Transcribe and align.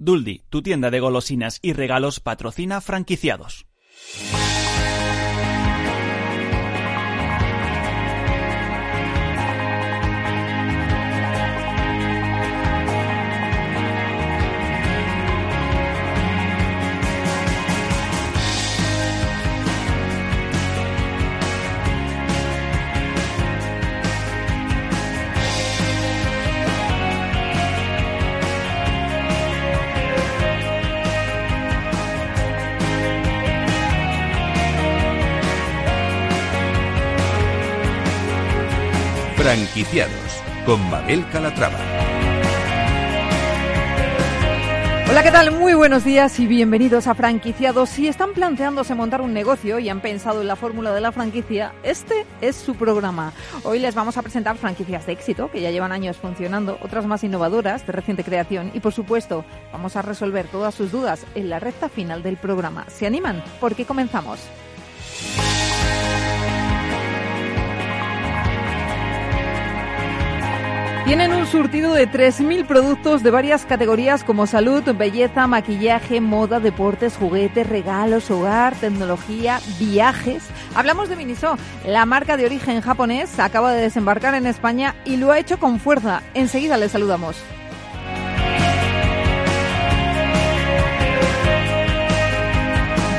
Duldi, 0.00 0.44
tu 0.48 0.62
tienda 0.62 0.92
de 0.92 1.00
golosinas 1.00 1.58
y 1.60 1.72
regalos 1.72 2.20
patrocina 2.20 2.80
franquiciados. 2.80 3.66
Franquiciados 39.48 40.42
con 40.66 40.78
Mabel 40.90 41.24
Calatrava. 41.32 41.78
Hola, 45.08 45.22
¿qué 45.22 45.30
tal? 45.30 45.52
Muy 45.52 45.72
buenos 45.72 46.04
días 46.04 46.38
y 46.38 46.46
bienvenidos 46.46 47.06
a 47.06 47.14
Franquiciados. 47.14 47.88
Si 47.88 48.08
están 48.08 48.34
planteándose 48.34 48.94
montar 48.94 49.22
un 49.22 49.32
negocio 49.32 49.78
y 49.78 49.88
han 49.88 50.02
pensado 50.02 50.42
en 50.42 50.48
la 50.48 50.56
fórmula 50.56 50.92
de 50.92 51.00
la 51.00 51.12
franquicia, 51.12 51.72
este 51.82 52.26
es 52.42 52.56
su 52.56 52.74
programa. 52.74 53.32
Hoy 53.64 53.78
les 53.78 53.94
vamos 53.94 54.18
a 54.18 54.22
presentar 54.22 54.58
franquicias 54.58 55.06
de 55.06 55.12
éxito 55.14 55.50
que 55.50 55.62
ya 55.62 55.70
llevan 55.70 55.92
años 55.92 56.18
funcionando, 56.18 56.76
otras 56.82 57.06
más 57.06 57.24
innovadoras 57.24 57.86
de 57.86 57.92
reciente 57.94 58.24
creación 58.24 58.70
y, 58.74 58.80
por 58.80 58.92
supuesto, 58.92 59.46
vamos 59.72 59.96
a 59.96 60.02
resolver 60.02 60.46
todas 60.48 60.74
sus 60.74 60.92
dudas 60.92 61.24
en 61.34 61.48
la 61.48 61.58
recta 61.58 61.88
final 61.88 62.22
del 62.22 62.36
programa. 62.36 62.84
¿Se 62.90 63.06
animan? 63.06 63.42
Porque 63.60 63.86
comenzamos. 63.86 64.40
Tienen 71.08 71.32
un 71.32 71.46
surtido 71.46 71.94
de 71.94 72.06
3.000 72.06 72.66
productos 72.66 73.22
de 73.22 73.30
varias 73.30 73.64
categorías 73.64 74.24
como 74.24 74.46
salud, 74.46 74.82
belleza, 74.94 75.46
maquillaje, 75.46 76.20
moda, 76.20 76.60
deportes, 76.60 77.16
juguetes, 77.16 77.66
regalos, 77.66 78.30
hogar, 78.30 78.76
tecnología, 78.76 79.58
viajes. 79.80 80.42
Hablamos 80.74 81.08
de 81.08 81.16
Miniso, 81.16 81.56
la 81.86 82.04
marca 82.04 82.36
de 82.36 82.44
origen 82.44 82.82
japonés 82.82 83.38
acaba 83.38 83.72
de 83.72 83.80
desembarcar 83.80 84.34
en 84.34 84.46
España 84.46 84.96
y 85.06 85.16
lo 85.16 85.32
ha 85.32 85.38
hecho 85.38 85.58
con 85.58 85.80
fuerza. 85.80 86.20
Enseguida 86.34 86.76
les 86.76 86.92
saludamos. 86.92 87.42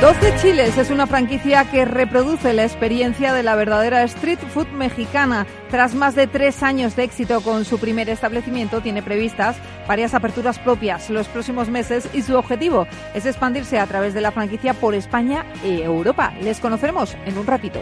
12 0.01 0.35
Chiles 0.37 0.77
es 0.77 0.91
una 0.91 1.07
franquicia 1.07 1.69
que 1.69 1.83
reproduce 1.83 2.53
la 2.53 2.63
experiencia 2.63 3.33
de 3.33 3.43
la 3.43 3.55
verdadera 3.55 4.01
street 4.03 4.39
food 4.53 4.69
mexicana. 4.69 5.45
Tras 5.69 5.93
más 5.93 6.15
de 6.15 6.25
tres 6.25 6.63
años 6.63 6.95
de 6.95 7.03
éxito 7.03 7.41
con 7.41 7.65
su 7.65 7.79
primer 7.79 8.07
establecimiento, 8.07 8.79
tiene 8.79 9.03
previstas 9.03 9.57
varias 9.89 10.13
aperturas 10.13 10.57
propias 10.57 11.09
los 11.09 11.27
próximos 11.27 11.67
meses 11.67 12.07
y 12.13 12.21
su 12.21 12.37
objetivo 12.37 12.87
es 13.13 13.25
expandirse 13.25 13.77
a 13.77 13.87
través 13.87 14.13
de 14.13 14.21
la 14.21 14.31
franquicia 14.31 14.73
por 14.73 14.95
España 14.95 15.45
y 15.65 15.81
Europa. 15.81 16.33
Les 16.41 16.61
conoceremos 16.61 17.17
en 17.25 17.37
un 17.37 17.45
ratito. 17.45 17.81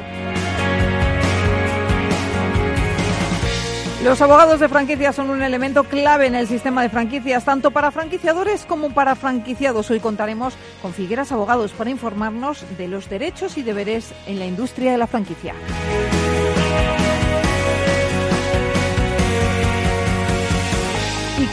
Los 4.03 4.21
abogados 4.21 4.59
de 4.59 4.69
franquicia 4.69 5.11
son 5.11 5.31
un 5.31 5.41
elemento 5.41 5.83
clave 5.83 6.27
en 6.27 6.35
el 6.35 6.47
sistema 6.47 6.83
de 6.83 6.89
franquicias, 6.89 7.43
tanto 7.43 7.71
para 7.71 7.89
franquiciadores 7.89 8.65
como 8.65 8.91
para 8.91 9.15
franquiciados. 9.15 9.89
Hoy 9.89 9.99
contaremos 9.99 10.53
con 10.83 10.93
Figueras 10.93 11.31
Abogados 11.31 11.71
para 11.71 11.89
informarnos 11.89 12.63
de 12.77 12.87
los 12.87 13.09
derechos 13.09 13.57
y 13.57 13.63
deberes 13.63 14.13
en 14.27 14.37
la 14.37 14.45
industria 14.45 14.91
de 14.91 14.99
la 14.99 15.07
franquicia. 15.07 15.55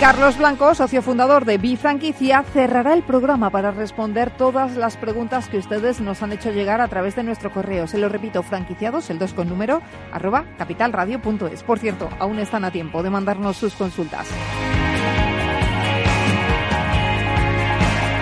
Carlos 0.05 0.37
Blanco, 0.37 0.75
socio 0.75 1.01
fundador 1.01 1.47
de 1.47 1.57
Bifranquicia, 1.57 2.43
cerrará 2.53 2.93
el 2.93 3.03
programa 3.03 3.49
para 3.49 3.71
responder 3.71 4.31
todas 4.31 4.77
las 4.77 4.99
preguntas 4.99 5.49
que 5.49 5.57
ustedes 5.57 6.03
nos 6.03 6.23
han 6.23 6.31
hecho 6.31 6.51
llegar 6.51 6.83
a 6.83 6.89
través 6.89 7.17
de 7.17 7.23
nuestro 7.23 7.51
correo. 7.51 7.87
Se 7.87 7.97
lo 7.97 8.11
repito, 8.11 8.43
franquiciados, 8.43 9.09
el 9.09 9.19
2 9.19 9.33
con 9.33 9.49
número, 9.49 9.81
arroba 10.13 10.45
capitalradio.es. 10.59 11.63
Por 11.63 11.79
cierto, 11.79 12.11
aún 12.19 12.39
están 12.39 12.67
a 12.67 12.71
tiempo 12.71 13.03
de 13.03 13.09
mandarnos 13.09 13.57
sus 13.57 13.73
consultas. 13.73 14.29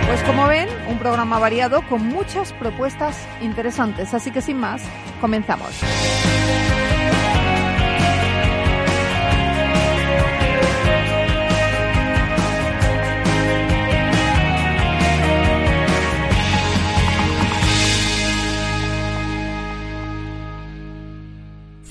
Pues 0.07 0.23
como 0.23 0.47
ven, 0.47 0.69
un 0.89 1.01
programa 1.01 1.41
variado 1.41 1.83
con 1.89 2.07
muchas 2.07 2.53
propuestas 2.53 3.27
interesantes. 3.41 4.15
Así 4.15 4.31
que 4.31 4.41
sin 4.41 4.59
más, 4.59 4.85
comenzamos. 5.21 5.83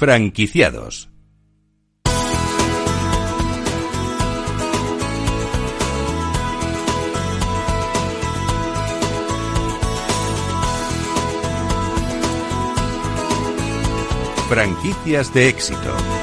Franquiciados. 0.01 1.07
Franquicias 14.49 15.31
de 15.35 15.49
éxito. 15.49 16.20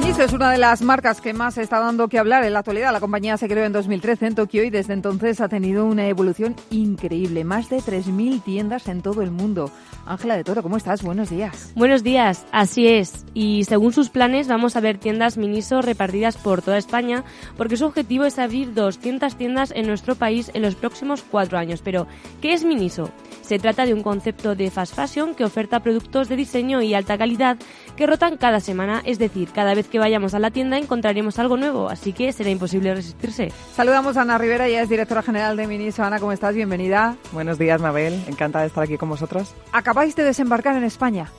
Miniso 0.00 0.22
es 0.22 0.32
una 0.32 0.52
de 0.52 0.58
las 0.58 0.80
marcas 0.80 1.20
que 1.20 1.32
más 1.32 1.58
está 1.58 1.80
dando 1.80 2.06
que 2.06 2.20
hablar 2.20 2.44
en 2.44 2.52
la 2.52 2.60
actualidad. 2.60 2.92
La 2.92 3.00
compañía 3.00 3.36
se 3.36 3.48
creó 3.48 3.64
en 3.64 3.72
2013 3.72 4.26
en 4.26 4.34
Tokio 4.36 4.62
y 4.62 4.70
desde 4.70 4.92
entonces 4.92 5.40
ha 5.40 5.48
tenido 5.48 5.84
una 5.84 6.06
evolución 6.06 6.54
increíble. 6.70 7.42
Más 7.42 7.68
de 7.68 7.78
3.000 7.78 8.40
tiendas 8.44 8.86
en 8.86 9.02
todo 9.02 9.22
el 9.22 9.32
mundo. 9.32 9.72
Ángela 10.06 10.36
de 10.36 10.44
Toro, 10.44 10.62
¿cómo 10.62 10.76
estás? 10.76 11.02
Buenos 11.02 11.30
días. 11.30 11.72
Buenos 11.74 12.04
días, 12.04 12.46
así 12.52 12.86
es. 12.86 13.26
Y 13.34 13.64
según 13.64 13.92
sus 13.92 14.08
planes 14.08 14.46
vamos 14.46 14.76
a 14.76 14.80
ver 14.80 14.98
tiendas 14.98 15.36
Miniso 15.36 15.82
repartidas 15.82 16.36
por 16.36 16.62
toda 16.62 16.78
España 16.78 17.24
porque 17.56 17.76
su 17.76 17.86
objetivo 17.86 18.24
es 18.24 18.38
abrir 18.38 18.74
200 18.74 19.34
tiendas 19.34 19.72
en 19.72 19.88
nuestro 19.88 20.14
país 20.14 20.52
en 20.54 20.62
los 20.62 20.76
próximos 20.76 21.24
cuatro 21.28 21.58
años. 21.58 21.80
Pero, 21.82 22.06
¿qué 22.40 22.52
es 22.52 22.64
Miniso? 22.64 23.10
Se 23.48 23.58
trata 23.58 23.86
de 23.86 23.94
un 23.94 24.02
concepto 24.02 24.54
de 24.54 24.70
fast 24.70 24.94
fashion 24.94 25.34
que 25.34 25.42
oferta 25.42 25.80
productos 25.80 26.28
de 26.28 26.36
diseño 26.36 26.82
y 26.82 26.92
alta 26.92 27.16
calidad 27.16 27.56
que 27.96 28.06
rotan 28.06 28.36
cada 28.36 28.60
semana, 28.60 29.00
es 29.06 29.18
decir, 29.18 29.48
cada 29.54 29.72
vez 29.72 29.88
que 29.88 29.98
vayamos 29.98 30.34
a 30.34 30.38
la 30.38 30.50
tienda 30.50 30.76
encontraremos 30.76 31.38
algo 31.38 31.56
nuevo, 31.56 31.88
así 31.88 32.12
que 32.12 32.30
será 32.34 32.50
imposible 32.50 32.94
resistirse. 32.94 33.50
Saludamos 33.72 34.18
a 34.18 34.20
Ana 34.20 34.36
Rivera, 34.36 34.66
ella 34.66 34.82
es 34.82 34.90
directora 34.90 35.22
general 35.22 35.56
de 35.56 35.66
Miniso. 35.66 36.04
Ana, 36.04 36.20
¿cómo 36.20 36.32
estás? 36.32 36.54
Bienvenida. 36.54 37.16
Buenos 37.32 37.58
días, 37.58 37.80
Mabel. 37.80 38.22
Encantada 38.28 38.64
de 38.64 38.68
estar 38.68 38.84
aquí 38.84 38.98
con 38.98 39.08
vosotros. 39.08 39.54
Acabáis 39.72 40.14
de 40.14 40.24
desembarcar 40.24 40.76
en 40.76 40.84
España. 40.84 41.30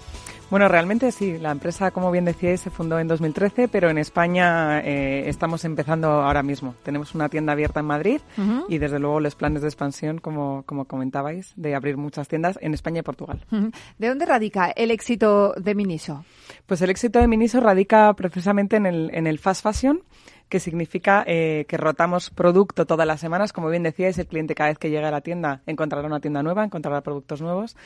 Bueno, 0.50 0.68
realmente 0.68 1.12
sí. 1.12 1.38
La 1.38 1.52
empresa, 1.52 1.92
como 1.92 2.10
bien 2.10 2.26
decíais, 2.26 2.62
se 2.62 2.72
fundó 2.72 2.98
en 2.98 3.08
2013, 3.08 3.68
pero 3.68 3.90
en 3.90 4.00
España 4.00 4.82
eh, 4.82 5.30
estamos 5.30 5.64
empezando 5.64 6.10
ahora 6.10 6.42
mismo. 6.42 6.74
Tenemos 6.84 7.14
una 7.14 7.30
tienda 7.30 7.54
abierta 7.54 7.82
en 7.82 7.86
Madrid 7.86 8.20
uh 8.38 8.42
-huh. 8.42 8.66
y, 8.68 8.80
desde 8.80 8.98
luego, 8.98 9.20
los 9.20 9.36
planes 9.36 9.62
de 9.62 9.68
expansión, 9.68 10.18
como, 10.18 10.64
como 10.66 10.86
comentabais, 10.86 11.54
de 11.56 11.76
abrir 11.76 11.98
muchas 11.98 12.28
tiendas 12.28 12.58
en 12.62 12.74
España 12.74 13.02
y 13.02 13.04
Portugal. 13.04 13.46
Uh 13.52 13.56
-huh. 13.56 13.74
¿De 14.00 14.08
dónde 14.08 14.26
radica 14.26 14.72
el 14.72 14.90
éxito 14.90 15.54
de 15.56 15.76
Miniso? 15.76 16.26
Pues 16.66 16.82
el 16.82 16.90
éxito 16.90 17.20
de 17.20 17.28
Miniso 17.28 17.60
radica 17.60 18.12
precisamente 18.14 18.78
en 18.78 18.88
el, 18.88 19.12
en 19.14 19.28
el 19.28 19.38
fast 19.38 19.62
fashion 19.62 20.02
que 20.50 20.60
significa 20.60 21.24
eh, 21.28 21.66
que 21.68 21.78
rotamos 21.78 22.32
producto 22.32 22.86
todas 22.86 23.06
las 23.06 23.20
semanas. 23.20 23.54
Como 23.54 23.70
bien 23.70 23.84
decíais, 23.84 24.18
el 24.18 24.26
cliente 24.28 24.56
cada 24.56 24.70
vez 24.70 24.80
que 24.80 24.90
llega 24.90 25.08
a 25.08 25.12
la 25.12 25.22
tienda 25.22 25.62
encontrará 25.68 26.08
una 26.08 26.20
tienda 26.20 26.42
nueva, 26.42 26.64
encontrará 26.64 27.02
productos 27.02 27.42
nuevos. 27.42 27.78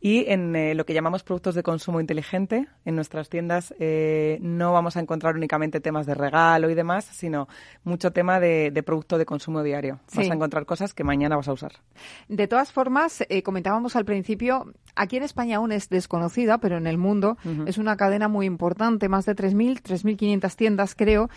Y 0.00 0.30
en 0.30 0.54
eh, 0.54 0.74
lo 0.74 0.86
que 0.86 0.94
llamamos 0.94 1.24
productos 1.24 1.56
de 1.56 1.64
consumo 1.64 2.00
inteligente, 2.00 2.68
en 2.84 2.94
nuestras 2.94 3.28
tiendas 3.28 3.74
eh, 3.80 4.38
no 4.40 4.72
vamos 4.72 4.96
a 4.96 5.00
encontrar 5.00 5.34
únicamente 5.34 5.80
temas 5.80 6.06
de 6.06 6.14
regalo 6.14 6.70
y 6.70 6.74
demás, 6.74 7.04
sino 7.04 7.48
mucho 7.82 8.12
tema 8.12 8.38
de, 8.38 8.70
de 8.70 8.82
producto 8.84 9.18
de 9.18 9.26
consumo 9.26 9.62
diario. 9.64 9.98
Sí. 10.06 10.18
Vas 10.18 10.30
a 10.30 10.34
encontrar 10.34 10.64
cosas 10.64 10.94
que 10.94 11.02
mañana 11.02 11.36
vas 11.36 11.48
a 11.48 11.52
usar. 11.52 11.72
De 12.28 12.46
todas 12.46 12.72
formas, 12.72 13.24
eh, 13.28 13.42
comentábamos 13.42 13.96
al 13.96 14.04
principio, 14.04 14.72
aquí 14.94 15.16
en 15.16 15.24
España 15.24 15.56
aún 15.56 15.72
es 15.72 15.88
desconocida, 15.88 16.58
pero 16.58 16.76
en 16.76 16.86
el 16.86 16.98
mundo 16.98 17.36
uh 17.44 17.48
-huh. 17.48 17.68
es 17.68 17.78
una 17.78 17.96
cadena 17.96 18.28
muy 18.28 18.46
importante, 18.46 19.08
más 19.08 19.26
de 19.26 19.34
3.000, 19.34 19.82
3.500 19.82 20.54
tiendas 20.54 20.94
creo. 20.94 21.28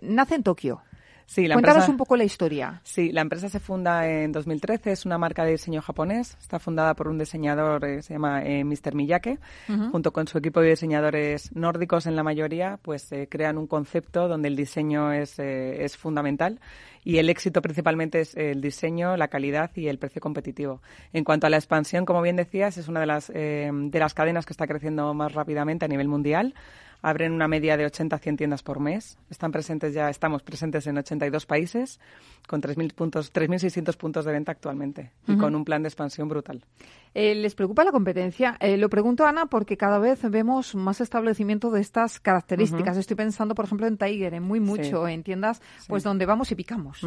nace 0.00 0.31
en 0.34 0.42
Tokio. 0.42 0.80
Sí, 1.24 1.46
la 1.46 1.54
Cuéntanos 1.54 1.76
empresa- 1.76 1.92
un 1.92 1.96
poco 1.96 2.16
la 2.16 2.24
historia. 2.24 2.80
Sí, 2.84 3.10
la 3.10 3.22
empresa 3.22 3.48
se 3.48 3.58
funda 3.60 4.06
en 4.06 4.32
2013, 4.32 4.92
es 4.92 5.06
una 5.06 5.16
marca 5.16 5.44
de 5.44 5.52
diseño 5.52 5.80
japonés, 5.80 6.36
está 6.38 6.58
fundada 6.58 6.94
por 6.94 7.08
un 7.08 7.16
diseñador, 7.16 7.84
eh, 7.86 8.02
se 8.02 8.14
llama 8.14 8.42
eh, 8.42 8.64
Mr. 8.64 8.94
Miyake, 8.94 9.38
junto 9.92 10.12
con 10.12 10.26
su 10.26 10.36
equipo 10.36 10.60
de 10.60 10.70
diseñadores 10.70 11.54
nórdicos 11.54 12.06
en 12.06 12.16
la 12.16 12.22
mayoría, 12.22 12.78
pues 12.82 13.10
eh, 13.12 13.28
crean 13.30 13.56
un 13.56 13.66
concepto 13.66 14.28
donde 14.28 14.48
el 14.48 14.56
diseño 14.56 15.12
es, 15.12 15.38
eh, 15.38 15.84
es 15.84 15.96
fundamental 15.96 16.60
y 17.02 17.16
el 17.16 17.30
éxito 17.30 17.62
principalmente 17.62 18.20
es 18.20 18.36
el 18.36 18.60
diseño, 18.60 19.16
la 19.16 19.28
calidad 19.28 19.70
y 19.74 19.86
el 19.86 19.98
precio 19.98 20.20
competitivo. 20.20 20.82
En 21.14 21.24
cuanto 21.24 21.46
a 21.46 21.50
la 21.50 21.56
expansión, 21.56 22.04
como 22.04 22.20
bien 22.20 22.36
decías, 22.36 22.76
es 22.76 22.88
una 22.88 23.00
de 23.00 23.06
las, 23.06 23.30
eh, 23.34 23.70
de 23.72 23.98
las 23.98 24.12
cadenas 24.12 24.44
que 24.44 24.52
está 24.52 24.66
creciendo 24.66 25.14
más 25.14 25.32
rápidamente 25.32 25.86
a 25.86 25.88
nivel 25.88 26.08
mundial. 26.08 26.52
Abren 27.02 27.32
una 27.32 27.48
media 27.48 27.76
de 27.76 27.84
80 27.84 28.16
a 28.16 28.18
100 28.18 28.36
tiendas 28.36 28.62
por 28.62 28.80
mes. 28.80 29.18
Están 29.28 29.52
presentes 29.52 29.92
ya, 29.92 30.08
estamos 30.08 30.42
presentes 30.42 30.86
en 30.86 30.96
82 30.98 31.46
países, 31.46 32.00
con 32.46 32.62
3.000 32.62 32.94
puntos, 32.94 33.32
3.600 33.32 33.96
puntos 33.96 34.24
de 34.24 34.32
venta 34.32 34.52
actualmente 34.52 35.12
y 35.26 35.36
con 35.36 35.54
un 35.54 35.64
plan 35.64 35.82
de 35.82 35.88
expansión 35.88 36.28
brutal. 36.28 36.64
Eh, 37.14 37.34
¿Les 37.34 37.54
preocupa 37.54 37.84
la 37.84 37.92
competencia? 37.92 38.56
Eh, 38.60 38.78
lo 38.78 38.88
pregunto, 38.88 39.26
Ana, 39.26 39.46
porque 39.46 39.76
cada 39.76 39.98
vez 39.98 40.22
vemos 40.30 40.74
más 40.74 41.00
establecimiento 41.00 41.70
de 41.70 41.80
estas 41.80 42.20
características. 42.20 42.96
Estoy 42.96 43.16
pensando, 43.16 43.54
por 43.54 43.66
ejemplo, 43.66 43.86
en 43.86 43.98
Tiger, 43.98 44.32
en 44.32 44.42
muy 44.42 44.60
mucho, 44.60 45.06
en 45.06 45.22
tiendas 45.22 45.60
pues 45.88 46.02
donde 46.04 46.24
vamos 46.24 46.50
y 46.52 46.54
picamos. 46.54 47.06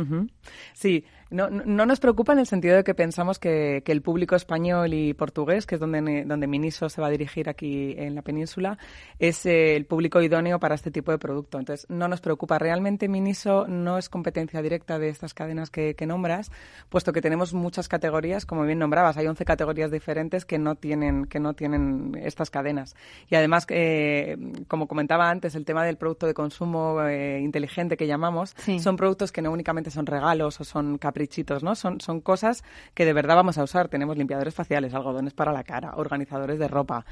Sí, 0.74 1.06
no, 1.30 1.50
no- 1.50 1.64
no 1.66 1.86
nos 1.86 2.00
preocupa 2.00 2.34
en 2.34 2.40
el 2.40 2.46
sentido 2.48 2.76
de 2.76 2.84
que 2.84 2.94
pensamos 2.94 3.40
que, 3.40 3.82
que 3.86 3.92
el 3.92 4.02
público 4.02 4.36
español 4.36 4.94
y 4.94 5.14
portugués, 5.14 5.66
que 5.66 5.76
es 5.76 5.82
donde, 5.82 6.24
donde 6.26 6.48
Miniso 6.48 6.90
se 6.90 7.02
va 7.02 7.08
a 7.08 7.10
dirigir 7.10 7.50
aquí 7.50 7.96
en 7.98 8.16
la 8.16 8.22
península, 8.22 8.78
es 9.20 9.46
eh, 9.46 9.76
el 9.76 9.86
público 9.86 10.22
idóneo 10.22 10.60
para 10.60 10.76
este 10.76 10.92
tipo 10.92 11.12
de 11.12 11.18
producto. 11.18 11.58
Entonces, 11.60 11.86
no 11.90 12.08
nos 12.08 12.22
preocupa. 12.22 12.60
Realmente 12.60 13.08
Miniso 13.08 13.68
no 13.68 13.98
es 13.98 14.10
competencia 14.10 14.62
directa 14.62 15.00
de 15.00 15.10
estas 15.10 15.34
cadenas 15.34 15.70
que, 15.70 15.96
que 15.96 16.06
nombras, 16.06 16.52
puesto 16.90 17.12
que 17.14 17.22
tenemos 17.22 17.54
muchas 17.54 17.88
categorías, 17.88 18.46
como 18.46 18.64
bien 18.64 18.80
nombrabas, 18.80 19.18
hay 19.18 19.28
11 19.28 19.46
categorías 19.46 19.92
diferentes 19.92 20.46
que 20.46 20.60
no 20.60 20.76
tienen, 20.76 21.26
que 21.26 21.40
no 21.40 21.54
tienen 21.54 22.18
estas 22.22 22.50
cadenas. 22.50 22.96
Y 23.30 23.36
además, 23.36 23.66
eh, 23.70 24.38
como 24.68 24.88
comentaba 24.88 25.30
antes, 25.30 25.56
el 25.56 25.66
tema 25.66 25.84
del 25.86 25.98
producto 25.98 26.28
de 26.28 26.34
consumo 26.34 27.02
eh, 27.04 27.40
inteligente 27.42 27.98
que 27.98 28.08
llamamos, 28.08 28.54
Sí. 28.58 28.80
son 28.80 28.96
productos 28.96 29.32
que 29.32 29.42
no 29.42 29.52
únicamente 29.52 29.90
son 29.92 30.06
regalos 30.06 30.60
o 30.62 30.64
son 30.64 30.98
caprichitos, 31.16 31.64
¿no? 31.64 31.76
Son, 31.76 32.02
son 32.02 32.20
cosas 32.20 32.66
que 32.94 33.06
de 33.06 33.14
verdad 33.14 33.36
vamos 33.36 33.58
a 33.58 33.64
usar. 33.64 33.88
Tenemos 33.88 34.18
limpiadores 34.18 34.54
faciales, 34.54 34.94
algodones 34.94 35.34
para 35.34 35.54
la 35.54 35.64
cara, 35.64 35.94
organizadores 35.96 36.60
de 36.60 36.68
ropa, 36.68 37.06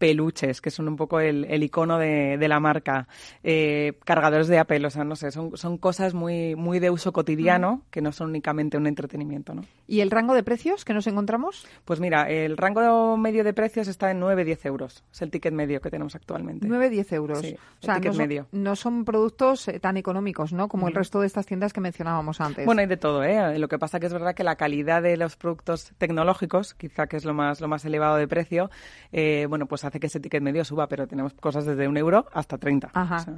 peluches, 0.00 0.62
que 0.62 0.70
son 0.70 0.88
un 0.88 0.96
poco 0.96 1.20
el, 1.20 1.44
el 1.44 1.62
icono 1.62 1.98
de, 1.98 2.38
de 2.38 2.48
la 2.48 2.58
marca, 2.58 3.06
eh, 3.44 3.92
cargadores 4.04 4.48
de 4.48 4.58
Apple, 4.58 4.84
o 4.86 4.90
sea, 4.90 5.04
no 5.04 5.14
sé, 5.14 5.30
son, 5.30 5.56
son 5.58 5.76
cosas 5.76 6.14
muy, 6.14 6.56
muy 6.56 6.80
de 6.80 6.88
uso 6.88 7.12
cotidiano 7.12 7.82
que 7.90 8.00
no 8.00 8.10
son 8.10 8.30
únicamente 8.30 8.78
un 8.78 8.86
entretenimiento, 8.86 9.54
¿no? 9.54 9.62
¿Y 9.86 10.00
el 10.00 10.10
rango 10.10 10.34
de 10.34 10.42
precios 10.42 10.86
que 10.86 10.94
nos 10.94 11.06
encontramos? 11.06 11.66
Pues 11.84 12.00
mira, 12.00 12.30
el 12.30 12.56
rango 12.56 13.18
medio 13.18 13.44
de 13.44 13.52
precios 13.52 13.88
está 13.88 14.10
en 14.10 14.20
9-10 14.22 14.66
euros. 14.66 15.04
Es 15.12 15.20
el 15.20 15.30
ticket 15.30 15.52
medio 15.52 15.80
que 15.82 15.90
tenemos 15.90 16.14
actualmente. 16.14 16.66
9-10 16.66 17.12
euros. 17.12 17.40
Sí, 17.40 17.56
o 17.82 17.84
sea, 17.84 17.98
no 17.98 18.12
son, 18.12 18.16
medio. 18.16 18.46
no 18.52 18.76
son 18.76 19.04
productos 19.04 19.68
eh, 19.68 19.80
tan 19.80 19.98
económicos, 19.98 20.54
¿no? 20.54 20.68
Como 20.68 20.88
el 20.88 20.94
resto 20.94 21.20
de 21.20 21.26
estas 21.26 21.44
tiendas 21.44 21.74
que 21.74 21.80
mencionábamos 21.80 22.40
antes. 22.40 22.64
Bueno, 22.64 22.80
hay 22.80 22.86
de 22.86 22.96
todo, 22.96 23.22
¿eh? 23.22 23.58
Lo 23.58 23.68
que 23.68 23.78
pasa 23.78 24.00
que 24.00 24.06
es 24.06 24.12
verdad 24.12 24.34
que 24.34 24.44
la 24.44 24.56
calidad 24.56 25.02
de 25.02 25.18
los 25.18 25.36
productos 25.36 25.92
tecnológicos, 25.98 26.72
quizá 26.74 27.06
que 27.06 27.16
es 27.16 27.24
lo 27.26 27.34
más, 27.34 27.60
lo 27.60 27.68
más 27.68 27.84
elevado 27.84 28.16
de 28.16 28.28
precio, 28.28 28.70
eh, 29.12 29.46
bueno, 29.48 29.66
pues 29.66 29.84
hace 29.90 30.00
que 30.00 30.06
ese 30.06 30.20
ticket 30.20 30.42
medio 30.42 30.64
suba, 30.64 30.86
pero 30.88 31.06
tenemos 31.06 31.34
cosas 31.34 31.66
desde 31.66 31.86
un 31.86 31.96
euro 31.96 32.26
hasta 32.32 32.56
30. 32.58 32.90
Ajá. 32.94 33.16
O 33.16 33.20
sea, 33.20 33.34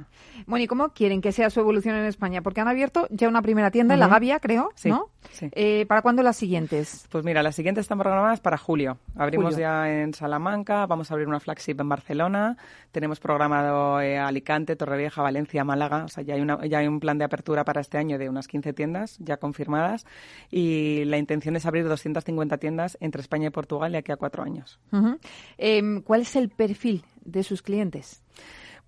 Bueno, 0.47 0.63
¿y 0.63 0.67
cómo 0.67 0.89
quieren 0.89 1.21
que 1.21 1.31
sea 1.31 1.49
su 1.49 1.59
evolución 1.59 1.95
en 1.95 2.05
España? 2.05 2.41
Porque 2.41 2.61
han 2.61 2.67
abierto 2.67 3.07
ya 3.09 3.27
una 3.27 3.41
primera 3.41 3.69
tienda 3.71 3.93
en 3.95 3.99
La. 3.99 4.07
Gavia, 4.07 4.39
creo, 4.39 4.69
Sí, 4.75 4.89
¿no? 4.89 5.07
sí. 5.31 5.49
Eh, 5.53 5.85
¿Para 5.87 6.01
cuándo 6.01 6.23
las 6.23 6.35
siguientes? 6.37 7.07
Pues 7.09 7.23
mira, 7.25 7.43
las 7.43 7.55
siguientes 7.55 7.81
están 7.83 7.97
programadas 7.99 8.39
para 8.39 8.57
julio. 8.57 8.97
Abrimos 9.15 9.53
Julio. 9.55 9.59
ya 9.59 9.89
en 9.91 10.13
Salamanca, 10.13 10.85
vamos 10.85 11.09
a 11.11 11.13
abrir 11.15 11.27
una 11.27 11.39
flagship 11.39 11.75
en 11.79 11.89
Barcelona, 11.89 12.57
tenemos 12.91 13.19
programado 13.19 13.99
eh, 14.01 14.17
Alicante, 14.17 14.75
Torrevieja, 14.75 15.21
Valencia, 15.21 15.63
Málaga, 15.63 16.05
o 16.05 16.07
sea, 16.07 16.23
ya 16.23 16.35
hay, 16.35 16.41
una, 16.41 16.65
ya 16.65 16.77
hay 16.79 16.87
un 16.87 16.99
plan 16.99 17.17
de 17.17 17.25
apertura 17.25 17.63
para 17.65 17.81
este 17.81 17.97
año 17.97 18.17
de 18.17 18.29
unas 18.29 18.47
15 18.47 18.73
tiendas 18.73 19.17
ya 19.19 19.37
confirmadas 19.37 20.05
y 20.51 21.03
la 21.05 21.17
intención 21.17 21.55
es 21.55 21.65
abrir 21.65 21.85
250 21.87 22.57
tiendas 22.57 22.97
entre 23.01 23.21
España 23.21 23.47
y 23.47 23.49
Portugal 23.49 23.91
de 23.91 23.97
aquí 23.97 24.11
a 24.11 24.17
cuatro 24.17 24.43
años. 24.43 24.79
Ujú. 24.91 25.17
Em, 25.57 26.01
¿Cuál 26.01 26.21
es 26.21 26.35
el 26.35 26.42
perfil 26.49 27.03
de 27.25 27.43
sus 27.43 27.61
clientes? 27.61 28.21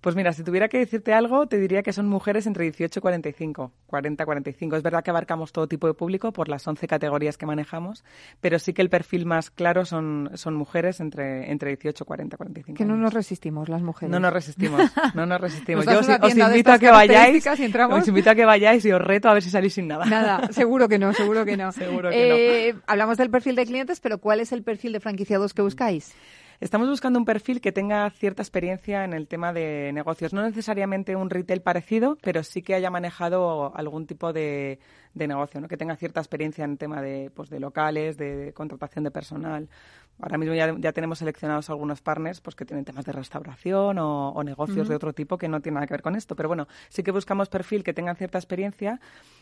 Pues 0.02 0.14
mira, 0.14 0.32
si 0.32 0.44
tuviera 0.44 0.68
que 0.68 0.78
decirte 0.78 1.14
algo, 1.14 1.48
te 1.48 1.58
diría 1.58 1.82
que 1.82 1.92
son 1.92 2.06
mujeres 2.06 2.46
entre 2.46 2.64
18 2.64 2.98
y 2.98 3.02
45, 3.02 3.72
40, 3.86 4.24
45. 4.24 4.76
Es 4.76 4.82
verdad 4.82 5.02
que 5.02 5.10
abarcamos 5.10 5.52
todo 5.52 5.66
tipo 5.66 5.86
de 5.88 5.94
público 5.94 6.32
por 6.32 6.48
las 6.48 6.68
11 6.68 6.86
categorías 6.86 7.36
que 7.38 7.46
manejamos, 7.46 8.04
pero 8.40 8.58
sí 8.60 8.72
que 8.72 8.82
el 8.82 8.90
perfil 8.90 9.24
más 9.26 9.50
claro 9.50 9.84
son, 9.84 10.30
son 10.34 10.54
mujeres 10.54 11.00
entre, 11.00 11.50
entre 11.50 11.70
18, 11.70 12.04
40, 12.04 12.36
45. 12.36 12.76
Que 12.76 12.84
no 12.84 12.92
años. 12.92 13.04
nos 13.04 13.14
resistimos 13.14 13.68
las 13.68 13.82
mujeres. 13.82 14.10
No 14.12 14.20
nos 14.20 14.32
resistimos, 14.32 14.80
no 15.14 15.26
nos 15.26 15.40
resistimos. 15.40 15.86
Nos 15.86 16.06
Yo 16.06 16.14
os, 16.20 16.36
invito 16.36 16.70
a 16.72 16.78
que 16.78 16.90
vayáis, 16.90 17.44
os 17.46 18.06
invito 18.08 18.30
a 18.30 18.34
que 18.34 18.44
vayáis 18.44 18.84
y 18.84 18.92
os 18.92 19.00
reto 19.00 19.28
a 19.28 19.32
ver 19.34 19.42
si 19.42 19.50
salís 19.50 19.72
sin 19.72 19.88
nada. 19.88 20.04
Nada, 20.04 20.52
seguro 20.52 20.88
que 20.88 20.98
no, 20.98 21.14
seguro 21.14 21.44
que 21.44 21.56
no. 21.56 21.72
Seguro 21.76 22.10
que 22.10 22.68
Eh, 22.68 22.74
Hablamos 22.86 23.16
del 23.16 23.30
perfil 23.30 23.56
de 23.56 23.64
clientes, 23.66 24.00
pero 24.00 24.18
¿cuál 24.18 24.40
es 24.40 24.52
el 24.52 24.62
perfil 24.62 24.92
de 24.92 25.00
franquiciados 25.00 25.52
que 25.52 25.62
buscáis? 25.62 26.14
Estamos 26.58 26.88
buscando 26.88 27.18
un 27.18 27.26
perfil 27.26 27.60
que 27.60 27.70
tenga 27.70 28.08
cierta 28.10 28.42
experiencia 28.42 29.04
en 29.04 29.12
el 29.12 29.28
tema 29.28 29.52
de 29.52 29.90
negocios. 29.92 30.32
No 30.32 30.42
necesariamente 30.42 31.14
un 31.14 31.28
retail 31.28 31.60
parecido, 31.60 32.16
pero 32.22 32.42
sí 32.42 32.62
que 32.62 32.74
haya 32.74 32.90
manejado 32.90 33.76
algún 33.76 34.06
tipo 34.06 34.32
de, 34.32 34.78
de 35.16 35.26
negocio, 35.26 35.60
¿no? 35.60 35.66
que 35.68 35.76
tenga 35.78 35.96
cierta 35.96 36.20
experiencia 36.20 36.64
en 36.64 36.76
tema 36.76 37.00
de, 37.00 37.30
pues, 37.34 37.48
de 37.48 37.58
locales, 37.58 38.18
de, 38.18 38.52
contratación 38.54 39.02
de 39.02 39.10
personal. 39.10 39.68
Ahora 40.20 40.38
mismo 40.38 40.54
ya, 40.54 40.74
ya 40.78 40.92
tenemos 40.92 41.18
seleccionados 41.18 41.68
algunos 41.68 42.00
partners 42.00 42.40
pues, 42.40 42.54
que 42.56 42.64
tienen 42.64 42.84
temas 42.86 43.04
de 43.04 43.12
restauración 43.12 43.98
o, 43.98 44.30
o 44.30 44.42
negocios 44.44 44.88
de 44.88 44.94
otro 44.94 45.12
tipo 45.12 45.36
que 45.36 45.46
no 45.48 45.60
tienen 45.60 45.74
nada 45.76 45.86
que 45.86 45.94
ver 45.94 46.02
con 46.02 46.16
esto. 46.16 46.36
Pero 46.36 46.48
bueno, 46.48 46.68
sí 46.88 47.02
que 47.02 47.10
buscamos 47.10 47.48
perfil 47.50 47.82
que 47.84 47.92
tengan 47.92 48.16
cierta 48.16 48.38
experiencia 48.38 48.98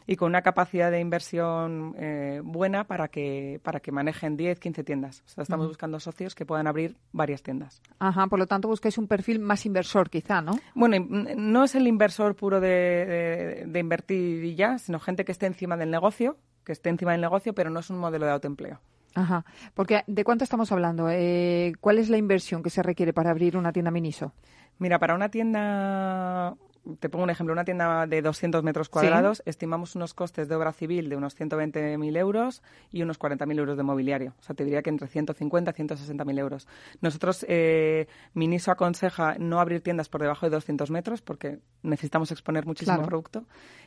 y 0.06 0.17
con 0.17 0.29
una 0.31 0.43
capacidad 0.43 0.91
de 0.91 0.99
inversión 1.00 1.94
eh, 1.97 2.41
buena 2.44 2.85
para 2.85 3.06
que, 3.09 3.61
para 3.62 3.79
que 3.81 3.93
manejen 3.93 4.37
10, 4.37 4.59
15 4.59 4.82
tiendas. 4.85 5.23
O 5.26 5.29
sea, 5.29 5.43
estamos 5.43 5.69
buscando 5.69 6.00
socios 6.00 6.35
que 6.35 6.44
puedan 6.44 6.67
abrir 6.67 6.97
varias 7.12 7.43
tiendas. 7.43 7.81
Ajá, 8.00 8.26
por 8.26 8.38
lo 8.41 8.47
tanto 8.47 8.67
buscáis 8.69 8.99
un 8.99 9.06
perfil 9.06 9.38
más 9.38 9.65
inversor, 9.67 10.11
quizá, 10.11 10.41
¿no? 10.43 10.59
Bueno, 10.75 10.97
mm, 11.09 11.29
no 11.37 11.65
es 11.65 11.75
el 11.76 11.87
inversor 11.87 12.35
puro 12.35 12.61
de, 12.61 12.69
de- 12.69 13.65
de 13.67 13.79
invertir 13.79 14.44
y 14.44 14.55
ya, 14.56 14.79
sino 14.79 14.99
gente 14.99 15.25
que 15.25 15.32
esté 15.32 15.47
encima 15.64 15.76
del 15.78 15.90
negocio, 15.90 16.37
que 16.62 16.72
esté 16.72 16.90
encima 16.90 17.12
del 17.12 17.22
negocio, 17.22 17.55
pero 17.55 17.70
no 17.70 17.81
es 17.81 17.88
un 17.88 17.99
modelo 17.99 18.26
de 18.26 18.32
autoempleo. 18.32 18.81
Ajá, 19.14 19.44
porque 19.75 20.02
¿de 20.06 20.25
cuánto 20.25 20.44
estamos 20.44 20.72
hablando? 20.72 21.08
Eh, 21.08 21.72
¿Cuál 21.81 21.99
es 21.99 22.11
la 22.11 22.19
inversión 22.19 22.62
que 22.62 22.69
se 22.69 22.82
requiere 22.82 23.14
para 23.14 23.30
abrir 23.30 23.56
una 23.56 23.73
tienda 23.73 23.90
Miniso? 23.90 24.33
Mira, 24.78 24.99
para 24.99 25.14
una 25.14 25.30
tienda, 25.30 26.54
te 27.01 27.09
pongo 27.09 27.25
un 27.25 27.31
ejemplo, 27.31 27.53
una 27.53 27.65
tienda 27.65 28.07
de 28.07 28.23
200 28.23 28.63
metros 28.63 28.89
cuadrados, 28.89 29.43
estimamos 29.47 29.95
unos 29.95 30.15
costes 30.15 30.49
de 30.49 30.55
obra 30.55 30.73
civil 30.73 31.09
de 31.09 31.17
unos 31.17 31.35
120.000 31.39 32.17
euros 32.17 32.63
y 32.91 33.03
unos 33.03 33.19
40.000 33.19 33.59
euros 33.59 33.77
de 33.77 33.83
mobiliario. 33.83 34.35
O 34.39 34.43
sea, 34.43 34.55
te 34.55 34.65
diría 34.65 34.83
que 34.83 34.91
entre 34.91 35.09
150 35.09 35.71
y 35.71 35.75
160.000 35.75 36.39
euros. 36.39 36.67
Nosotros, 37.01 37.45
eh, 37.49 38.07
Miniso 38.35 38.71
aconseja 38.71 39.37
no 39.39 39.61
abrir 39.61 39.81
tiendas 39.83 40.09
por 40.09 40.21
debajo 40.21 40.47
de 40.47 40.51
200 40.51 40.91
metros 40.91 41.23
porque 41.23 41.59
necesitamos 41.83 42.31
exponer 42.33 42.67
muchísimo 42.67 42.97
Claro. 42.97 43.09
producto 43.09 43.45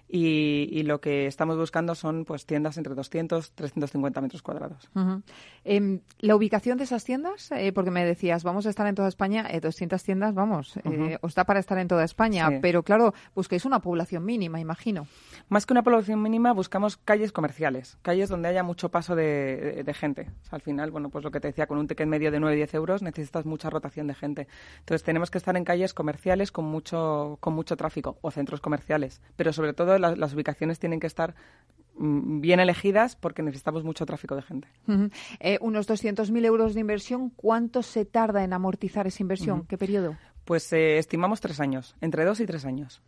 y, 0.10 0.70
y 0.72 0.84
lo 0.84 1.02
que 1.02 1.28
estamos 1.28 1.58
buscando 1.58 1.94
son 1.96 2.24
pues 2.26 2.46
tiendas 2.46 2.78
entre 2.78 2.96
200 2.96 3.52
350 3.54 4.22
metros 4.22 4.42
cuadrados. 4.42 4.90
Ujú. 4.96 5.22
Em, 5.66 6.00
la 6.20 6.36
ubicación 6.36 6.78
de 6.78 6.86
esas 6.86 7.04
tiendas, 7.04 7.52
eh, 7.52 7.72
porque 7.74 7.92
me 7.92 8.06
decías, 8.06 8.44
vamos 8.44 8.66
a 8.66 8.70
estar 8.70 8.88
en 8.88 8.96
toda 8.96 9.10
España, 9.10 9.46
eh, 9.52 9.60
200 9.60 10.02
tiendas, 10.04 10.34
vamos, 10.34 10.78
eh, 10.86 11.18
os 11.22 11.36
da 11.36 11.44
para 11.44 11.60
estar 11.60 11.78
en 11.78 11.88
toda 11.88 12.04
España, 12.06 12.48
Sí. 12.50 12.60
pero 12.62 12.84
claro, 12.84 12.97
busquéis 13.36 13.66
una 13.66 13.80
población 13.80 14.25
mínima, 14.25 14.60
imagino. 14.60 15.08
Más 15.50 15.66
que 15.66 15.74
una 15.74 15.84
población 15.84 16.22
mínima, 16.22 16.51
buscamos 16.54 16.98
calles 16.98 17.32
comerciales, 17.32 17.98
calles 18.01 18.30
donde 18.30 18.48
haya 18.50 18.63
mucho 18.63 18.89
paso 18.89 19.16
de, 19.16 19.84
de 19.86 19.94
gente. 19.94 20.30
O 20.42 20.46
sea, 20.46 20.56
al 20.58 20.62
final, 20.62 20.92
bueno, 20.92 21.10
pues 21.10 21.24
lo 21.24 21.32
que 21.32 21.39
te 21.39 21.48
decía, 21.48 21.68
con 21.68 21.77
un 21.77 21.88
ticket 21.88 22.08
medio 22.08 22.32
de 22.32 22.39
9-10 22.39 22.74
euros 22.75 23.01
necesitas 23.01 23.46
mucha 23.46 23.70
rotación 23.70 24.08
de 24.08 24.13
gente. 24.16 24.48
Entonces 24.80 25.04
tenemos 25.04 25.32
que 25.32 25.38
estar 25.38 25.56
en 25.58 25.63
calles 25.63 25.94
comerciales 25.94 26.51
con 26.51 26.66
mucho, 26.66 27.38
con 27.39 27.54
mucho 27.54 27.77
tráfico 27.77 28.18
o 28.22 28.32
centros 28.32 28.62
comerciales. 28.62 29.22
Pero 29.36 29.54
sobre 29.54 29.74
todo 29.74 29.98
la- 30.00 30.16
las 30.16 30.34
ubicaciones 30.34 30.80
tienen 30.80 31.00
que 31.00 31.08
estar 31.08 31.36
mm, 31.98 32.42
bien 32.42 32.60
elegidas 32.60 33.16
porque 33.16 33.42
necesitamos 33.42 33.84
mucho 33.84 34.06
tráfico 34.06 34.36
de 34.36 34.42
gente. 34.44 34.68
Ujú. 34.88 35.10
Eh, 35.39 35.58
unos 35.62 35.88
200.000 35.88 36.46
euros 36.46 36.74
de 36.75 36.82
inversión, 36.82 37.30
¿cuánto 37.32 37.82
se 37.82 38.06
tarda 38.06 38.44
en 38.44 38.54
amortizar 38.54 39.08
esa 39.08 39.24
inversión? 39.24 39.66
¿Qué 39.66 39.77
periodo? 39.77 40.16
Pues 40.48 40.72
eh, 40.72 40.98
estimamos 40.98 41.42
tres 41.42 41.60
años, 41.60 41.94
entre 42.00 42.24
dos 42.24 42.39
y 42.39 42.46
tres 42.46 42.63
años. 42.63 43.01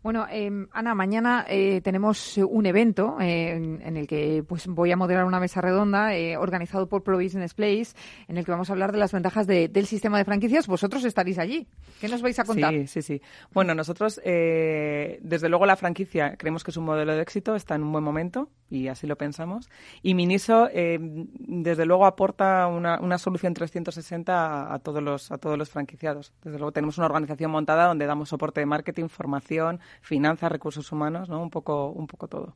Bueno, 0.00 0.26
eh, 0.30 0.48
Ana, 0.70 0.94
mañana 0.94 1.44
eh, 1.48 1.80
tenemos 1.82 2.38
eh, 2.38 2.44
un 2.44 2.66
evento 2.66 3.16
eh, 3.20 3.56
en, 3.56 3.82
en 3.82 3.96
el 3.96 4.06
que 4.06 4.44
pues 4.46 4.68
voy 4.68 4.92
a 4.92 4.96
moderar 4.96 5.24
una 5.24 5.40
mesa 5.40 5.60
redonda 5.60 6.14
eh, 6.14 6.36
organizado 6.36 6.88
por 6.88 7.02
Pro 7.02 7.18
Business 7.18 7.52
Place, 7.54 7.96
en 8.28 8.38
el 8.38 8.44
que 8.44 8.52
vamos 8.52 8.70
a 8.70 8.74
hablar 8.74 8.92
de 8.92 8.98
las 8.98 9.10
ventajas 9.12 9.48
de- 9.48 9.66
del 9.66 9.86
sistema 9.86 10.18
de 10.18 10.24
franquicias. 10.24 10.68
Vosotros 10.68 11.04
estaréis 11.04 11.40
allí. 11.40 11.66
¿Qué 12.00 12.06
nos 12.06 12.22
vais 12.22 12.38
a 12.38 12.44
contar? 12.44 12.72
Sí, 12.72 12.86
sí, 12.86 13.02
sí. 13.02 13.22
Bueno, 13.52 13.74
nosotros, 13.74 14.20
eh, 14.24 15.18
desde 15.20 15.48
luego, 15.48 15.66
la 15.66 15.74
franquicia 15.74 16.36
creemos 16.36 16.62
que 16.62 16.70
es 16.70 16.76
un 16.76 16.84
modelo 16.84 17.12
de 17.16 17.22
éxito, 17.22 17.56
está 17.56 17.74
en 17.74 17.82
un 17.82 17.90
buen 17.90 18.04
momento 18.04 18.50
y 18.70 18.86
así 18.86 19.08
lo 19.08 19.16
pensamos. 19.16 19.68
Y 20.02 20.14
Miniso, 20.14 20.68
eh, 20.72 20.98
desde 21.00 21.86
luego, 21.86 22.06
aporta 22.06 22.68
una, 22.68 23.00
una 23.00 23.18
solución 23.18 23.52
360 23.52 24.32
a, 24.70 24.74
a 24.74 24.78
todos 24.78 25.02
los, 25.02 25.32
a 25.32 25.38
todos 25.38 25.58
los 25.58 25.70
franquiciados. 25.70 26.32
Desde 26.44 26.56
luego, 26.58 26.67
tenemos 26.72 26.98
una 26.98 27.06
organización 27.06 27.50
montada 27.50 27.86
donde 27.86 28.06
damos 28.06 28.28
soporte 28.28 28.60
de 28.60 28.66
marketing, 28.66 29.08
formación, 29.08 29.80
finanzas, 30.00 30.50
recursos 30.50 30.90
humanos, 30.92 31.28
¿no? 31.28 31.42
Un 31.42 31.50
poco, 31.50 31.90
un 31.90 32.06
poco 32.06 32.28
todo. 32.28 32.54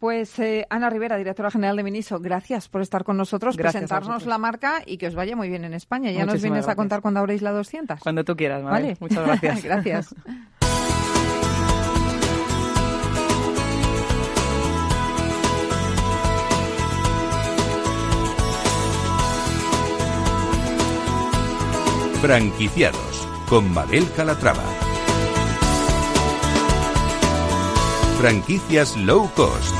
Pues 0.00 0.38
eh, 0.40 0.66
Ana 0.70 0.90
Rivera, 0.90 1.16
directora 1.16 1.50
general 1.50 1.76
de 1.76 1.84
Miniso, 1.84 2.18
gracias 2.18 2.68
por 2.68 2.82
estar 2.82 3.04
con 3.04 3.16
nosotros, 3.16 3.56
Gracias 3.56 3.84
presentarnos 3.84 4.26
la 4.26 4.38
marca 4.38 4.82
y 4.84 4.98
que 4.98 5.06
os 5.06 5.14
vaya 5.14 5.36
muy 5.36 5.48
bien 5.48 5.64
en 5.64 5.74
España. 5.74 6.10
Ya 6.10 6.26
nos 6.26 6.42
vienes 6.42 6.68
a 6.68 6.74
contar 6.74 7.00
cuando 7.00 7.20
abréis 7.20 7.42
la 7.42 7.52
200. 7.52 8.00
Cuando 8.00 8.24
tú 8.24 8.34
quieras, 8.36 8.62
Mabel. 8.62 8.82
Vale. 8.82 8.96
Muchas 9.00 9.24
gracias. 9.24 9.62
gracias. 9.64 10.14
Franquiciados 22.26 23.28
con 23.48 23.72
Mabel 23.72 24.04
Calatrava. 24.16 24.64
Franquicias 28.18 28.96
low 28.96 29.30
cost. 29.36 29.72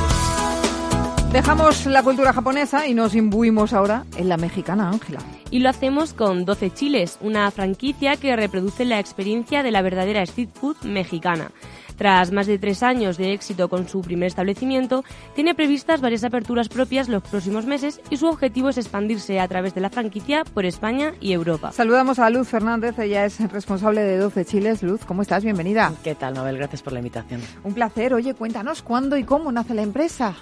Dejamos 1.33 1.87
la 1.87 2.05
cultura 2.05 2.33
japonesa 2.33 2.87
y 2.87 2.95
nos 2.95 3.17
imbuimos 3.17 3.73
ahora 3.73 4.05
en 4.17 4.29
la 4.29 4.37
mexicana, 4.37 4.91
Ángela. 4.91 5.19
Y 5.51 5.59
lo 5.59 5.71
hacemos 5.71 6.13
con 6.13 6.45
12 6.45 6.71
Chiles, 6.71 7.19
una 7.21 7.51
franquicia 7.51 8.15
que 8.15 8.37
reproduce 8.37 8.85
la 8.85 9.01
experiencia 9.01 9.65
de 9.65 9.73
la 9.73 9.83
verdadera 9.83 10.23
street 10.23 10.51
food 10.55 10.77
mexicana. 10.85 11.51
Tras 11.97 12.31
más 12.31 12.47
de 12.47 12.59
tres 12.59 12.83
años 12.83 13.17
de 13.17 13.33
éxito 13.33 13.69
con 13.69 13.89
su 13.89 14.01
primer 14.03 14.27
establecimiento, 14.27 15.05
tiene 15.35 15.55
previstas 15.55 16.01
varias 16.01 16.25
aperturas 16.25 16.69
propias 16.69 17.09
los 17.09 17.23
próximos 17.23 17.67
meses 17.67 18.01
y 18.11 18.19
su 18.19 18.27
objetivo 18.27 18.69
es 18.69 18.79
expandirse 18.79 19.41
a 19.41 19.49
través 19.49 19.75
de 19.75 19.81
la 19.81 19.91
franquicia 19.91 20.45
por 20.45 20.67
España 20.67 21.15
y 21.21 21.33
Europa. 21.33 21.73
Saludamos 21.73 22.19
a 22.19 22.29
Luz 22.31 22.49
Fernández, 22.49 22.99
ella 22.99 23.25
es 23.25 23.41
responsable 23.51 24.03
de 24.03 24.19
12 24.19 24.45
Chiles. 24.45 24.83
Luz, 24.83 25.05
¿cómo 25.05 25.23
estás? 25.23 25.43
Bienvenida. 25.43 25.93
¿Qué 26.05 26.15
tal, 26.15 26.35
Mabel? 26.35 26.59
Gracias 26.59 26.83
por 26.83 26.93
la 26.93 27.01
invitación. 27.01 27.41
Un 27.65 27.75
placer. 27.75 28.15
Oye, 28.15 28.35
cuéntanos 28.35 28.83
cuándo 28.83 29.17
y 29.17 29.25
cómo 29.25 29.51
nace 29.53 29.75
la 29.75 29.83
empresa. 29.83 30.35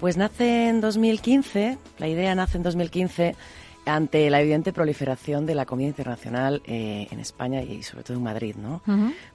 Pues 0.00 0.16
nace 0.16 0.68
en 0.68 0.80
2015, 0.80 1.78
la 1.98 2.08
idea 2.08 2.34
nace 2.34 2.56
en 2.56 2.62
2015 2.62 3.36
ante 3.86 4.28
la 4.30 4.40
evidente 4.40 4.72
proliferación 4.72 5.46
de 5.46 5.54
la 5.54 5.66
comida 5.66 5.88
internacional 5.88 6.62
eh, 6.66 7.08
en 7.10 7.20
España 7.20 7.62
y 7.62 7.82
sobre 7.82 8.04
todo 8.04 8.16
en 8.16 8.22
Madrid, 8.22 8.56
¿no? 8.56 8.82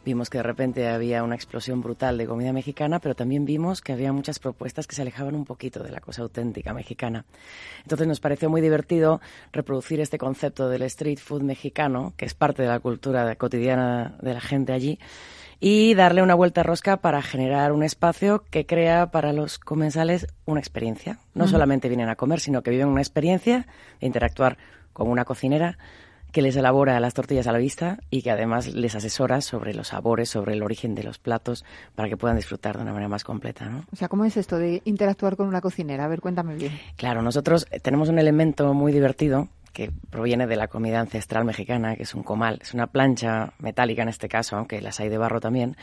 Vimos 0.05 0.29
que 0.29 0.37
de 0.37 0.43
repente 0.43 0.87
había 0.87 1.23
una 1.23 1.35
explosión 1.35 1.81
brutal 1.81 2.17
de 2.17 2.27
comida 2.27 2.53
mexicana, 2.53 2.99
pero 2.99 3.15
también 3.15 3.45
vimos 3.45 3.81
que 3.81 3.93
había 3.93 4.13
muchas 4.13 4.39
propuestas 4.39 4.87
que 4.87 4.95
se 4.95 5.01
alejaban 5.01 5.35
un 5.35 5.45
poquito 5.45 5.83
de 5.83 5.91
la 5.91 5.99
cosa 5.99 6.21
auténtica 6.21 6.73
mexicana. 6.73 7.25
Entonces 7.83 8.07
nos 8.07 8.19
pareció 8.19 8.49
muy 8.49 8.61
divertido 8.61 9.21
reproducir 9.51 9.99
este 9.99 10.17
concepto 10.17 10.69
del 10.69 10.83
street 10.83 11.19
food 11.19 11.41
mexicano, 11.41 12.13
que 12.17 12.25
es 12.25 12.33
parte 12.33 12.61
de 12.61 12.69
la 12.69 12.79
cultura 12.79 13.35
cotidiana 13.35 14.15
de 14.21 14.33
la 14.33 14.41
gente 14.41 14.73
allí, 14.73 14.99
y 15.67 15.95
darle 15.95 16.21
una 16.21 16.35
vuelta 16.35 16.61
rosca 16.61 16.97
para 16.97 17.23
generar 17.23 17.71
un 17.71 17.81
espacio 17.81 18.43
que 18.51 18.67
crea 18.67 19.09
para 19.09 19.33
los 19.33 19.57
comensales 19.57 20.27
una 20.45 20.59
experiencia. 20.59 21.17
No 21.33 21.47
solamente 21.47 21.87
vienen 21.87 22.07
a 22.07 22.15
comer, 22.15 22.39
sino 22.39 22.61
que 22.61 22.69
viven 22.69 22.87
una 22.87 23.01
experiencia 23.01 23.65
de 23.99 24.05
interactuar 24.05 24.59
con 24.93 25.09
una 25.09 25.25
cocinera 25.25 25.79
que 26.31 26.43
les 26.43 26.55
elabora 26.55 26.99
las 26.99 27.15
tortillas 27.15 27.47
a 27.47 27.51
la 27.51 27.57
vista 27.57 27.97
y 28.11 28.21
que 28.21 28.29
además 28.29 28.75
les 28.75 28.93
asesora 28.93 29.41
sobre 29.41 29.73
los 29.73 29.87
sabores, 29.87 30.29
sobre 30.29 30.53
el 30.53 30.61
origen 30.61 30.93
de 30.93 31.01
los 31.01 31.17
platos, 31.17 31.65
para 31.95 32.09
que 32.09 32.17
puedan 32.17 32.35
disfrutar 32.35 32.77
de 32.77 32.83
una 32.83 32.91
manera 32.91 33.09
más 33.09 33.23
completa, 33.23 33.65
¿no? 33.65 33.85
O 33.91 33.95
sea, 33.95 34.07
¿cómo 34.07 34.23
es 34.25 34.37
esto 34.37 34.59
de 34.59 34.83
interactuar 34.85 35.35
con 35.35 35.47
una 35.47 35.61
cocinera? 35.61 36.05
A 36.05 36.07
ver, 36.07 36.21
cuéntame 36.21 36.53
bien. 36.53 36.79
Claro, 36.95 37.23
nosotros 37.23 37.65
eh, 37.71 37.79
tenemos 37.79 38.09
un 38.09 38.19
elemento 38.19 38.71
muy 38.75 38.91
divertido 38.91 39.47
que 39.75 39.91
proviene 40.09 40.47
de 40.47 40.55
la 40.55 40.69
comida 40.69 41.01
ancestral 41.01 41.43
mexicana, 41.43 41.97
que 41.97 42.03
es 42.03 42.15
un 42.15 42.23
comal, 42.23 42.59
es 42.61 42.73
una 42.73 42.87
plancha 42.87 43.51
metálica 43.59 44.03
en 44.03 44.07
este 44.07 44.29
caso, 44.29 44.55
aunque 44.55 44.81
las 44.81 45.01
hay 45.01 45.09
de 45.09 45.17
barro 45.17 45.41
también, 45.41 45.75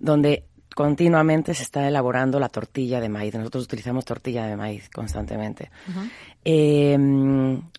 donde 0.00 0.44
continuamente 0.74 1.54
se 1.54 1.62
está 1.62 1.86
elaborando 1.86 2.40
la 2.40 2.48
tortilla 2.48 3.00
de 3.00 3.08
maíz. 3.08 3.32
Nosotros 3.34 3.64
utilizamos 3.64 4.04
tortilla 4.04 4.46
de 4.46 4.56
maíz 4.56 4.90
constantemente. 4.90 5.70
Eh, 6.44 6.98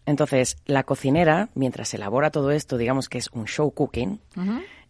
entonces, 0.06 0.58
la 0.66 0.84
cocinera, 0.84 1.50
mientras 1.56 1.94
elabora 1.94 2.32
todo 2.32 2.52
esto, 2.52 2.78
digamos 2.78 3.10
que 3.10 3.18
es 3.18 3.30
un 3.34 3.46
show 3.46 3.70
cooking, 3.72 4.22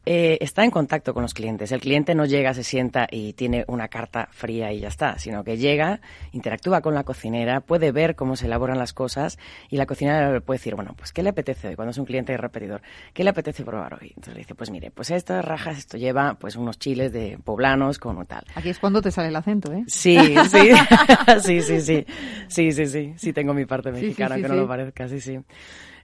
eh, 0.06 0.38
está 0.42 0.64
en 0.64 0.72
contacto 0.72 1.14
con 1.14 1.24
los 1.24 1.34
clientes. 1.34 1.72
El 1.72 1.80
cliente 1.80 2.14
no 2.16 2.26
llega, 2.26 2.54
se 2.54 2.64
sienta 2.64 3.08
y 3.10 3.34
tiene 3.34 3.64
una 3.68 3.88
carta 3.88 4.28
fría 4.32 4.72
y 4.74 4.80
ya 4.82 4.90
está, 4.90 5.18
sino 5.18 5.44
que 5.44 5.58
llega, 5.58 6.02
interactúa 6.32 6.82
con 6.82 6.94
la 6.94 7.04
cocinera, 7.04 7.62
puede 7.62 7.92
ver 7.92 8.16
cómo 8.16 8.36
se 8.36 8.48
elaboran 8.48 8.78
las 8.78 8.94
cosas 8.94 9.38
y 9.70 9.78
la 9.78 9.86
cocinera 9.86 10.32
le 10.32 10.42
puede 10.42 10.58
decir, 10.58 10.76
bueno, 10.76 10.94
pues 10.98 11.14
¿qué 11.14 11.24
le 11.24 11.30
apetece 11.30 11.70
hoy? 11.70 11.76
Cuando 11.76 11.92
es 11.92 11.98
un 11.98 12.06
cliente 12.06 12.36
repetidor, 12.36 12.82
¿qué 13.14 13.24
le 13.24 13.30
apetece 13.30 13.64
probar 13.64 13.94
hoy? 13.94 14.10
Entonces 14.10 14.34
le 14.34 14.40
dice, 14.40 14.56
pues 14.56 14.72
mire, 14.72 14.92
pues 14.92 15.10
estas 15.12 15.44
rajas, 15.44 15.78
esto 15.78 15.98
lleva 15.98 16.36
pues 16.36 16.56
unos 16.56 16.80
chiles 16.80 17.14
de 17.14 17.40
poblanos 17.44 17.98
con 17.98 18.24
tal. 18.26 18.44
Aquí 18.56 18.70
es 18.70 18.80
cuando 18.80 19.02
te 19.02 19.12
sale 19.12 19.30
el 19.30 19.36
acento, 19.36 19.72
¿eh? 19.72 19.84
Sí, 19.88 20.18
sí, 20.50 20.72
sí, 21.42 21.62
sí, 21.62 21.82
sí, 21.82 22.06
sí, 22.48 22.72
sí, 22.72 22.86
sí, 22.88 23.14
sí, 23.16 23.34
tengo 23.34 23.54
mi 23.54 23.66
parte 23.66 23.90
Sí, 23.92 24.00
sí, 24.00 24.06
mexicana, 24.06 24.36
sí, 24.36 24.42
que 24.42 24.48
no 24.48 24.56
lo 24.56 24.68
parezca, 24.68 25.08
sí, 25.08 25.20
sí. 25.20 25.40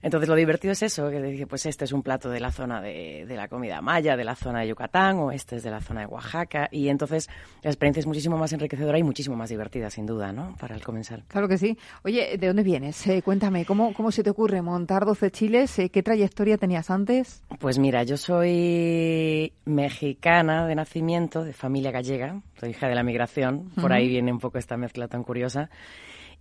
Entonces 0.02 0.28
lo 0.28 0.34
divertido 0.34 0.72
es 0.72 0.82
eso, 0.82 1.10
que 1.10 1.20
dice, 1.20 1.46
pues 1.46 1.66
este 1.66 1.84
es 1.84 1.92
un 1.92 2.02
plato 2.02 2.30
de 2.30 2.40
la 2.40 2.50
zona 2.50 2.80
de, 2.80 3.24
de 3.26 3.36
la 3.36 3.48
comida 3.48 3.80
maya, 3.80 4.16
de 4.16 4.24
la 4.24 4.34
zona 4.34 4.60
de 4.60 4.68
Yucatán, 4.68 5.18
o 5.18 5.32
este 5.32 5.56
es 5.56 5.62
de 5.62 5.70
la 5.70 5.80
zona 5.80 6.00
de 6.00 6.06
Oaxaca, 6.06 6.68
y 6.70 6.88
entonces 6.88 7.28
la 7.62 7.70
experiencia 7.70 8.00
es 8.00 8.06
muchísimo 8.06 8.36
más 8.38 8.52
enriquecedora 8.52 8.98
y 8.98 9.02
muchísimo 9.02 9.36
más 9.36 9.50
divertida, 9.50 9.90
sin 9.90 10.06
duda, 10.06 10.32
¿no? 10.32 10.56
Para 10.58 10.74
el 10.74 10.82
comensal. 10.82 11.24
Claro 11.28 11.48
que 11.48 11.58
sí. 11.58 11.76
Oye, 12.02 12.36
¿de 12.38 12.46
dónde 12.46 12.62
vienes? 12.62 13.06
Eh, 13.06 13.22
cuéntame, 13.22 13.64
¿cómo, 13.64 13.92
¿cómo 13.92 14.10
se 14.10 14.22
te 14.22 14.30
ocurre 14.30 14.62
montar 14.62 15.04
12 15.04 15.30
chiles? 15.30 15.78
Eh, 15.78 15.90
¿Qué 15.90 16.02
trayectoria 16.02 16.56
tenías 16.56 16.90
antes? 16.90 17.42
Pues 17.58 17.78
mira, 17.78 18.02
yo 18.02 18.16
soy 18.16 19.52
mexicana 19.64 20.66
de 20.66 20.74
nacimiento, 20.74 21.44
de 21.44 21.52
familia 21.52 21.90
gallega, 21.90 22.40
soy 22.58 22.70
hija 22.70 22.88
de 22.88 22.94
la 22.94 23.02
migración, 23.02 23.70
por 23.80 23.92
ahí 23.92 24.08
viene 24.08 24.32
un 24.32 24.38
poco 24.38 24.58
esta 24.58 24.76
mezcla 24.76 25.08
tan 25.08 25.22
curiosa. 25.22 25.70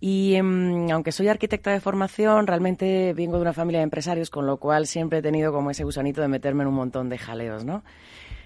Y 0.01 0.35
em, 0.35 0.89
aunque 0.91 1.11
soy 1.11 1.27
arquitecta 1.27 1.71
de 1.71 1.81
formación, 1.81 2.47
realmente 2.47 3.13
vengo 3.13 3.35
de 3.35 3.41
una 3.41 3.53
familia 3.53 3.79
de 3.79 3.83
empresarios, 3.83 4.29
con 4.29 4.45
lo 4.45 4.57
cual 4.57 4.87
siempre 4.87 5.19
he 5.19 5.21
tenido 5.21 5.51
como 5.51 5.71
ese 5.71 5.83
gusanito 5.83 6.21
de 6.21 6.27
meterme 6.29 6.63
en 6.63 6.69
un 6.69 6.75
montón 6.75 7.09
de 7.09 7.17
jaleos, 7.17 7.65
¿no? 7.65 7.83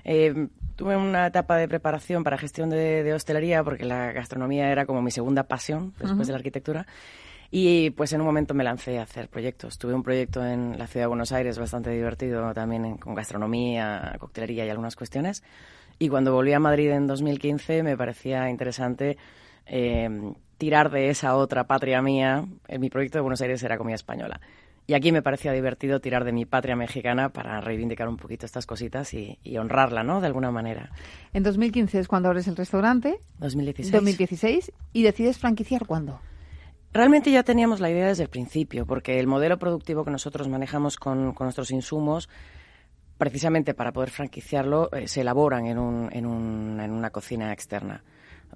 Eh, 0.03 0.47
tuve 0.75 0.97
una 0.97 1.27
etapa 1.27 1.55
de 1.57 1.67
preparación 1.67 2.23
para 2.23 2.37
gestión 2.37 2.69
de, 2.71 3.03
de 3.03 3.13
hostelería, 3.13 3.63
porque 3.63 3.85
la 3.85 4.11
gastronomía 4.11 4.71
era 4.71 4.85
como 4.87 5.01
mi 5.01 5.11
segunda 5.11 5.43
pasión 5.43 5.93
después 5.99 6.27
de 6.27 6.33
la 6.33 6.37
arquitectura. 6.37 6.87
Y 7.51 7.91
pues 7.91 8.11
en 8.13 8.21
un 8.21 8.25
momento 8.25 8.55
me 8.55 8.63
lancé 8.63 8.97
a 8.97 9.03
hacer 9.03 9.29
proyectos. 9.29 9.77
Tuve 9.77 9.93
un 9.93 10.01
proyecto 10.01 10.43
en 10.43 10.79
la 10.79 10.87
ciudad 10.87 11.03
de 11.03 11.07
Buenos 11.09 11.31
Aires 11.31 11.59
bastante 11.59 11.91
divertido 11.91 12.51
también 12.55 12.83
en- 12.83 12.97
con 12.97 13.13
gastronomía, 13.13 14.15
coctelería 14.19 14.65
y 14.65 14.69
algunas 14.71 14.95
cuestiones. 14.95 15.43
Y 15.99 16.09
cuando 16.09 16.33
volví 16.33 16.51
a 16.53 16.59
Madrid 16.59 16.89
en 16.89 17.05
2015 17.05 17.83
me 17.83 17.95
parecía 17.95 18.49
interesante 18.49 19.17
eh, 19.67 20.09
tirar 20.57 20.91
de 20.91 21.09
esa 21.09 21.35
otra 21.35 21.65
patria 21.65 22.01
mía. 22.01 22.45
En 22.67 22.81
mi 22.81 22.89
proyecto 22.89 23.17
de 23.17 23.21
Buenos 23.23 23.41
Aires 23.41 23.61
era 23.63 23.77
comida 23.77 23.95
española. 23.95 24.39
Y 24.85 24.95
aquí 24.95 25.13
me 25.13 25.21
parecía 25.21 25.53
divertido 25.53 26.01
tirar 26.01 26.25
de 26.25 26.33
mi 26.33 26.45
patria 26.45 26.75
mexicana 26.75 27.29
para 27.29 27.61
reivindicar 27.61 28.09
un 28.09 28.17
poquito 28.17 28.45
estas 28.45 28.65
cositas 28.65 29.13
y, 29.13 29.39
y 29.41 29.57
honrarla, 29.57 30.03
¿no? 30.03 30.19
De 30.19 30.27
alguna 30.27 30.51
manera. 30.51 30.89
En 31.31 31.41
2015 31.43 31.99
es 31.99 32.07
cuando 32.09 32.27
abres 32.27 32.47
el 32.49 32.57
restaurante, 32.57 33.19
2016. 33.39 33.91
2016, 33.93 34.71
y 34.91 35.03
decides 35.03 35.37
franquiciar 35.37 35.85
cuándo. 35.85 36.19
Realmente 36.91 37.31
ya 37.31 37.43
teníamos 37.43 37.79
la 37.79 37.89
idea 37.89 38.07
desde 38.07 38.23
el 38.23 38.29
principio, 38.29 38.85
porque 38.85 39.19
el 39.21 39.25
modelo 39.27 39.57
productivo 39.57 40.03
que 40.03 40.11
nosotros 40.11 40.49
manejamos 40.49 40.97
con, 40.97 41.33
con 41.33 41.45
nuestros 41.45 41.71
insumos, 41.71 42.27
precisamente 43.17 43.73
para 43.73 43.93
poder 43.93 44.09
franquiciarlo, 44.09 44.91
eh, 44.91 45.07
se 45.07 45.21
elaboran 45.21 45.65
en, 45.65 45.77
un, 45.79 46.09
en, 46.11 46.25
un- 46.25 46.79
en 46.81 46.91
una 46.91 47.09
cocina 47.09 47.53
externa. 47.53 48.03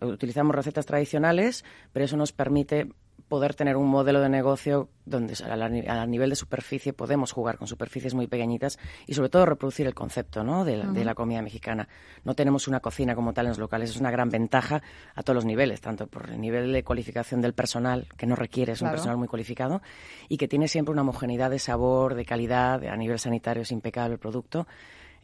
Utilizamos 0.01 0.55
recetas 0.55 0.85
tradicionales, 0.85 1.65
pero 1.91 2.05
eso 2.05 2.17
nos 2.17 2.31
permite 2.31 2.89
poder 3.27 3.55
tener 3.55 3.75
un 3.75 3.87
modelo 3.87 4.21
de 4.21 4.29
negocio 4.29 4.89
donde 5.05 5.33
a, 5.43 6.05
nivel 6.05 6.29
de 6.29 6.35
superficie 6.35 6.93
podemos 6.93 7.31
jugar 7.31 7.57
con 7.57 7.67
superficies 7.67 8.13
muy 8.13 8.27
pequeñitas 8.27 8.79
y 9.05 9.13
sobre 9.13 9.29
todo 9.29 9.45
reproducir 9.45 9.85
el 9.85 9.93
concepto 9.93 10.43
¿no? 10.43 10.63
de, 10.63 10.77
la 10.77 11.15
comida 11.15 11.41
mexicana. 11.41 11.87
No 12.23 12.35
tenemos 12.35 12.67
una 12.67 12.79
cocina 12.79 13.15
como 13.15 13.33
tal 13.33 13.45
en 13.45 13.49
los 13.49 13.59
locales, 13.59 13.89
es 13.89 13.97
una 13.97 14.11
gran 14.11 14.29
ventaja 14.29 14.81
a 15.15 15.23
todos 15.23 15.35
los 15.35 15.45
niveles, 15.45 15.81
tanto 15.81 16.07
por 16.07 16.29
el 16.29 16.39
nivel 16.39 16.71
de 16.71 16.83
cualificación 16.83 17.41
del 17.41 17.53
personal, 17.53 18.07
que 18.17 18.27
no 18.27 18.35
requiere, 18.35 18.73
es 18.73 18.81
un 18.81 18.89
personal 18.89 19.17
muy 19.17 19.27
cualificado, 19.27 19.81
y 20.29 20.37
que 20.37 20.47
tiene 20.47 20.67
siempre 20.67 20.93
una 20.93 21.01
homogeneidad 21.01 21.49
de 21.49 21.59
sabor, 21.59 22.15
de 22.15 22.25
calidad, 22.25 22.83
a 22.85 22.95
nivel 22.95 23.19
sanitario 23.19 23.63
es 23.63 23.71
impecable 23.71 24.13
el 24.13 24.19
producto 24.19 24.67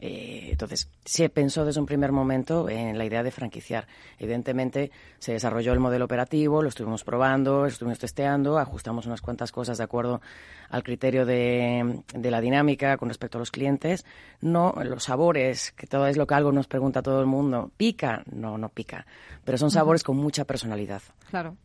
eh, 0.06 0.50
entonces, 0.50 0.90
se 1.06 1.30
pensó 1.30 1.64
desde 1.64 1.80
un 1.80 1.86
primer 1.86 2.12
momento 2.12 2.68
en 2.68 2.98
la 2.98 3.06
idea 3.06 3.22
de 3.22 3.30
franquiciar. 3.30 3.86
Evidentemente, 4.18 4.90
se 5.18 5.32
desarrolló 5.32 5.72
el 5.72 5.80
modelo 5.80 6.04
operativo, 6.04 6.60
lo 6.60 6.68
estuvimos 6.68 7.04
probando, 7.04 7.62
lo 7.62 7.66
estuvimos 7.68 7.98
testeando, 7.98 8.58
ajustamos 8.58 9.06
unas 9.06 9.22
cuantas 9.22 9.50
cosas 9.50 9.78
de 9.78 9.84
acuerdo 9.84 10.20
al 10.68 10.82
criterio 10.82 11.24
de, 11.24 12.02
la 12.12 12.40
dinámica 12.42 12.98
con 12.98 13.08
respecto 13.08 13.38
a 13.38 13.40
los 13.40 13.50
clientes. 13.50 14.04
No, 14.42 14.74
los 14.84 15.04
sabores, 15.04 15.72
que 15.72 15.86
todo 15.86 16.06
es 16.06 16.18
lo 16.18 16.26
que 16.26 16.34
algo 16.34 16.52
nos 16.52 16.66
pregunta 16.66 17.00
todo 17.00 17.20
el 17.20 17.26
mundo, 17.26 17.70
¿pica? 17.74 18.24
No, 18.30 18.58
no 18.58 18.68
pica. 18.68 19.06
Pero 19.42 19.56
son 19.56 19.70
sabores 19.70 20.02
con 20.02 20.18
mucha 20.18 20.44
personalidad. 20.44 21.00
Claro. 21.30 21.56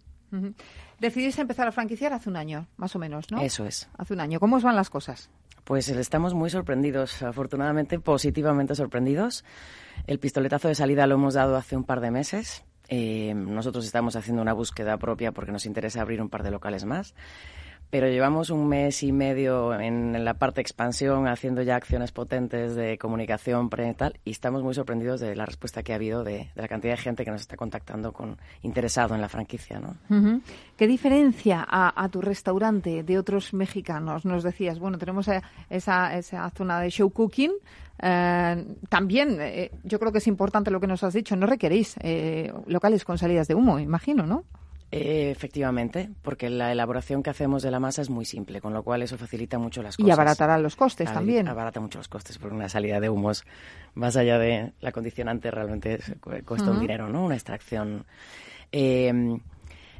Decidiste 0.98 1.42
empezar 1.42 1.68
a 1.68 1.74
franquiciar 1.74 2.14
hace 2.14 2.30
un 2.30 2.38
año, 2.38 2.68
más 2.78 2.96
o 2.96 3.00
menos, 3.00 3.32
¿no? 3.32 3.42
Eso 3.42 3.66
es. 3.66 3.90
Hace 3.98 4.14
un 4.14 4.22
año. 4.22 4.40
¿Cómo 4.40 4.56
os 4.56 4.64
van 4.64 4.78
las 4.78 4.90
cosas? 4.90 5.30
Pues 5.70 5.88
estamos 5.88 6.34
muy 6.34 6.50
sorprendidos, 6.50 7.22
afortunadamente 7.22 8.00
positivamente 8.00 8.74
sorprendidos. 8.74 9.46
El 10.08 10.18
pistoletazo 10.18 10.68
de 10.68 10.74
salida 10.74 11.06
lo 11.06 11.14
hemos 11.14 11.36
dado 11.36 11.56
hace 11.56 11.78
un 11.78 11.84
par 11.84 12.02
de 12.02 12.10
meses. 12.10 12.64
Eh, 12.88 13.36
nosotros 13.36 13.86
estamos 13.86 14.16
haciendo 14.16 14.42
una 14.42 14.54
búsqueda 14.54 14.98
propia 14.98 15.32
porque 15.32 15.52
nos 15.52 15.68
interesa 15.68 16.02
abrir 16.02 16.24
un 16.24 16.30
par 16.30 16.42
de 16.42 16.50
locales 16.50 16.86
más 16.86 17.14
pero 17.90 18.08
llevamos 18.08 18.50
un 18.50 18.68
mes 18.68 19.04
y 19.04 19.12
medio 19.12 19.80
en, 19.80 20.24
la 20.24 20.36
parte 20.36 20.58
de 20.58 20.62
expansión 20.62 21.28
haciendo 21.28 21.62
ya 21.62 21.76
acciones 21.76 22.12
potentes 22.12 22.76
de 22.76 22.98
comunicación 22.98 23.70
prenatal 23.70 24.20
y 24.26 24.32
estamos 24.32 24.64
muy 24.64 24.74
sorprendidos 24.74 25.20
de 25.20 25.36
la 25.36 25.46
respuesta 25.46 25.84
que 25.84 25.94
ha 25.94 25.96
habido 25.96 26.24
de, 26.24 26.52
la 26.56 26.68
cantidad 26.68 26.94
de 26.94 26.98
gente 26.98 27.26
que 27.26 27.32
nos 27.32 27.42
está 27.42 27.58
contactando 27.58 28.12
con 28.12 28.38
interesado 28.62 29.16
en 29.16 29.22
la 29.22 29.30
franquicia. 29.30 29.80
¿no? 29.80 30.42
¿Qué 30.78 30.88
diferencia 30.88 31.66
a, 31.68 32.10
tu 32.10 32.22
restaurante 32.22 33.04
de 33.04 33.18
otros 33.18 33.54
mexicanos? 33.54 34.26
Nos 34.26 34.44
decías, 34.44 34.80
bueno, 34.80 34.98
tenemos 34.98 35.30
esa, 35.70 36.18
esa 36.18 36.50
zona 36.52 36.80
de 36.80 36.90
show 36.90 37.10
cooking, 37.10 37.52
eh, 38.02 38.66
también, 38.88 39.38
eh, 39.42 39.72
yo 39.84 40.00
creo 40.00 40.12
que 40.12 40.20
es 40.20 40.28
importante 40.28 40.72
lo 40.72 40.80
que 40.80 40.88
nos 40.88 41.04
has 41.04 41.14
dicho, 41.14 41.36
no 41.36 41.46
requeréis 41.46 41.96
eh, 42.00 42.52
locales 42.68 43.04
con 43.04 43.18
salidas 43.18 43.48
de 43.48 43.56
humo, 43.56 43.80
imagino, 43.80 44.26
¿no? 44.26 44.46
Eh, 44.92 45.30
efectivamente, 45.30 46.10
porque 46.24 46.50
la 46.50 46.72
elaboración 46.72 47.22
que 47.22 47.30
hacemos 47.30 47.62
de 47.62 47.70
la 47.70 47.80
masa 47.80 48.02
es 48.02 48.10
muy 48.10 48.26
simple, 48.26 48.60
con 48.60 48.74
lo 48.74 48.82
cual 48.82 49.04
eso 49.04 49.20
facilita 49.20 49.60
mucho 49.60 49.84
las 49.84 49.96
cosas. 49.96 50.08
Y 50.08 50.12
abaratará 50.12 50.58
los 50.58 50.76
costes 50.76 51.14
también. 51.14 51.48
Abarata 51.48 51.80
mucho 51.80 52.00
los 52.00 52.08
costes, 52.08 52.40
porque 52.40 52.56
una 52.56 52.70
salida 52.70 53.00
de 53.00 53.08
humos, 53.08 53.44
más 53.94 54.16
allá 54.16 54.40
de 54.40 54.74
la 54.82 54.92
condicionante, 54.92 55.52
realmente 55.52 56.00
cuesta 56.44 56.72
un 56.72 56.80
dinero, 56.80 57.08
¿no? 57.08 57.24
Una 57.24 57.36
extracción. 57.36 58.06
Eh, 58.72 59.38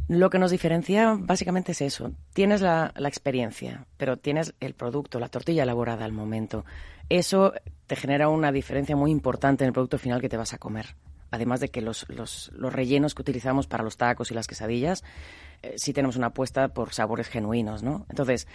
lo 0.08 0.32
que 0.32 0.40
nos 0.40 0.50
diferencia 0.50 1.16
básicamente 1.20 1.74
es 1.74 1.82
eso. 1.82 2.12
Tienes 2.34 2.62
la, 2.62 2.92
la, 2.96 3.08
experiencia, 3.10 3.86
pero 3.98 4.18
tienes 4.18 4.56
el 4.60 4.74
producto, 4.74 5.20
la 5.20 5.30
tortilla 5.30 5.62
elaborada 5.62 6.04
al 6.04 6.14
momento. 6.14 6.66
Eso 7.10 7.54
te 7.86 7.96
genera 7.96 8.28
una 8.28 8.52
diferencia 8.52 8.96
muy 8.96 9.12
importante 9.12 9.64
en 9.64 9.68
el 9.68 9.74
producto 9.74 10.00
final 10.00 10.20
que 10.20 10.30
te 10.30 10.38
vas 10.38 10.54
a 10.54 10.58
comer 10.58 10.96
además 11.32 11.60
de 11.60 11.70
que 11.70 11.82
los, 11.82 12.08
los, 12.10 12.52
los 12.54 12.74
rellenos 12.74 13.16
que 13.16 13.22
utilizamos 13.22 13.68
para 13.68 13.84
los 13.84 13.98
tacos 13.98 14.32
y 14.32 14.34
las 14.34 14.48
quesadillas, 14.48 15.04
eh, 15.62 15.74
sí 15.78 15.94
tenemos 15.94 16.16
una 16.16 16.28
apuesta 16.28 16.70
por 16.70 16.94
sabores 16.94 17.28
genuinos, 17.28 17.84
¿no? 17.84 18.06
Entonces, 18.10 18.48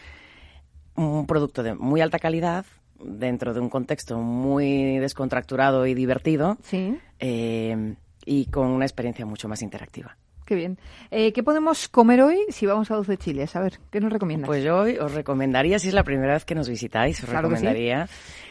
un 0.96 1.26
producto 1.26 1.62
de 1.62 1.74
muy 1.74 2.00
alta 2.00 2.18
calidad, 2.18 2.66
dentro 2.98 3.52
de 3.54 3.60
un 3.60 3.68
contexto 3.68 4.18
muy 4.18 4.98
descontracturado 4.98 5.86
y 5.86 5.94
divertido, 5.94 6.58
¿Sí? 6.62 6.98
Eh, 7.18 7.96
y 8.24 8.46
con 8.46 8.68
una 8.68 8.84
experiencia 8.84 9.26
mucho 9.26 9.48
más 9.48 9.62
interactiva. 9.62 10.16
Qué 10.44 10.54
bien. 10.54 10.78
Eh, 11.10 11.32
¿Qué 11.32 11.42
podemos 11.42 11.88
comer 11.88 12.20
hoy 12.20 12.38
si 12.50 12.66
vamos 12.66 12.90
a 12.90 12.96
12 12.96 13.16
chiles? 13.16 13.56
A 13.56 13.60
ver, 13.60 13.78
¿qué 13.90 14.00
nos 14.00 14.12
recomiendas? 14.12 14.46
Pues 14.46 14.62
yo 14.62 14.80
hoy 14.80 14.98
os 14.98 15.12
recomendaría, 15.14 15.78
si 15.78 15.88
es 15.88 15.94
la 15.94 16.04
primera 16.04 16.34
vez 16.34 16.44
que 16.44 16.54
nos 16.54 16.68
visitáis, 16.68 17.22
os 17.22 17.30
recomendaría 17.30 18.08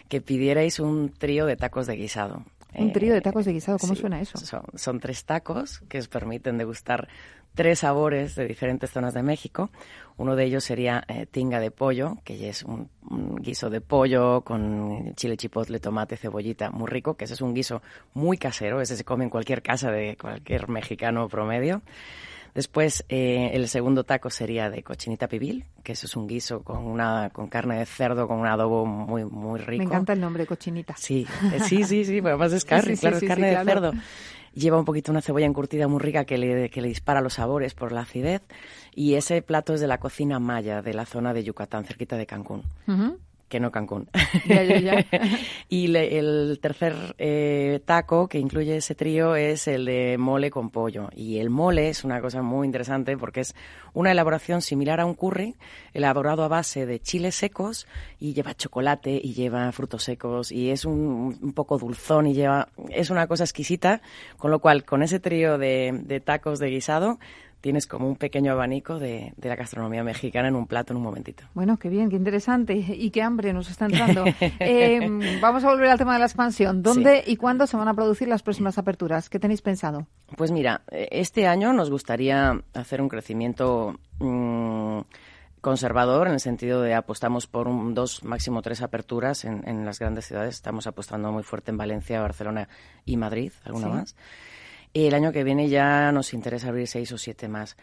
que, 0.09 0.19
que, 0.19 0.21
pidierais 0.21 0.79
un 0.79 1.11
trío 1.11 1.45
de 1.45 1.55
tacos 1.55 1.85
de 1.85 1.95
guisado. 1.95 2.43
Un 2.75 2.91
trío 2.93 3.13
de 3.13 3.21
tacos 3.21 3.45
de 3.45 3.53
guisado, 3.53 3.77
¿cómo 3.77 3.95
suena 3.95 4.19
eso? 4.21 4.37
Son, 4.75 4.99
tres 4.99 5.25
tacos 5.25 5.79
que 5.89 5.99
os 5.99 6.07
permiten 6.07 6.57
degustar 6.57 7.07
tres 7.53 7.79
sabores 7.79 8.35
de 8.35 8.47
diferentes 8.47 8.91
zonas 8.91 9.13
de 9.13 9.23
México. 9.23 9.69
Uno 10.17 10.35
de 10.35 10.45
ellos 10.45 10.63
sería 10.63 11.03
eh, 11.07 11.25
tinga 11.25 11.59
de 11.59 11.71
pollo, 11.71 12.17
que 12.23 12.49
es 12.49 12.63
un, 12.63 12.89
guiso 13.41 13.69
de 13.69 13.81
pollo 13.81 14.41
con 14.41 15.13
chile 15.15 15.37
chipotle, 15.37 15.79
tomate, 15.79 16.17
cebollita, 16.17 16.71
muy 16.71 16.87
rico, 16.87 17.15
que 17.15 17.25
ese 17.25 17.35
es 17.35 17.41
un 17.41 17.53
guiso 17.53 17.81
muy 18.13 18.37
casero, 18.37 18.81
ese 18.81 18.97
se 18.97 19.03
come 19.03 19.25
en 19.25 19.29
cualquier 19.29 19.61
casa 19.61 19.91
de 19.91 20.17
cualquier 20.17 20.67
mexicano 20.69 21.27
promedio. 21.29 21.81
Después, 22.53 23.03
eh, 23.09 23.51
el 23.53 23.67
segundo 23.67 24.03
taco 24.03 24.29
sería 24.29 24.69
de 24.69 24.83
cochinita 24.83 25.27
pibil, 25.27 25.65
que 25.83 25.93
eso 25.93 26.05
es 26.05 26.15
un 26.15 26.27
guiso 26.27 26.61
con 26.61 26.85
una 26.85 27.31
con 27.31 27.47
carne 27.47 27.79
de 27.79 27.85
cerdo, 27.85 28.27
con 28.27 28.39
un 28.39 28.47
adobo 28.47 28.85
muy 28.85 29.25
muy 29.25 29.59
rico. 29.59 29.83
Me 29.83 29.89
encanta 29.89 30.13
el 30.13 30.21
nombre, 30.21 30.45
cochinita. 30.45 30.95
Sí, 30.95 31.25
eh, 31.53 31.59
sí, 31.61 31.83
sí, 31.83 32.05
sí, 32.05 32.19
además 32.19 32.53
es 32.53 32.63
carne, 32.63 32.95
claro, 32.95 33.17
es 33.17 33.23
carne 33.23 33.55
de 33.55 33.65
cerdo. 33.65 33.91
Lleva 34.53 34.77
un 34.77 34.85
poquito 34.85 35.11
una 35.11 35.21
cebolla 35.21 35.47
encurtida 35.47 35.87
muy 35.87 35.99
rica 35.99 36.25
que 36.25 36.37
le, 36.37 36.69
que 36.69 36.79
le 36.79 36.87
dispara 36.87 37.21
los 37.21 37.33
sabores 37.33 37.73
por 37.73 37.91
la 37.91 38.01
acidez. 38.01 38.43
Y 38.93 39.15
ese 39.15 39.41
plato 39.41 39.73
es 39.73 39.81
de 39.81 39.87
la 39.87 39.97
cocina 39.97 40.37
maya, 40.37 40.83
de 40.83 40.93
la 40.93 41.07
zona 41.07 41.33
de 41.33 41.43
Yucatán, 41.43 41.85
cerquita 41.85 42.17
de 42.17 42.27
Cancún 42.27 42.61
que 43.53 43.59
no 43.59 43.71
Cancún. 43.71 44.09
y 45.69 45.95
el 45.95 46.57
tercer 46.59 46.95
eh, 47.19 47.81
taco 47.85 48.27
que 48.27 48.39
incluye 48.39 48.77
ese 48.77 48.95
trío 48.95 49.35
es 49.35 49.67
el 49.67 49.85
de 49.85 50.17
mole 50.17 50.49
con 50.49 50.71
pollo. 50.71 51.09
Y 51.15 51.37
el 51.37 51.51
mole 51.51 51.89
es 51.89 52.03
una 52.03 52.19
cosa 52.19 52.41
muy 52.41 52.65
interesante 52.65 53.15
porque 53.15 53.41
es 53.41 53.53
una 53.93 54.11
elaboración 54.11 54.63
similar 54.63 54.99
a 54.99 55.05
un 55.05 55.13
curry, 55.13 55.55
elaborado 55.93 56.43
a 56.43 56.47
base 56.47 56.87
de 56.87 56.99
chiles 56.99 57.35
secos 57.35 57.85
y 58.19 58.33
lleva 58.33 58.55
chocolate 58.55 59.21
y 59.23 59.33
lleva 59.33 59.71
frutos 59.71 60.03
secos 60.03 60.51
y 60.51 60.71
es 60.71 60.83
un, 60.83 61.37
un 61.39 61.53
poco 61.53 61.77
dulzón 61.77 62.25
y 62.25 62.33
lleva... 62.33 62.69
Es 62.89 63.11
una 63.11 63.27
cosa 63.27 63.43
exquisita, 63.43 64.01
con 64.37 64.49
lo 64.49 64.61
cual 64.61 64.83
con 64.83 65.03
ese 65.03 65.19
trío 65.19 65.59
de, 65.59 65.91
de 66.05 66.19
tacos 66.21 66.57
de 66.57 66.71
guisado 66.71 67.19
tienes 67.63 67.87
como 67.87 68.09
un 68.09 68.17
pequeño 68.17 68.51
abanico 68.51 68.99
de, 68.99 69.33
la 69.41 69.55
gastronomía 69.55 70.03
mexicana 70.03 70.49
en 70.49 70.55
un 70.55 70.67
plato 70.67 70.91
en 70.91 70.97
un 70.97 71.03
momentito. 71.03 71.45
Bueno, 71.53 71.79
qué 71.79 71.87
bien, 71.87 72.09
qué 72.09 72.17
interesante 72.17 72.73
y 72.75 73.09
qué 73.09 73.21
hambre 73.21 73.53
nos 73.53 73.71
está 73.71 73.85
entrando. 73.85 74.25
Eh, 74.59 74.99
vamos 75.41 75.63
a 75.63 75.69
volver 75.69 75.89
al 75.89 75.97
tema 75.97 76.13
de 76.13 76.19
la 76.19 76.25
expansión. 76.25 76.83
¿Dónde 76.83 77.23
y 77.25 77.37
cuándo 77.37 77.65
se 77.65 77.77
van 77.77 77.87
a 77.87 77.93
producir 77.93 78.27
las 78.27 78.43
próximas 78.43 78.77
aperturas? 78.77 79.29
¿Qué 79.29 79.39
tenéis 79.39 79.61
pensado? 79.61 80.07
Pues 80.35 80.51
mira, 80.51 80.81
este 80.89 81.47
año 81.47 81.71
nos 81.73 81.89
gustaría 81.89 82.61
hacer 82.73 83.01
un 83.01 83.09
crecimiento 83.09 83.97
mm, 84.19 84.99
conservador 85.61 86.27
en 86.27 86.33
el 86.33 86.39
sentido 86.39 86.81
de 86.81 86.93
apostamos 86.93 87.47
por 87.47 87.67
un, 87.67 87.93
dos, 87.93 88.23
máximo 88.23 88.61
tres 88.61 88.81
aperturas 88.81 89.45
en, 89.45 89.85
las 89.85 89.99
grandes 89.99 90.25
ciudades. 90.25 90.55
Estamos 90.55 90.87
apostando 90.87 91.31
muy 91.31 91.43
fuerte 91.43 91.71
en 91.71 91.77
Valencia, 91.77 92.19
Barcelona 92.19 92.67
y 93.05 93.15
Madrid, 93.15 93.53
alguna 93.63 93.87
más. 93.87 94.15
El 94.93 95.13
año 95.13 95.31
que 95.31 95.43
viene 95.43 95.69
ya 95.69 96.11
nos 96.11 96.33
interesa 96.33 96.69
abrir 96.69 96.87
seis 96.87 97.11
o 97.11 97.17
siete 97.17 97.47
más. 97.47 97.75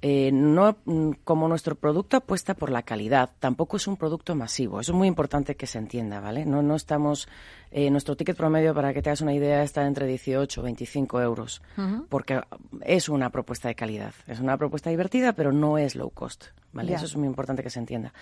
Eh, 0.00 0.30
no 0.32 0.76
mm, 0.84 1.10
como 1.24 1.48
nuestro 1.48 1.74
producto 1.74 2.16
apuesta 2.16 2.54
por 2.54 2.70
la 2.70 2.82
calidad, 2.82 3.30
tampoco 3.40 3.78
es 3.78 3.88
un 3.88 3.96
producto 3.96 4.34
masivo. 4.36 4.80
Eso 4.80 4.92
es 4.92 4.98
muy 4.98 5.08
importante 5.08 5.56
que 5.56 5.66
se 5.66 5.78
entienda, 5.78 6.20
¿vale? 6.20 6.44
No, 6.46 6.62
no 6.62 6.76
estamos. 6.76 7.28
Eh, 7.70 7.90
nuestro 7.90 8.16
ticket 8.16 8.36
promedio, 8.36 8.74
para 8.74 8.94
que 8.94 9.02
te 9.02 9.10
hagas 9.10 9.20
una 9.20 9.34
idea, 9.34 9.62
está 9.62 9.86
entre 9.86 10.06
18 10.06 10.60
o 10.60 10.64
25 10.64 11.20
euros, 11.20 11.62
porque 12.08 12.40
es 12.82 13.08
una 13.08 13.30
propuesta 13.30 13.68
de 13.68 13.74
calidad. 13.74 14.14
Es 14.26 14.40
una 14.40 14.56
propuesta 14.56 14.90
divertida, 14.90 15.34
pero 15.34 15.52
no 15.52 15.76
es 15.76 15.94
low 15.94 16.10
cost, 16.10 16.46
¿vale? 16.72 16.94
Eso 16.94 17.04
es 17.04 17.16
muy 17.16 17.26
importante 17.26 17.62
que 17.62 17.70
se 17.70 17.78
entienda. 17.78 18.12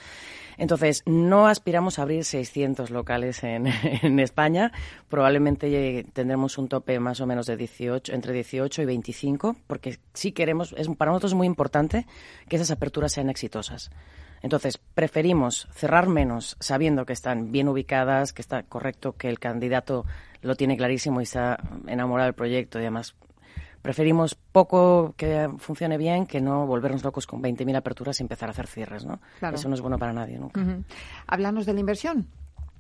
Entonces, 0.59 1.03
no 1.07 1.47
aspiramos 1.47 1.99
a 1.99 2.03
abrir 2.03 2.25
600 2.25 2.91
locales 2.91 3.45
en, 3.45 3.67
en 4.03 4.19
España. 4.19 4.73
Probablemente 5.09 6.05
tendremos 6.13 6.59
un 6.59 6.69
tope 6.69 6.99
más 6.99 7.21
o 7.21 7.27
menos 7.27 7.47
de 7.47 7.57
18, 7.57 8.13
entre 8.15 8.33
18 8.33 8.83
y 8.83 8.85
25, 8.85 9.57
porque 9.67 9.99
sí 10.13 10.33
queremos, 10.33 10.75
es, 10.77 10.89
para 10.89 11.13
nosotros 11.13 11.33
es 11.33 11.37
muy 11.37 11.47
importante 11.47 12.07
que 12.49 12.57
esas 12.57 12.71
aperturas 12.71 13.13
sean 13.13 13.31
exitosas. 13.31 13.91
Entonces, 14.47 14.79
preferimos 14.79 15.67
cerrar 15.73 16.07
menos 16.07 16.57
sabiendo 16.61 17.05
que 17.05 17.13
están 17.13 17.51
bien 17.51 17.67
ubicadas, 17.67 18.33
que 18.33 18.43
está 18.43 18.63
correcto, 18.63 19.15
que 19.15 19.29
el 19.29 19.41
candidato 19.41 20.05
lo 20.41 20.55
tiene 20.55 20.77
clarísimo 20.77 21.19
y 21.21 21.25
está 21.25 21.59
enamorado 21.89 22.27
del 22.27 22.35
proyecto 22.35 22.79
y 22.79 22.83
además 22.83 23.17
preferimos 23.83 24.37
poco 24.37 25.15
que 25.17 25.51
funcione 25.59 25.99
bien 25.99 26.27
que 26.27 26.41
no 26.41 26.65
volvernos 26.65 27.03
locos 27.03 27.27
con 27.27 27.43
20.000 27.43 27.77
aperturas 27.77 28.21
y 28.21 28.23
empezar 28.23 28.49
a 28.49 28.53
hacer 28.53 28.69
cierres, 28.69 29.05
¿no? 29.05 29.19
Eso 29.53 29.69
no 29.69 29.75
es 29.75 29.81
bueno 29.81 29.99
para 29.99 30.13
nadie 30.13 30.39
nunca. 30.39 30.65
Hablamos 31.27 31.67
de 31.67 31.73
la 31.73 31.81
inversión. 31.81 32.29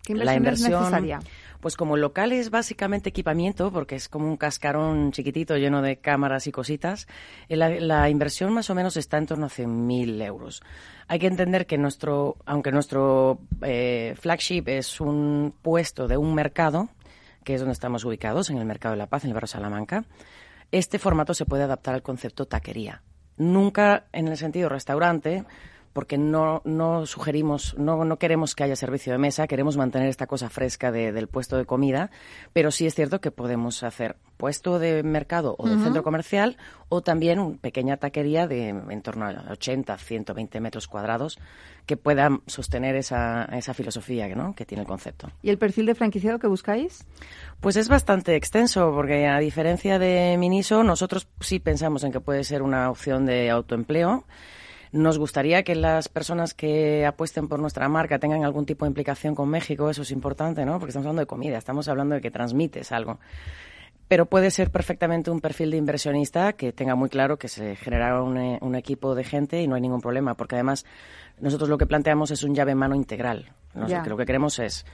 ¿Qué 0.06 0.12
inversión, 0.12 0.52
es 0.54 0.60
necesaria? 0.60 1.20
Pues 1.60 1.74
como 1.76 1.96
el 1.96 2.00
local 2.00 2.30
es 2.30 2.50
básicamente 2.50 3.08
equipamiento, 3.08 3.72
porque 3.72 3.96
es 3.96 4.08
como 4.08 4.28
un 4.28 4.36
cascarón 4.36 5.10
chiquitito 5.10 5.56
lleno 5.56 5.82
de 5.82 5.96
cámaras 5.96 6.46
y 6.46 6.52
cositas, 6.52 7.08
eh, 7.48 7.56
la, 7.56 8.08
inversión 8.08 8.52
más 8.52 8.70
o 8.70 8.76
menos 8.76 8.96
está 8.96 9.18
en 9.18 9.26
torno 9.26 9.46
a 9.46 9.48
100.000 9.48 10.24
euros. 10.24 10.62
Hay 11.08 11.18
que 11.18 11.26
entender 11.26 11.66
que 11.66 11.76
nuestro, 11.76 12.36
aunque 12.46 12.70
nuestro 12.70 13.40
eh, 13.62 14.14
flagship 14.16 14.68
es 14.68 15.00
un 15.00 15.52
puesto 15.60 16.06
de 16.06 16.16
un 16.16 16.36
mercado, 16.36 16.88
que 17.42 17.54
es 17.54 17.60
donde 17.60 17.72
estamos 17.72 18.04
ubicados, 18.04 18.48
en 18.50 18.58
el 18.58 18.64
Mercado 18.64 18.92
de 18.92 18.98
la 18.98 19.08
Paz, 19.08 19.24
en 19.24 19.30
el 19.30 19.34
barrio 19.34 19.48
Salamanca, 19.48 20.04
este 20.70 21.00
formato 21.00 21.34
se 21.34 21.46
puede 21.46 21.64
adaptar 21.64 21.94
al 21.94 22.02
concepto 22.02 22.46
taquería. 22.46 23.02
Nunca 23.38 24.06
en 24.12 24.28
el 24.28 24.36
sentido 24.36 24.68
restaurante, 24.68 25.44
porque 25.96 26.18
no, 26.18 26.60
no 26.66 27.06
sugerimos, 27.06 27.74
no, 27.78 28.04
no, 28.04 28.18
queremos 28.18 28.54
que 28.54 28.62
haya 28.62 28.76
servicio 28.76 29.14
de 29.14 29.18
mesa, 29.18 29.46
queremos 29.46 29.78
mantener 29.78 30.10
esta 30.10 30.26
cosa 30.26 30.50
fresca 30.50 30.92
del 30.92 31.26
puesto 31.26 31.56
de 31.56 31.64
comida, 31.64 32.10
pero 32.52 32.70
sí 32.70 32.86
es 32.86 32.94
cierto 32.94 33.22
que 33.22 33.30
podemos 33.30 33.82
hacer 33.82 34.16
puesto 34.36 34.78
de 34.78 35.02
mercado 35.02 35.56
o 35.58 35.66
de 35.66 35.82
centro 35.82 36.02
comercial 36.02 36.58
o 36.90 37.00
también 37.00 37.38
una 37.38 37.56
pequeña 37.56 37.96
taquería 37.96 38.46
de 38.46 38.68
en 38.68 39.00
torno 39.00 39.24
a 39.24 39.52
80, 39.52 39.96
120 39.96 40.60
metros 40.60 40.86
cuadrados 40.86 41.38
que 41.86 41.96
pueda 41.96 42.28
sostener 42.46 42.94
esa, 42.94 43.44
esa 43.44 43.72
filosofía 43.72 44.28
¿no? 44.34 44.54
que 44.54 44.66
tiene 44.66 44.82
el 44.82 44.86
concepto. 44.86 45.30
¿Y 45.42 45.48
el 45.48 45.56
perfil 45.56 45.86
de 45.86 45.94
franquiciado 45.94 46.38
que 46.38 46.46
buscáis? 46.46 47.06
Pues 47.60 47.76
es 47.76 47.88
bastante 47.88 48.36
extenso, 48.36 48.92
porque 48.92 49.26
a 49.28 49.38
diferencia 49.38 49.98
de 49.98 50.36
Miniso, 50.38 50.84
nosotros 50.84 51.26
sí 51.40 51.58
pensamos 51.58 52.04
en 52.04 52.12
que 52.12 52.20
puede 52.20 52.44
ser 52.44 52.60
una 52.60 52.90
opción 52.90 53.24
de 53.24 53.48
autoempleo. 53.48 54.26
Nos 54.96 55.18
gustaría 55.18 55.62
que 55.62 55.74
las 55.74 56.08
personas 56.08 56.54
que 56.54 57.04
apuesten 57.04 57.48
por 57.48 57.60
nuestra 57.60 57.86
marca 57.86 58.18
tengan 58.18 58.44
algún 58.44 58.64
tipo 58.64 58.86
de 58.86 58.88
implicación 58.88 59.34
con 59.34 59.46
México, 59.50 59.90
eso 59.90 60.00
es 60.00 60.10
importante, 60.10 60.64
¿no? 60.64 60.78
Porque 60.78 60.88
estamos 60.90 61.04
hablando 61.04 61.20
de 61.20 61.26
comida, 61.26 61.58
estamos 61.58 61.86
hablando 61.88 62.14
de 62.14 62.22
que 62.22 62.30
transmites 62.30 62.92
algo. 62.92 63.18
Pero 64.08 64.24
puede 64.24 64.50
ser 64.50 64.70
perfectamente 64.70 65.30
un 65.30 65.42
perfil 65.42 65.70
de 65.70 65.76
inversionista 65.76 66.54
que 66.54 66.72
tenga 66.72 66.94
muy 66.94 67.10
claro 67.10 67.36
que 67.36 67.48
se 67.48 67.76
generará 67.76 68.22
un, 68.22 68.38
eh, 68.38 68.58
equipo 68.78 69.14
de 69.14 69.24
gente 69.24 69.60
y 69.60 69.68
no 69.68 69.74
hay 69.74 69.82
ningún 69.82 70.00
problema, 70.00 70.34
porque 70.34 70.54
además 70.54 70.86
nosotros 71.40 71.68
lo 71.68 71.76
que 71.76 71.84
planteamos 71.84 72.30
es 72.30 72.42
un 72.42 72.54
llave 72.54 72.72
en 72.72 72.78
mano 72.78 72.94
integral. 72.94 73.52
lo 73.74 74.16
que 74.16 74.24
queremos 74.24 74.58
es 74.58 74.86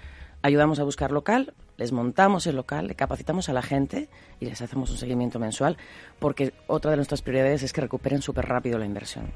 ayudamos 0.42 0.80
a 0.80 0.82
buscar 0.82 1.12
local, 1.12 1.54
les 1.82 1.90
montamos 1.90 2.46
el 2.46 2.54
local, 2.54 2.86
le 2.86 2.94
capacitamos 2.94 3.48
a 3.48 3.52
la 3.52 3.60
gente 3.60 4.08
y 4.38 4.46
les 4.46 4.62
hacemos 4.62 4.88
un 4.92 4.96
seguimiento 4.96 5.40
mensual, 5.40 5.76
porque 6.20 6.52
otra 6.68 6.92
de 6.92 6.96
nuestras 6.96 7.22
prioridades 7.22 7.64
es 7.64 7.72
que 7.72 7.80
recuperen 7.80 8.22
súper 8.22 8.46
rápido 8.46 8.78
la 8.78 8.86
inversión. 8.86 9.32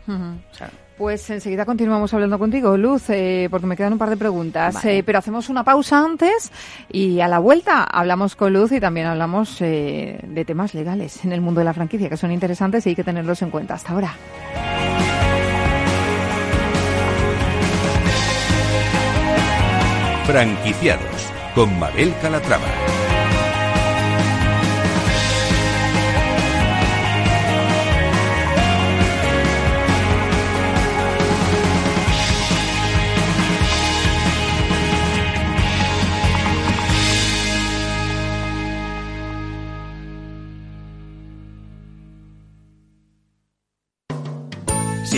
pues 0.96 1.28
enseguida 1.28 1.64
continuamos 1.66 2.14
hablando 2.14 2.38
contigo, 2.38 2.76
Luz, 2.76 3.10
eh, 3.10 3.48
porque 3.50 3.66
me 3.66 3.76
quedan 3.76 3.94
un 3.94 3.98
par 3.98 4.10
de 4.10 4.16
preguntas, 4.16 4.84
eh, 4.84 5.02
pero 5.04 5.18
hacemos 5.18 5.48
una 5.48 5.64
pausa 5.64 5.98
antes 5.98 6.52
y 6.88 7.18
a 7.18 7.26
la 7.26 7.40
vuelta 7.40 7.82
hablamos 7.82 8.36
con 8.36 8.52
Luz 8.52 8.70
y 8.70 8.78
también 8.78 9.06
hablamos 9.06 9.60
eh, 9.60 10.20
de 10.22 10.44
temas 10.44 10.72
legales 10.72 11.24
en 11.24 11.32
el 11.32 11.40
mundo 11.40 11.58
de 11.58 11.64
la 11.64 11.74
franquicia, 11.74 12.08
que 12.08 12.16
son 12.16 12.30
interesantes 12.30 12.86
y 12.86 12.90
hay 12.90 12.94
que 12.94 13.04
tenerlos 13.04 13.42
en 13.42 13.50
cuenta. 13.50 13.74
Hasta 13.74 13.92
ahora. 13.92 14.14
Franquiciados 20.26 21.35
con 21.56 21.78
Mabel 21.78 22.14
Calatrava. 22.20 22.85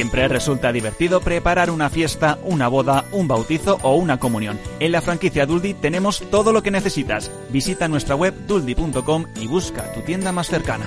Siempre 0.08 0.26
resulta 0.26 0.72
divertido 0.72 1.20
preparar 1.20 1.70
una 1.70 1.90
fiesta, 1.90 2.38
una 2.42 2.66
boda, 2.66 3.04
un 3.12 3.28
bautizo 3.28 3.78
o 3.82 3.94
una 3.94 4.18
comunión. 4.18 4.58
En 4.80 4.90
la 4.90 5.02
franquicia 5.02 5.44
Duldi 5.44 5.74
tenemos 5.74 6.22
todo 6.30 6.50
lo 6.50 6.62
que 6.62 6.70
necesitas. 6.70 7.30
Visita 7.50 7.88
nuestra 7.88 8.14
web 8.14 8.32
duldi.com 8.46 9.26
y 9.36 9.46
busca 9.46 9.92
tu 9.92 10.00
tienda 10.00 10.32
más 10.32 10.46
cercana. 10.46 10.86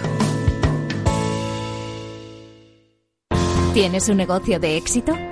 ¿Tienes 3.76 4.10
un 4.10 4.18
negocio 4.18 4.60
de 4.60 4.78
éxito? 4.78 5.14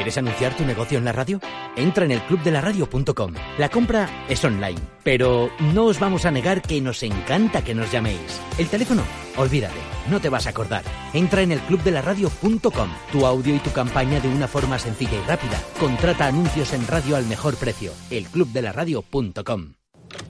¿Quieres 0.00 0.16
anunciar 0.16 0.56
tu 0.56 0.64
negocio 0.64 0.96
en 0.96 1.04
la 1.04 1.12
radio? 1.12 1.38
Entra 1.76 2.06
en 2.06 2.12
el 2.12 2.22
clubdelaradio.com. 2.22 3.34
La 3.58 3.68
compra 3.68 4.24
es 4.30 4.42
online, 4.42 4.80
pero 5.04 5.50
no 5.74 5.84
os 5.84 6.00
vamos 6.00 6.24
a 6.24 6.30
negar 6.30 6.62
que 6.62 6.80
nos 6.80 7.02
encanta 7.02 7.62
que 7.62 7.74
nos 7.74 7.92
llaméis. 7.92 8.40
El 8.56 8.68
teléfono, 8.68 9.02
olvídate, 9.36 9.76
no 10.08 10.18
te 10.18 10.30
vas 10.30 10.46
a 10.46 10.50
acordar. 10.50 10.84
Entra 11.12 11.42
en 11.42 11.52
el 11.52 11.60
clubdelaradio.com. 11.60 12.88
Tu 13.12 13.26
audio 13.26 13.54
y 13.54 13.58
tu 13.58 13.72
campaña 13.72 14.20
de 14.20 14.28
una 14.28 14.48
forma 14.48 14.78
sencilla 14.78 15.18
y 15.22 15.28
rápida. 15.28 15.62
Contrata 15.78 16.28
anuncios 16.28 16.72
en 16.72 16.86
radio 16.86 17.16
al 17.16 17.26
mejor 17.26 17.56
precio. 17.56 17.92
Elclubdelaradio.com. 18.10 19.74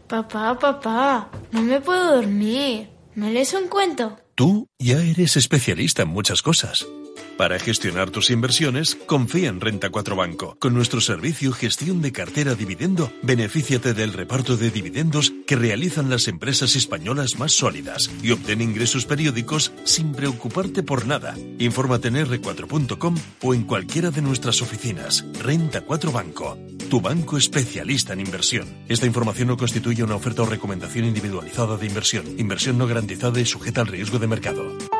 Papá, 0.09 0.59
papá, 0.59 1.30
no 1.52 1.62
me 1.62 1.80
puedo 1.80 2.16
dormir. 2.16 2.88
¿Me 3.14 3.30
lees 3.30 3.54
un 3.54 3.68
cuento? 3.68 4.18
Tú 4.35 4.66
ya 4.80 4.96
eres 4.96 5.37
especialista 5.37 6.02
en 6.02 6.09
muchas 6.09 6.42
cosas. 6.42 6.88
Para 7.37 7.59
gestionar 7.59 8.11
tus 8.11 8.30
inversiones, 8.30 8.96
confía 9.06 9.48
en 9.48 9.61
Renta 9.61 9.90
4 9.90 10.14
Banco. 10.14 10.56
Con 10.59 10.74
nuestro 10.74 11.00
servicio 11.00 11.52
Gestión 11.52 12.02
de 12.02 12.12
Cartera 12.12 12.54
Dividendo, 12.54 13.11
benefíciate 13.22 13.94
del 13.94 14.12
reparto 14.12 14.56
de 14.56 14.70
dividendos 14.70 15.33
que 15.46 15.56
realizan 15.56 16.11
las 16.11 16.28
empresas 16.28 16.76
españolas 16.76 17.38
más 17.38 17.52
sólidas 17.52 18.11
y 18.22 18.33
obtén 18.33 18.61
ingresos 18.61 19.06
periódicos 19.06 19.72
sin 19.85 20.12
preocuparte 20.12 20.83
por 20.83 21.06
nada. 21.06 21.35
Infórmate 21.59 22.09
en 22.09 22.16
r4.com 22.16 23.14
o 23.42 23.54
en 23.54 23.64
cualquiera 23.64 24.11
de 24.11 24.22
nuestras 24.22 24.61
oficinas. 24.61 25.24
Renta 25.40 25.80
4 25.80 26.12
Banco, 26.12 26.59
tu 26.90 27.00
banco 27.00 27.38
especialista 27.38 28.12
en 28.12 28.20
inversión. 28.20 28.68
Esta 28.88 29.06
información 29.06 29.48
no 29.48 29.56
constituye 29.56 30.04
una 30.04 30.16
oferta 30.16 30.42
o 30.42 30.46
recomendación 30.46 31.06
individualizada 31.06 31.76
de 31.76 31.87
inversión. 31.87 32.24
Inversión 32.38 32.76
no 32.76 32.87
garantizada 32.87 33.40
y 33.40 33.46
sujeta 33.46 33.80
al 33.80 33.87
riesgo 33.87 34.18
de 34.18 34.26
mercado. 34.26 34.99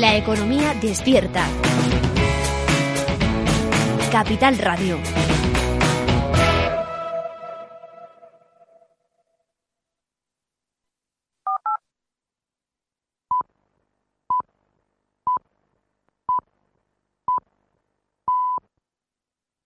La 0.00 0.16
economía 0.16 0.72
despierta. 0.80 1.46
Capital 4.10 4.56
Radio. 4.56 4.98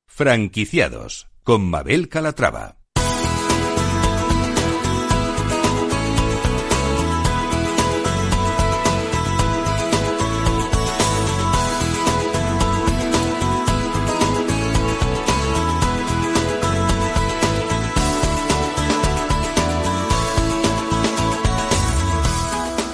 Franquiciados 0.09 1.29
con 1.45 1.71
Mabel 1.71 2.09
Calatrava. 2.09 2.84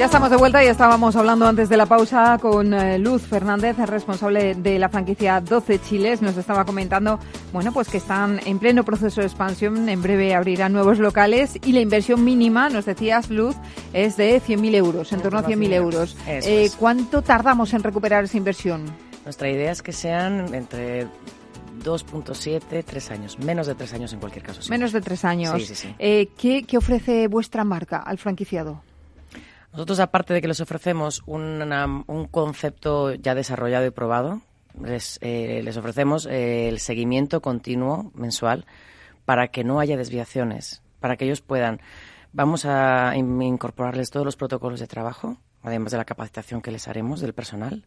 Ya 0.00 0.06
estamos 0.06 0.30
de 0.30 0.38
vuelta 0.38 0.64
y 0.64 0.66
estábamos 0.66 1.14
hablando 1.14 1.46
antes 1.46 1.68
de 1.68 1.76
la 1.76 1.84
pausa 1.84 2.38
con 2.40 2.72
eh, 2.72 2.98
Luz 2.98 3.20
Fernández, 3.20 3.76
responsable 3.76 4.54
de 4.54 4.78
la 4.78 4.88
franquicia 4.88 5.42
12 5.42 5.78
Chiles. 5.78 6.22
Nos 6.22 6.38
estaba 6.38 6.64
comentando, 6.64 7.20
bueno, 7.52 7.70
pues 7.70 7.90
que 7.90 7.98
están 7.98 8.40
en 8.46 8.58
pleno 8.58 8.82
proceso 8.82 9.20
de 9.20 9.26
expansión. 9.26 9.90
En 9.90 10.00
breve 10.00 10.34
abrirán 10.34 10.72
nuevos 10.72 10.98
locales 10.98 11.58
y 11.62 11.72
la 11.72 11.80
inversión 11.80 12.24
mínima, 12.24 12.70
nos 12.70 12.86
decías, 12.86 13.28
Luz, 13.28 13.56
es 13.92 14.16
de 14.16 14.40
100.000 14.40 14.74
euros, 14.74 15.12
en 15.12 15.20
torno 15.20 15.40
a 15.40 15.44
100.000 15.44 15.72
euros. 15.74 16.16
Eh, 16.26 16.70
¿Cuánto 16.78 17.20
tardamos 17.20 17.74
en 17.74 17.82
recuperar 17.82 18.24
esa 18.24 18.38
inversión? 18.38 18.86
Nuestra 19.24 19.50
idea 19.50 19.70
es 19.70 19.82
que 19.82 19.92
sean 19.92 20.54
entre 20.54 21.08
2.7, 21.84 22.84
3 22.86 23.10
años. 23.10 23.38
Menos 23.38 23.66
de 23.66 23.74
3 23.74 23.92
años 23.92 24.14
en 24.14 24.20
cualquier 24.20 24.46
caso. 24.46 24.62
Menos 24.70 24.92
de 24.92 25.02
3 25.02 25.24
años. 25.26 25.58
Sí, 25.58 25.66
sí, 25.66 25.74
sí. 25.74 25.94
Eh, 25.98 26.30
¿qué, 26.38 26.62
¿Qué 26.62 26.78
ofrece 26.78 27.28
vuestra 27.28 27.64
marca 27.64 27.98
al 27.98 28.16
franquiciado? 28.16 28.82
Nosotros, 29.72 30.00
aparte 30.00 30.34
de 30.34 30.40
que 30.40 30.48
les 30.48 30.60
ofrecemos 30.60 31.22
una, 31.26 31.86
un 32.06 32.26
concepto 32.26 33.14
ya 33.14 33.34
desarrollado 33.34 33.86
y 33.86 33.90
probado, 33.90 34.40
les, 34.82 35.18
eh, 35.22 35.60
les 35.64 35.76
ofrecemos 35.76 36.26
eh, 36.26 36.68
el 36.68 36.80
seguimiento 36.80 37.40
continuo 37.40 38.10
mensual 38.14 38.66
para 39.24 39.48
que 39.48 39.62
no 39.64 39.78
haya 39.78 39.96
desviaciones, 39.96 40.82
para 40.98 41.16
que 41.16 41.24
ellos 41.24 41.40
puedan. 41.40 41.80
Vamos 42.32 42.64
a 42.66 43.14
in- 43.16 43.40
incorporarles 43.42 44.10
todos 44.10 44.26
los 44.26 44.36
protocolos 44.36 44.80
de 44.80 44.86
trabajo, 44.86 45.36
además 45.62 45.92
de 45.92 45.98
la 45.98 46.04
capacitación 46.04 46.62
que 46.62 46.70
les 46.72 46.88
haremos 46.88 47.20
del 47.20 47.32
personal. 47.34 47.84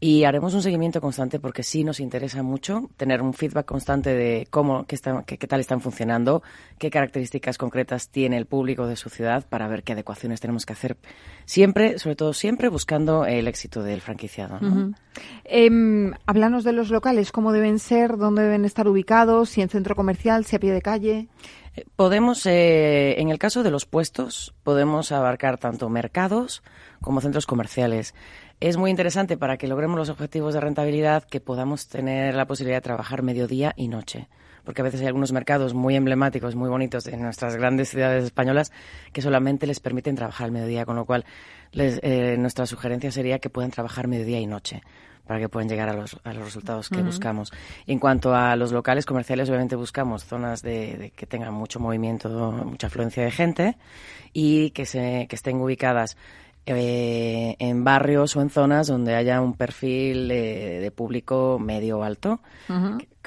Y 0.00 0.24
haremos 0.24 0.52
un 0.52 0.60
seguimiento 0.60 1.00
constante 1.00 1.38
porque 1.40 1.62
sí 1.62 1.82
nos 1.82 1.98
interesa 1.98 2.42
mucho 2.42 2.90
tener 2.98 3.22
un 3.22 3.32
feedback 3.32 3.64
constante 3.64 4.10
de 4.14 4.46
cómo, 4.50 4.84
qué, 4.86 4.96
está- 4.96 5.22
qué- 5.26 5.38
qué 5.38 5.46
tal 5.46 5.60
están 5.60 5.80
funcionando, 5.80 6.42
qué 6.78 6.90
características 6.90 7.56
concretas 7.56 8.08
tiene 8.10 8.36
el 8.36 8.44
público 8.44 8.86
de 8.86 8.96
su 8.96 9.08
ciudad 9.08 9.46
para 9.48 9.66
ver 9.66 9.82
qué 9.82 9.92
adecuaciones 9.94 10.40
tenemos 10.40 10.66
que 10.66 10.74
hacer. 10.74 10.98
Siempre, 11.46 11.98
sobre 11.98 12.16
todo 12.16 12.34
siempre, 12.34 12.68
buscando 12.68 13.24
el 13.24 13.48
éxito 13.48 13.82
del 13.82 14.02
franquiciado. 14.02 14.58
¿no? 14.60 14.92
Em, 15.44 16.12
háblanos 16.26 16.64
de 16.64 16.72
los 16.72 16.90
locales, 16.90 17.32
cómo 17.32 17.52
deben 17.52 17.78
ser, 17.78 18.16
dónde 18.18 18.42
deben 18.42 18.64
estar 18.66 18.86
ubicados, 18.88 19.48
si 19.50 19.62
en 19.62 19.68
centro 19.70 19.94
comercial, 19.94 20.44
si 20.44 20.56
a 20.56 20.58
pie 20.58 20.72
de 20.72 20.82
calle. 20.82 21.28
Eh, 21.76 21.84
Podemos, 21.96 22.44
eh, 22.46 23.20
en 23.20 23.30
el 23.30 23.38
caso 23.38 23.62
de 23.62 23.70
los 23.70 23.86
puestos, 23.86 24.54
podemos 24.64 25.12
abarcar 25.12 25.58
tanto 25.58 25.88
mercados 25.88 26.62
como 27.00 27.20
centros 27.20 27.46
comerciales. 27.46 28.14
Es 28.66 28.78
muy 28.78 28.90
interesante 28.90 29.36
para 29.36 29.58
que 29.58 29.68
logremos 29.68 29.98
los 29.98 30.08
objetivos 30.08 30.54
de 30.54 30.60
rentabilidad 30.60 31.24
que 31.24 31.38
podamos 31.38 31.86
tener 31.86 32.34
la 32.34 32.46
posibilidad 32.46 32.78
de 32.78 32.80
trabajar 32.80 33.22
mediodía 33.22 33.74
y 33.76 33.88
noche. 33.88 34.26
Porque 34.64 34.80
a 34.80 34.84
veces 34.84 35.02
hay 35.02 35.06
algunos 35.08 35.32
mercados 35.32 35.74
muy 35.74 35.96
emblemáticos, 35.96 36.54
muy 36.54 36.70
bonitos 36.70 37.06
en 37.06 37.20
nuestras 37.20 37.56
grandes 37.56 37.90
ciudades 37.90 38.24
españolas 38.24 38.72
que 39.12 39.20
solamente 39.20 39.66
les 39.66 39.80
permiten 39.80 40.16
trabajar 40.16 40.46
al 40.46 40.52
mediodía, 40.52 40.86
con 40.86 40.96
lo 40.96 41.04
cual 41.04 41.26
les- 41.72 42.00
eh, 42.02 42.36
nuestra 42.38 42.64
sugerencia 42.64 43.10
sería 43.12 43.38
que 43.38 43.50
puedan 43.50 43.70
trabajar 43.70 44.08
mediodía 44.08 44.40
y 44.40 44.46
noche 44.46 44.80
para 45.26 45.40
que 45.40 45.50
puedan 45.50 45.68
llegar 45.68 45.90
a 45.90 45.92
los, 45.92 46.18
a 46.24 46.32
los 46.32 46.44
resultados 46.46 46.88
que 46.88 47.02
buscamos. 47.02 47.52
Y 47.84 47.92
en 47.92 47.98
cuanto 47.98 48.34
a 48.34 48.56
los 48.56 48.72
locales 48.72 49.04
comerciales, 49.04 49.50
obviamente 49.50 49.76
buscamos 49.76 50.24
zonas 50.24 50.62
de, 50.62 50.96
de 50.96 51.10
que 51.10 51.26
tengan 51.26 51.52
mucho 51.52 51.80
movimiento, 51.80 52.30
mucha 52.52 52.86
afluencia 52.86 53.22
de 53.24 53.30
gente 53.30 53.76
y 54.32 54.70
que, 54.70 54.86
se, 54.86 55.26
que 55.28 55.36
estén 55.36 55.60
ubicadas 55.60 56.16
eh, 56.66 57.56
en 57.58 57.84
barrios 57.84 58.34
o 58.36 58.40
en 58.42 58.50
zonas 58.50 58.86
donde 58.86 59.14
haya 59.14 59.40
un 59.40 59.54
perfil 59.54 60.30
eh, 60.30 60.80
de 60.80 60.90
público 60.90 61.58
medio 61.60 61.98
o 61.98 62.02
alto, 62.02 62.40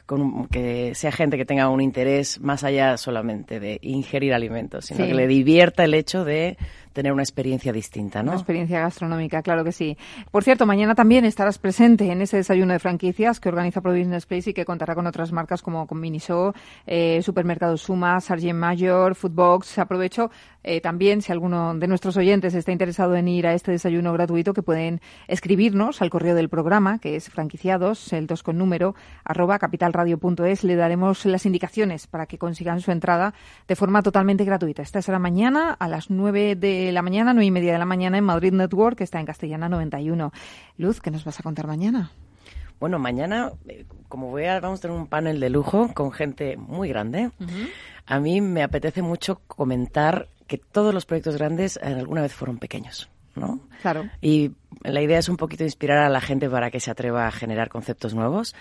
con 0.05 0.21
un- 0.21 0.47
que 0.47 0.95
sea 0.95 1.11
gente 1.11 1.37
que 1.37 1.45
tenga 1.45 1.69
un 1.69 1.81
interés 1.81 2.39
más 2.39 2.63
allá 2.63 2.95
solamente 2.97 3.59
de 3.59 3.77
ingerir 3.81 4.33
alimentos, 4.33 4.85
sino 4.85 5.01
Sí. 5.03 5.07
que 5.09 5.13
le 5.13 5.27
divierta 5.27 5.83
el 5.83 5.93
hecho 5.93 6.23
de 6.23 6.57
tener 6.97 7.13
una 7.13 7.21
experiencia 7.21 7.71
distinta, 7.71 8.23
¿no? 8.23 8.31
Una 8.31 8.39
experiencia 8.39 8.79
gastronómica, 8.79 9.43
claro 9.43 9.63
que 9.63 9.71
sí. 9.71 9.95
Por 10.31 10.43
cierto, 10.43 10.65
mañana 10.65 10.95
también 10.95 11.25
estarás 11.25 11.59
presente 11.59 12.11
en 12.11 12.23
ese 12.23 12.37
desayuno 12.37 12.73
de 12.73 12.79
franquicias 12.79 13.39
que 13.39 13.49
organiza 13.49 13.81
Pro 13.81 13.95
Business 13.95 14.25
Place 14.25 14.49
y 14.49 14.53
que 14.55 14.65
contará 14.65 14.95
con 14.95 15.05
otras 15.05 15.31
marcas 15.31 15.61
como 15.61 15.85
con 15.85 15.99
Miniso, 15.99 16.55
eh, 16.87 17.21
Supermercado 17.21 17.77
Suma, 17.77 18.19
Sargent 18.19 18.57
Mayor, 18.57 19.13
Foodbox. 19.13 19.77
Aprovecho 19.77 20.31
eh, 20.63 20.81
también, 20.81 21.21
si 21.21 21.31
alguno 21.31 21.75
de 21.75 21.87
nuestros 21.87 22.17
oyentes 22.17 22.53
está 22.53 22.73
interesado 22.73 23.15
en 23.15 23.27
ir 23.29 23.47
a 23.47 23.53
este 23.53 23.71
desayuno 23.71 24.11
gratuito, 24.11 24.53
que 24.53 24.63
pueden 24.63 24.99
escribirnos 25.27 26.01
al 26.01 26.09
correo 26.09 26.35
del 26.35 26.49
programa, 26.49 26.99
que 26.99 27.15
es 27.15 27.29
franquiciados, 27.29 28.11
el 28.11 28.27
2 28.27 28.43
con 28.43 28.57
número, 28.57 28.93
arroba 29.23 29.59
capitalradio.es. 29.59 30.65
Le 30.65 30.75
daremos 30.75 31.25
las 31.25 31.45
indicaciones 31.45 32.07
para 32.07 32.25
que 32.25 32.37
consigan 32.37 32.81
su 32.81 32.91
entrada 32.91 33.33
de 33.67 33.75
forma 33.77 34.01
totalmente 34.01 34.43
gratuita. 34.43 34.81
Esta 34.81 35.01
será 35.01 35.19
mañana 35.19 35.71
a 35.71 35.87
las 35.87 36.09
9 36.09 36.55
de 36.55 36.86
la 36.91 37.01
mañana, 37.01 37.33
9 37.33 37.45
y 37.45 37.51
media 37.51 37.73
de 37.73 37.79
la 37.79 37.85
mañana 37.85 38.17
en 38.17 38.23
Madrid 38.23 38.53
Network, 38.53 38.97
que 38.97 39.03
está 39.03 39.19
en 39.19 39.25
Castellana 39.25 39.69
91. 39.69 40.31
Luz, 40.77 41.01
¿qué 41.01 41.11
nos 41.11 41.23
vas 41.25 41.39
a 41.39 41.43
contar 41.43 41.67
mañana? 41.67 42.11
Bueno, 42.79 42.99
mañana, 42.99 43.53
eh, 43.67 43.85
como 44.07 44.29
voy 44.29 44.45
a, 44.45 44.59
vamos 44.59 44.79
a 44.79 44.81
tener 44.83 44.97
un 44.97 45.07
panel 45.07 45.39
de 45.39 45.49
lujo 45.49 45.91
con 45.93 46.11
gente 46.11 46.57
muy 46.57 46.89
grande, 46.89 47.31
a 48.05 48.19
mí 48.19 48.39
me 48.41 48.63
apetece 48.63 49.01
mucho 49.01 49.41
comentar 49.47 50.27
que 50.45 50.57
todos 50.57 50.93
los 50.93 51.05
proyectos 51.05 51.37
grandes 51.37 51.77
eh, 51.77 51.87
alguna 51.87 52.21
vez 52.21 52.33
fueron 52.33 52.59
pequeños, 52.59 53.09
¿no? 53.37 53.59
Claro. 53.81 54.05
Y 54.21 54.51
la 54.83 55.01
idea 55.01 55.19
es 55.19 55.29
un 55.29 55.37
poquito 55.37 55.63
inspirar 55.63 55.99
a 55.99 56.09
la 56.09 56.21
gente 56.21 56.49
para 56.49 56.69
que 56.71 56.79
se 56.79 56.91
atreva 56.91 57.27
a 57.27 57.31
generar 57.31 57.69
conceptos 57.69 58.13
nuevos. 58.13 58.53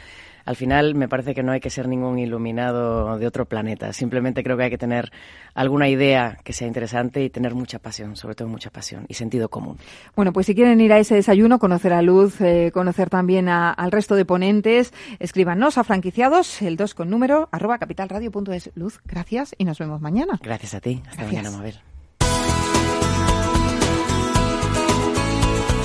Al 0.45 0.55
final 0.55 0.95
me 0.95 1.09
parece 1.09 1.35
que 1.35 1.43
no 1.43 1.51
hay 1.51 1.59
que 1.59 1.71
ser 1.71 1.89
ningún 1.89 2.21
iluminado 2.21 3.19
de 3.19 3.27
otro 3.27 3.47
planeta. 3.47 3.93
Simplemente 3.93 4.45
creo 4.45 4.57
que 4.57 4.62
hay 4.65 4.71
que 4.71 4.79
tener 4.79 5.11
alguna 5.55 5.89
idea 5.89 6.39
que 6.45 6.53
sea 6.53 6.69
interesante 6.69 7.25
y 7.25 7.31
tener 7.31 7.55
mucha 7.57 7.81
pasión, 7.81 8.15
sobre 8.15 8.37
todo 8.37 8.47
mucha 8.47 8.71
pasión 8.71 9.07
y 9.09 9.15
sentido 9.15 9.49
común. 9.49 9.77
Bueno, 10.15 10.33
pues 10.33 10.47
si 10.47 10.55
quieren 10.55 10.81
ir 10.81 10.93
a 10.93 10.99
ese 11.01 11.17
desayuno, 11.17 11.59
conocer 11.59 11.93
a 11.93 12.01
Luz, 12.03 12.41
eh, 12.41 12.71
conocer 12.73 13.11
también 13.11 13.49
a- 13.49 13.73
al 13.73 13.91
resto 13.91 14.15
de 14.15 14.25
ponentes, 14.25 14.93
escríbanos 15.19 15.79
a 15.79 15.85
franquiciados, 15.85 16.62
el 16.62 16.77
2 16.77 16.95
con 16.95 17.11
número, 17.11 17.49
arroba 17.51 17.79
capitalradio.es. 17.79 18.71
Luz, 18.77 19.01
gracias 19.05 19.53
y 19.59 19.65
nos 19.65 19.81
vemos 19.81 20.01
mañana. 20.01 20.39
Gracias 20.43 20.75
a 20.75 20.81
ti. 20.81 21.03
Hasta 21.09 21.23
Gracias. 21.23 21.43
mañana, 21.43 21.57
Mabel. 21.57 21.96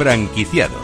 Franquiciados. 0.02 0.82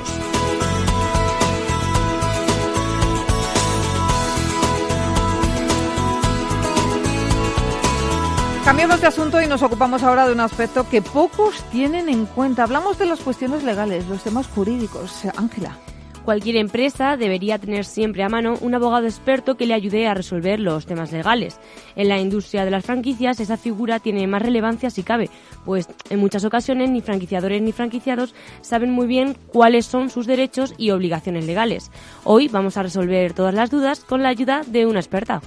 Cambiamos 8.63 9.01
de 9.01 9.07
asunto 9.07 9.41
y 9.41 9.47
nos 9.47 9.63
ocupamos 9.63 10.03
ahora 10.03 10.27
de 10.27 10.33
un 10.33 10.39
aspecto 10.39 10.87
que 10.87 11.01
pocos 11.01 11.63
tienen 11.71 12.09
en 12.09 12.27
cuenta. 12.27 12.61
Hablamos 12.61 12.99
de 12.99 13.07
las 13.07 13.19
cuestiones 13.21 13.63
legales, 13.63 14.05
los 14.05 14.21
temas 14.21 14.45
jurídicos. 14.45 15.25
Ángela. 15.35 15.75
Cualquier 16.27 16.57
empresa 16.57 17.15
debería 17.15 17.57
tener 17.57 17.85
siempre 17.85 18.21
a 18.21 18.27
mano 18.27 18.55
un 18.59 18.75
abogado 18.75 19.05
experto 19.05 19.55
que 19.55 19.65
le 19.65 19.73
ayude 19.73 20.07
a 20.07 20.13
resolver 20.13 20.59
los 20.59 20.85
temas 20.85 21.13
legales. 21.13 21.57
En 21.95 22.09
la 22.09 22.19
industria 22.19 22.65
de 22.65 22.71
las 22.71 22.83
franquicias 22.83 23.39
esa 23.39 23.55
figura 23.55 24.01
tiene 24.01 24.27
más 24.27 24.41
relevancia 24.41 24.89
si 24.89 25.03
cabe, 25.03 25.29
pues 25.63 25.87
en 26.09 26.19
muchas 26.19 26.43
ocasiones 26.43 26.89
ni 26.89 26.99
franquiciadores 26.99 27.61
ni 27.61 27.71
franquiciados 27.71 28.35
saben 28.59 28.91
muy 28.91 29.07
bien 29.07 29.37
cuáles 29.53 29.85
son 29.85 30.09
sus 30.09 30.27
derechos 30.27 30.73
y 30.77 30.89
obligaciones 30.89 31.45
legales. 31.45 31.91
Hoy 32.25 32.49
vamos 32.49 32.75
a 32.75 32.83
resolver 32.83 33.31
todas 33.31 33.53
las 33.53 33.71
dudas 33.71 34.01
con 34.01 34.21
la 34.21 34.27
ayuda 34.27 34.63
de 34.67 34.85
una 34.85 34.99
experta. 34.99 35.41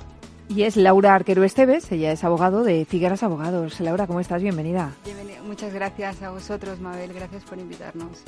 Y 0.51 0.65
es 0.65 0.77
Laura 0.77 1.15
Arquero 1.15 1.45
Esteves, 1.45 1.93
ella 1.93 2.11
es 2.11 2.25
abogado 2.25 2.65
de 2.65 2.85
Figueras 2.85 3.23
Abogados. 3.23 3.79
Laura, 3.79 4.09
¿cómo 4.09 4.19
estás? 4.19 4.43
Bienvenida. 4.43 4.93
Muchas 5.47 5.73
gracias 5.73 6.21
a 6.23 6.31
vosotros, 6.31 6.81
Mabel, 6.81 7.13
gracias 7.13 7.45
por 7.45 7.57
invitarnos. 7.57 8.25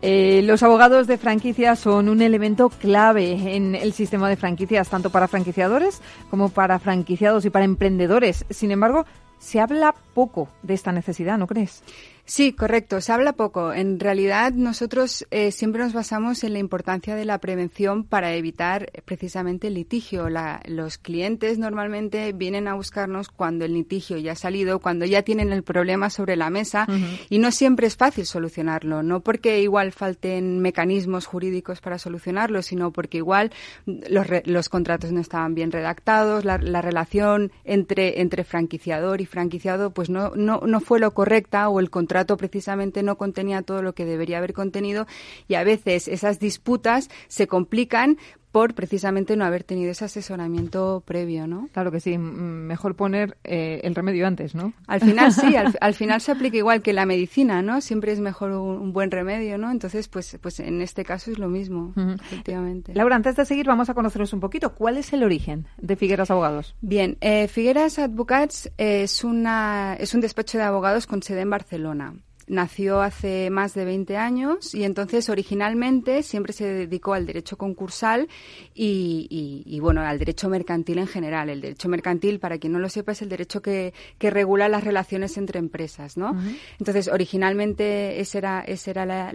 Eh, 0.00 0.42
los 0.44 0.62
abogados 0.62 1.08
de 1.08 1.18
franquicia 1.18 1.74
son 1.74 2.08
un 2.08 2.22
elemento 2.22 2.68
clave 2.68 3.56
en 3.56 3.74
el 3.74 3.92
sistema 3.92 4.28
de 4.28 4.36
franquicias, 4.36 4.88
tanto 4.88 5.10
para 5.10 5.26
franquiciadores 5.26 6.00
como 6.30 6.48
para 6.48 6.78
franquiciados 6.78 7.44
y 7.44 7.50
para 7.50 7.64
emprendedores. 7.64 8.46
Sin 8.50 8.70
embargo, 8.70 9.04
se 9.40 9.58
habla 9.58 9.96
poco 10.14 10.48
de 10.62 10.74
esta 10.74 10.92
necesidad, 10.92 11.38
¿no 11.38 11.48
crees? 11.48 11.82
Sí, 12.26 12.54
correcto. 12.54 13.02
Se 13.02 13.12
habla 13.12 13.34
poco. 13.34 13.74
En 13.74 14.00
realidad, 14.00 14.54
nosotros 14.54 15.26
eh, 15.30 15.52
siempre 15.52 15.82
nos 15.82 15.92
basamos 15.92 16.42
en 16.42 16.54
la 16.54 16.58
importancia 16.58 17.16
de 17.16 17.26
la 17.26 17.36
prevención 17.36 18.02
para 18.02 18.32
evitar 18.34 18.90
precisamente 19.04 19.66
el 19.66 19.74
litigio. 19.74 20.28
los 20.64 20.96
clientes 20.96 21.58
normalmente 21.58 22.32
vienen 22.32 22.66
a 22.66 22.74
buscarnos 22.74 23.28
cuando 23.28 23.66
el 23.66 23.74
litigio 23.74 24.16
ya 24.16 24.32
ha 24.32 24.36
salido, 24.36 24.78
cuando 24.78 25.04
ya 25.04 25.20
tienen 25.20 25.52
el 25.52 25.62
problema 25.62 26.08
sobre 26.08 26.36
la 26.36 26.48
mesa 26.48 26.86
y 27.28 27.38
no 27.38 27.50
siempre 27.50 27.86
es 27.86 27.96
fácil 27.96 28.24
solucionarlo. 28.24 29.02
No 29.02 29.20
porque 29.20 29.60
igual 29.60 29.92
falten 29.92 30.60
mecanismos 30.60 31.26
jurídicos 31.26 31.82
para 31.82 31.98
solucionarlo, 31.98 32.62
sino 32.62 32.90
porque 32.90 33.18
igual 33.18 33.52
los, 33.84 34.68
contratos 34.70 35.12
no 35.12 35.20
estaban 35.20 35.54
bien 35.54 35.70
redactados, 35.70 36.46
la, 36.46 36.56
relación 36.56 37.52
entre, 37.64 38.22
entre 38.22 38.44
franquiciador 38.44 39.20
y 39.20 39.26
franquiciado 39.26 39.90
pues 39.90 40.08
no, 40.08 40.32
no, 40.34 40.62
no 40.66 40.80
fue 40.80 41.00
lo 41.00 41.12
correcta 41.12 41.68
o 41.68 41.80
el 41.80 41.90
contrato 41.90 42.13
contrato 42.14 42.36
precisamente 42.36 43.02
no 43.02 43.18
contenía 43.18 43.62
todo 43.62 43.82
lo 43.82 43.92
que 43.92 44.04
debería 44.04 44.38
haber 44.38 44.52
contenido 44.52 45.08
y 45.48 45.54
a 45.54 45.64
veces 45.64 46.06
esas 46.06 46.38
disputas 46.38 47.10
se 47.26 47.48
complican 47.48 48.18
por 48.54 48.72
precisamente 48.74 49.36
no 49.36 49.44
haber 49.44 49.64
tenido 49.64 49.90
ese 49.90 50.04
asesoramiento 50.04 51.02
previo, 51.04 51.48
¿no? 51.48 51.68
Claro 51.72 51.90
que 51.90 51.98
sí, 51.98 52.16
mejor 52.18 52.94
poner 52.94 53.36
eh, 53.42 53.80
el 53.82 53.96
remedio 53.96 54.28
antes, 54.28 54.54
¿no? 54.54 54.72
Al 54.86 55.00
final 55.00 55.32
sí, 55.32 55.56
al, 55.80 55.94
final 55.94 56.20
se 56.20 56.30
aplica 56.30 56.56
igual 56.56 56.80
que 56.80 56.92
la 56.92 57.04
medicina, 57.04 57.62
¿no? 57.62 57.80
Siempre 57.80 58.12
es 58.12 58.20
mejor 58.20 58.52
un, 58.52 58.92
buen 58.92 59.10
remedio, 59.10 59.58
¿no? 59.58 59.72
Entonces, 59.72 60.06
pues, 60.06 60.38
pues 60.40 60.60
en 60.60 60.82
este 60.82 61.04
caso 61.04 61.32
es 61.32 61.38
lo 61.40 61.48
mismo, 61.48 61.94
efectivamente. 61.96 62.94
Laura, 62.94 63.16
antes 63.16 63.34
de 63.34 63.44
seguir, 63.44 63.66
vamos 63.66 63.90
a 63.90 63.94
conoceros 63.94 64.32
un 64.32 64.38
poquito. 64.38 64.72
¿Cuál 64.72 64.98
es 64.98 65.12
el 65.12 65.24
origen 65.24 65.66
de 65.78 65.96
Figueras 65.96 66.30
Abogados? 66.30 66.76
Bien, 66.80 67.18
eh, 67.22 67.48
Figueras 67.48 67.98
Advocats 67.98 68.70
es, 68.78 69.24
una, 69.24 69.96
es 69.98 70.14
un 70.14 70.20
despacho 70.20 70.58
de 70.58 70.64
abogados 70.64 71.08
con 71.08 71.24
sede 71.24 71.40
en 71.40 71.50
Barcelona 71.50 72.14
nació 72.46 73.00
hace 73.00 73.50
más 73.50 73.74
de 73.74 73.84
20 73.84 74.16
años 74.16 74.74
y 74.74 74.84
entonces 74.84 75.28
originalmente 75.28 76.22
siempre 76.22 76.52
se 76.52 76.66
dedicó 76.66 77.14
al 77.14 77.26
derecho 77.26 77.56
concursal 77.56 78.28
y, 78.74 79.78
bueno, 79.80 80.02
al 80.02 80.18
derecho 80.18 80.48
mercantil 80.48 80.98
en 80.98 81.06
general. 81.06 81.50
El 81.50 81.60
derecho 81.60 81.88
mercantil, 81.88 82.40
para 82.40 82.58
quien 82.58 82.72
no 82.72 82.78
lo 82.78 82.88
sepa, 82.88 83.12
es 83.12 83.22
el 83.22 83.28
derecho 83.28 83.62
que, 83.62 83.92
regula 84.20 84.68
las 84.68 84.82
relaciones 84.82 85.36
entre 85.36 85.60
empresas, 85.60 86.16
¿no? 86.16 86.36
Entonces, 86.80 87.08
originalmente 87.08 88.20
ese 88.20 88.38
era, 88.38 88.62
ese 88.62 88.90
era 88.90 89.30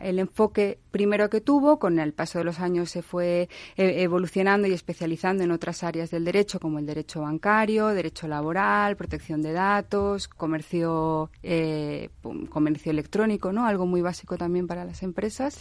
el 0.00 0.18
enfoque 0.18 0.78
primero 0.90 1.28
que 1.28 1.40
tuvo, 1.40 1.78
con 1.78 1.98
el 1.98 2.12
paso 2.12 2.38
de 2.38 2.44
los 2.44 2.60
años 2.60 2.90
se 2.90 3.02
fue 3.02 3.48
e, 3.76 4.02
evolucionando 4.02 4.66
y 4.66 4.72
especializando 4.72 5.44
en 5.44 5.50
otras 5.50 5.82
áreas 5.82 6.10
del 6.10 6.24
derecho, 6.24 6.60
como 6.60 6.78
el 6.78 6.86
derecho 6.86 7.22
bancario, 7.22 7.88
derecho 7.88 8.28
laboral, 8.28 8.96
protección 8.96 9.42
de 9.42 9.52
datos, 9.52 10.28
comercio 10.28 11.30
eh, 11.42 12.10
comercio 12.48 12.90
electrónico, 12.90 13.52
¿no? 13.52 13.66
Algo 13.66 13.86
muy 13.86 14.02
básico 14.02 14.36
también 14.36 14.66
para 14.66 14.84
las 14.84 15.02
empresas. 15.02 15.58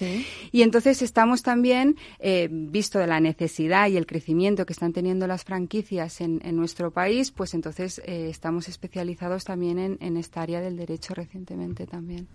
Y 0.51 0.61
entonces 0.61 1.01
estamos 1.01 1.43
también, 1.43 1.95
eh, 2.19 2.47
visto 2.51 2.99
de 2.99 3.07
la 3.07 3.19
necesidad 3.19 3.89
y 3.89 3.97
el 3.97 4.05
crecimiento 4.05 4.65
que 4.65 4.73
están 4.73 4.93
teniendo 4.93 5.27
las 5.27 5.43
franquicias 5.43 6.21
en, 6.21 6.37
nuestro 6.57 6.91
país, 6.91 7.31
pues 7.31 7.53
entonces 7.53 8.01
eh, 8.05 8.29
estamos 8.29 8.67
especializados 8.67 9.43
también 9.43 9.97
en, 9.99 10.17
esta 10.17 10.41
área 10.41 10.59
del 10.59 10.75
derecho 10.75 11.13
recientemente 11.13 11.85
también. 11.85 12.27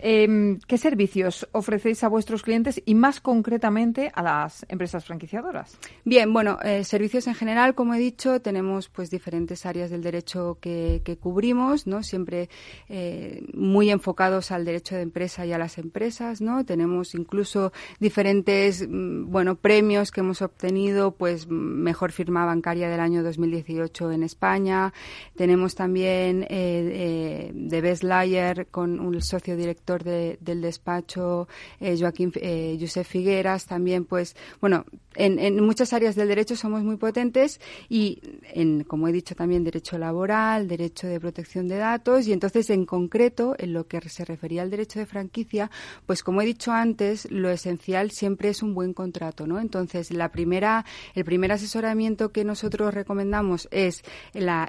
Em, 0.00 0.58
¿Qué 0.66 0.78
servicios 0.78 1.46
ofrecéis 1.52 2.02
a 2.04 2.08
vuestros 2.08 2.42
clientes 2.42 2.80
y 2.86 2.94
más 2.94 3.20
concretamente 3.20 4.10
a 4.14 4.22
las 4.22 4.64
empresas 4.68 5.04
franquiciadoras? 5.04 5.76
Bien, 6.04 6.32
bueno, 6.32 6.58
eh, 6.64 6.84
servicios 6.84 7.26
en 7.26 7.34
general, 7.34 7.74
como 7.74 7.94
he 7.94 7.98
dicho, 7.98 8.40
tenemos 8.40 8.88
pues 8.88 9.10
diferentes 9.10 9.66
áreas 9.66 9.90
del 9.90 10.02
derecho 10.02 10.58
que, 10.60 11.02
que 11.04 11.16
cubrimos, 11.16 11.86
¿no? 11.86 12.02
Siempre 12.02 12.48
muy 13.52 13.71
enfocados 13.90 14.50
al 14.50 14.64
derecho 14.64 14.94
de 14.94 15.02
empresa 15.02 15.46
y 15.46 15.52
a 15.52 15.58
las 15.58 15.78
empresas, 15.78 16.40
¿no? 16.40 16.64
Tenemos 16.64 17.14
incluso 17.14 17.72
diferentes, 18.00 18.86
mm, 18.88 19.30
bueno, 19.30 19.56
premios 19.56 20.10
que 20.10 20.20
hemos 20.20 20.42
obtenido, 20.42 21.12
pues 21.12 21.46
mejor 21.48 22.12
firma 22.12 22.44
bancaria 22.44 22.88
del 22.88 23.00
año 23.00 23.22
2018 23.22 24.12
en 24.12 24.22
España. 24.22 24.92
Tenemos 25.36 25.74
también 25.74 26.42
eh, 26.44 26.48
eh, 26.50 27.50
de 27.54 27.80
Best 27.80 28.02
Layer 28.02 28.66
con 28.70 29.00
un 29.00 29.20
socio 29.22 29.56
director 29.56 30.02
del 30.04 30.60
despacho, 30.60 31.48
eh, 31.80 31.96
Joaquín 31.98 32.32
eh, 32.36 32.76
Josep 32.80 33.06
Figueras, 33.06 33.66
también, 33.66 34.04
pues, 34.04 34.36
bueno, 34.60 34.84
en, 35.14 35.38
en, 35.38 35.62
muchas 35.62 35.92
áreas 35.92 36.14
del 36.14 36.28
derecho 36.28 36.56
somos 36.56 36.82
muy 36.82 36.96
potentes 36.96 37.60
y, 37.88 38.20
en, 38.54 38.84
como 38.84 39.08
he 39.08 39.12
dicho 39.12 39.34
también, 39.34 39.64
derecho 39.64 39.98
laboral, 39.98 40.68
derecho 40.68 41.06
de 41.06 41.20
protección 41.20 41.68
de 41.68 41.76
datos 41.76 42.26
y 42.26 42.32
entonces 42.32 42.70
en 42.70 42.86
concreto 42.86 43.54
en 43.62 43.72
lo 43.72 43.86
que 43.86 44.00
se 44.08 44.24
refería 44.24 44.62
al 44.62 44.70
derecho 44.70 44.98
de 44.98 45.06
franquicia, 45.06 45.70
pues 46.06 46.22
como 46.22 46.42
he 46.42 46.46
dicho 46.46 46.72
antes, 46.72 47.30
lo 47.30 47.50
esencial 47.50 48.10
siempre 48.10 48.48
es 48.48 48.62
un 48.62 48.74
buen 48.74 48.92
contrato, 48.94 49.46
¿no? 49.46 49.60
Entonces 49.60 50.12
la 50.12 50.30
primera, 50.30 50.84
el 51.14 51.24
primer 51.24 51.52
asesoramiento 51.52 52.32
que 52.32 52.44
nosotros 52.44 52.94
recomendamos 52.94 53.68
es 53.70 54.02
la, 54.32 54.68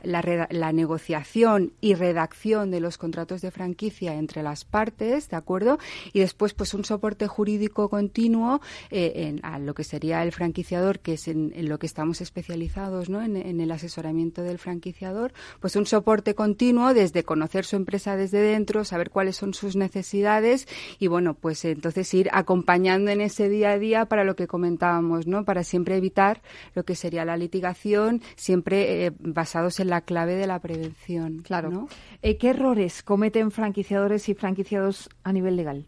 negociación 0.74 1.74
y 1.82 1.94
redacción 1.94 2.72
de 2.72 2.80
los 2.80 2.98
contratos 2.98 3.42
de 3.42 3.52
franquicia 3.52 4.16
entre 4.16 4.44
las 4.44 4.66
partes, 4.66 5.30
¿de 5.30 5.38
acuerdo? 5.38 5.78
Y 6.14 6.20
después 6.20 6.54
pues 6.54 6.74
un 6.74 6.86
soporte 6.86 7.28
jurídico 7.28 7.90
continuo 7.90 8.62
eh, 8.90 9.14
en, 9.16 9.40
a 9.44 9.60
lo 9.60 9.74
que 9.74 9.84
sería 9.84 10.24
el 10.24 10.32
franquiciador, 10.32 11.00
que 11.00 11.14
es 11.14 11.28
en, 11.28 11.54
lo 11.68 11.80
que 11.80 11.86
estamos 11.86 12.22
especializados, 12.22 13.10
¿no? 13.10 13.22
En, 13.22 13.34
el 13.54 13.72
asesoramiento 13.72 14.42
del 14.42 14.58
franquiciador, 14.58 15.34
pues 15.60 15.76
un 15.76 15.86
soporte 15.86 16.36
continuo 16.36 16.94
desde 16.94 17.24
conocer 17.24 17.66
su 17.66 17.76
empresa 17.76 18.18
desde 18.18 18.42
dentro, 18.42 18.83
saber 18.84 19.10
cuáles 19.10 19.36
son 19.36 19.54
sus 19.54 19.76
necesidades 19.76 20.68
y, 21.00 21.08
bueno, 21.08 21.34
pues 21.34 21.66
entonces 21.66 22.14
ir 22.14 22.30
acompañando 22.32 23.12
en 23.12 23.22
ese 23.22 23.50
día 23.50 23.72
a 23.72 23.80
día 23.80 24.06
para 24.06 24.24
lo 24.24 24.36
que 24.36 24.48
comentábamos, 24.48 25.28
¿no? 25.28 25.46
Para 25.46 25.64
siempre 25.64 25.98
evitar 25.98 26.42
lo 26.76 26.84
que 26.84 26.96
sería 26.96 27.26
la 27.26 27.38
litigación, 27.38 28.22
siempre 28.36 29.06
eh, 29.06 29.12
basados 29.20 29.80
en 29.80 29.90
la 29.90 30.02
clave 30.02 30.36
de 30.36 30.48
la 30.48 30.60
prevención. 30.60 31.42
Claro. 31.44 31.88
Eh, 32.22 32.38
¿Qué 32.38 32.50
errores 32.50 33.04
cometen 33.04 33.52
franquiciadores 33.52 34.30
y 34.30 34.34
franquiciados 34.34 35.10
a 35.24 35.34
nivel 35.34 35.56
legal? 35.56 35.88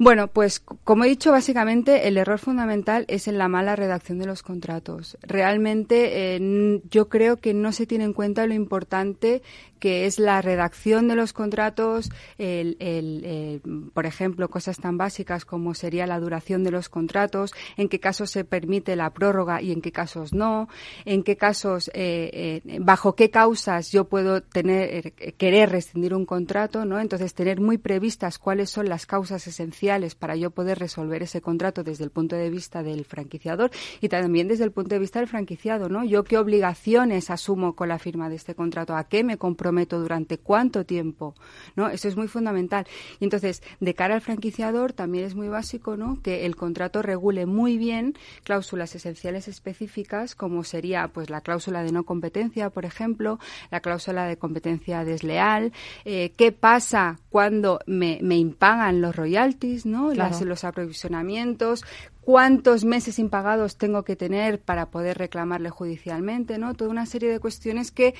Bueno, 0.00 0.28
pues 0.28 0.60
como 0.60 1.04
he 1.04 1.08
dicho, 1.08 1.32
básicamente 1.32 2.06
el 2.06 2.18
error 2.18 2.38
fundamental 2.38 3.04
es 3.08 3.26
en 3.26 3.36
la 3.36 3.48
mala 3.48 3.74
redacción 3.74 4.20
de 4.20 4.26
los 4.26 4.44
contratos. 4.44 5.18
Realmente 5.22 6.36
eh, 6.36 6.80
yo 6.88 7.08
creo 7.08 7.38
que 7.38 7.52
no 7.52 7.72
se 7.72 7.84
tiene 7.84 8.04
en 8.04 8.12
cuenta 8.12 8.46
lo 8.46 8.54
importante 8.54 9.42
que 9.80 10.06
es 10.06 10.18
la 10.18 10.42
redacción 10.42 11.06
de 11.06 11.14
los 11.14 11.32
contratos, 11.32 12.10
el, 12.36 13.62
por 13.94 14.06
ejemplo, 14.06 14.50
cosas 14.50 14.78
tan 14.78 14.98
básicas 14.98 15.44
como 15.44 15.72
sería 15.72 16.04
la 16.04 16.18
duración 16.18 16.64
de 16.64 16.72
los 16.72 16.88
contratos, 16.88 17.52
en 17.76 17.88
qué 17.88 18.00
casos 18.00 18.32
se 18.32 18.42
permite 18.42 18.96
la 18.96 19.10
prórroga 19.10 19.62
y 19.62 19.70
en 19.70 19.80
qué 19.80 19.92
casos 19.92 20.32
no, 20.32 20.68
en 21.04 21.22
qué 21.22 21.36
casos, 21.36 21.92
eh, 21.94 22.60
eh, 22.64 22.78
bajo 22.80 23.14
qué 23.14 23.30
causas 23.30 23.92
yo 23.92 24.08
puedo 24.08 24.42
tener, 24.42 25.12
querer 25.12 25.70
rescindir 25.70 26.12
un 26.12 26.26
contrato, 26.26 26.84
¿no? 26.84 26.98
Entonces, 26.98 27.34
tener 27.34 27.60
muy 27.60 27.78
previstas 27.78 28.40
cuáles 28.40 28.70
son 28.70 28.88
las 28.88 29.06
causas 29.06 29.46
esenciales 29.46 29.87
para 30.18 30.36
yo 30.36 30.50
poder 30.50 30.78
resolver 30.78 31.22
ese 31.22 31.40
contrato 31.40 31.82
desde 31.82 32.04
el 32.04 32.10
punto 32.10 32.36
de 32.36 32.50
vista 32.50 32.82
del 32.82 33.06
franquiciador 33.06 33.70
y 34.02 34.08
también 34.10 34.46
desde 34.46 34.64
el 34.64 34.70
punto 34.70 34.94
de 34.94 34.98
vista 34.98 35.18
del 35.18 35.28
franquiciado, 35.28 35.88
¿no? 35.88 36.04
Yo 36.04 36.24
qué 36.24 36.36
obligaciones 36.36 37.30
asumo 37.30 37.74
con 37.74 37.88
la 37.88 37.98
firma 37.98 38.28
de 38.28 38.36
este 38.36 38.54
contrato, 38.54 38.94
a 38.94 39.04
qué 39.04 39.24
me 39.24 39.38
comprometo 39.38 39.98
durante 39.98 40.36
cuánto 40.36 40.84
tiempo, 40.84 41.34
¿no? 41.74 41.88
Eso 41.88 42.06
es 42.06 42.16
muy 42.16 42.28
fundamental. 42.28 42.86
Y 43.18 43.24
entonces, 43.24 43.62
de 43.80 43.94
cara 43.94 44.14
al 44.14 44.20
franquiciador 44.20 44.92
también 44.92 45.24
es 45.24 45.34
muy 45.34 45.48
básico, 45.48 45.96
¿no? 45.96 46.20
Que 46.22 46.44
el 46.44 46.54
contrato 46.54 47.00
regule 47.00 47.46
muy 47.46 47.78
bien 47.78 48.14
cláusulas 48.44 48.94
esenciales 48.94 49.48
específicas 49.48 50.34
como 50.34 50.64
sería 50.64 51.08
pues 51.08 51.30
la 51.30 51.40
cláusula 51.40 51.82
de 51.82 51.92
no 51.92 52.04
competencia, 52.04 52.68
por 52.68 52.84
ejemplo, 52.84 53.38
la 53.70 53.80
cláusula 53.80 54.26
de 54.26 54.36
competencia 54.36 55.02
desleal, 55.04 55.72
eh, 56.04 56.32
qué 56.36 56.52
pasa 56.52 57.18
cuando 57.30 57.80
me 57.86 58.18
impagan 58.36 59.00
los 59.00 59.16
royalties, 59.16 59.77
¿no? 59.86 60.12
Las, 60.14 60.40
los 60.42 60.64
aprovisionamientos, 60.64 61.84
cuántos 62.20 62.84
meses 62.84 63.18
impagados 63.18 63.78
tengo 63.78 64.02
que 64.02 64.14
tener 64.14 64.60
para 64.60 64.90
poder 64.90 65.16
reclamarle 65.16 65.70
judicialmente, 65.70 66.58
¿no? 66.58 66.74
Toda 66.74 66.90
una 66.90 67.06
serie 67.06 67.30
de 67.30 67.40
cuestiones 67.40 67.90
que, 67.90 68.14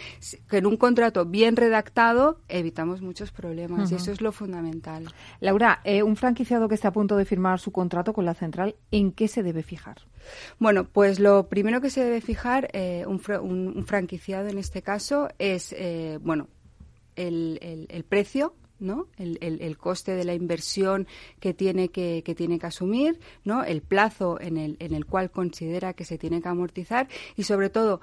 que 0.49 0.59
en 0.59 0.67
un 0.67 0.77
contrato 0.77 1.27
bien 1.27 1.57
redactado 1.57 2.41
evitamos 2.49 3.03
muchos 3.03 3.33
problemas 3.33 3.93
y 3.93 3.97
eso 3.97 4.11
es 4.11 4.21
lo 4.21 4.33
fundamental. 4.33 5.13
Laura, 5.41 5.81
eh, 5.85 6.03
un 6.03 6.17
franquiciado 6.17 6.69
que 6.69 6.75
está 6.75 6.89
a 6.89 6.93
punto 6.93 7.17
de 7.17 7.25
firmar 7.25 7.61
su 7.61 7.71
contrato 7.71 8.13
con 8.13 8.25
la 8.25 8.35
central, 8.35 8.77
¿en 8.91 9.13
qué 9.13 9.29
se 9.29 9.43
debe 9.43 9.63
fijar? 9.63 9.99
Bueno, 10.59 10.85
pues 10.85 11.21
lo 11.21 11.49
primero 11.49 11.81
que 11.81 11.91
se 11.91 12.03
debe 12.03 12.21
fijar 12.21 12.71
eh, 12.73 13.05
un, 13.07 13.21
un, 13.43 13.87
franquiciado 13.87 14.49
en 14.49 14.59
este 14.59 14.83
caso 14.83 15.29
es, 15.39 15.75
eh, 15.77 16.19
bueno, 16.23 16.49
el, 17.17 17.59
el, 17.63 17.87
el 17.91 18.05
precio 18.05 18.55
¿no? 18.81 19.09
El, 19.17 19.39
el, 19.41 19.79
coste 19.79 20.13
de 20.13 20.25
la 20.25 20.35
inversión 20.35 21.07
que 21.41 21.55
tiene 21.55 21.89
que, 21.89 22.23
que, 22.25 22.35
tiene 22.35 22.59
que 22.59 22.67
asumir, 22.67 23.19
¿no? 23.45 23.65
El 23.65 23.83
plazo 23.83 24.41
en 24.41 24.57
el, 24.57 24.77
en 24.79 24.95
el 24.95 25.07
cual 25.07 25.31
considera 25.31 25.93
que 25.93 26.05
se 26.05 26.19
tiene 26.19 26.41
que 26.41 26.49
amortizar 26.49 27.09
y 27.37 27.43
sobre 27.45 27.71
todo 27.71 28.01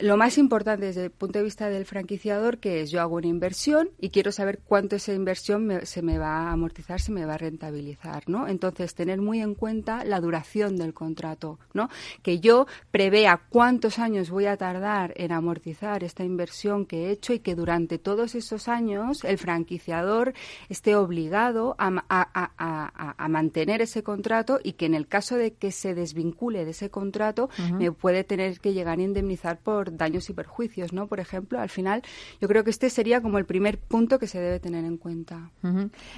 lo 0.00 0.16
más 0.16 0.38
importante 0.38 0.86
desde 0.86 1.04
el 1.04 1.10
punto 1.10 1.38
de 1.38 1.44
vista 1.44 1.68
del 1.68 1.84
franquiciador, 1.84 2.58
que 2.58 2.80
es 2.80 2.90
yo 2.90 3.00
hago 3.00 3.16
una 3.16 3.28
inversión 3.28 3.90
y 4.00 4.10
quiero 4.10 4.32
saber 4.32 4.58
cuánto 4.58 4.96
esa 4.96 5.12
inversión 5.12 5.70
se 5.84 6.02
me 6.02 6.18
va 6.18 6.48
a 6.48 6.52
amortizar, 6.52 7.00
se 7.00 7.12
me 7.12 7.24
va 7.24 7.34
a 7.34 7.38
rentabilizar, 7.38 8.28
¿no? 8.28 8.48
Entonces, 8.48 8.94
tener 8.94 9.20
muy 9.20 9.40
en 9.40 9.54
cuenta 9.54 10.04
la 10.04 10.20
duración 10.20 10.76
del 10.76 10.94
contrato, 10.94 11.60
¿no? 11.74 11.90
Que 12.22 12.40
yo 12.40 12.66
prevea 12.90 13.40
cuántos 13.48 14.00
años 14.00 14.30
voy 14.30 14.46
a 14.46 14.56
tardar 14.56 15.12
en 15.16 15.30
amortizar 15.30 16.02
esta 16.02 16.24
inversión 16.24 16.86
que 16.86 17.06
he 17.06 17.10
hecho 17.10 17.32
y 17.32 17.38
que 17.38 17.54
durante 17.54 17.98
todos 17.98 18.34
esos 18.34 18.66
años 18.66 19.22
el 19.22 19.38
franquiciador 19.38 20.34
esté 20.68 20.96
obligado 20.96 21.76
a, 21.78 22.04
a, 22.08 23.28
mantener 23.28 23.82
ese 23.82 24.02
contrato 24.02 24.60
y 24.62 24.72
que 24.72 24.86
en 24.86 24.94
el 24.94 25.06
caso 25.08 25.36
de 25.36 25.54
que 25.54 25.72
se 25.72 25.94
desvincule 25.94 26.64
de 26.64 26.72
ese 26.72 26.90
contrato 26.90 27.48
me 27.78 27.90
puede 27.90 28.22
tener 28.22 28.60
que 28.60 28.72
llegar 28.72 28.98
a 28.98 29.02
indemnizar 29.02 29.58
por 29.58 29.83
daños 29.92 30.28
y 30.30 30.32
perjuicios, 30.32 30.92
¿no? 30.92 31.06
Por 31.06 31.20
ejemplo, 31.20 31.60
al 31.60 31.68
final, 31.68 32.02
yo 32.40 32.48
creo 32.48 32.64
que 32.64 32.70
este 32.70 32.90
sería 32.90 33.20
como 33.20 33.38
el 33.38 33.46
primer 33.46 33.78
punto 33.78 34.18
que 34.18 34.26
se 34.26 34.40
debe 34.40 34.60
tener 34.60 34.84
en 34.84 34.96
cuenta. 34.96 35.50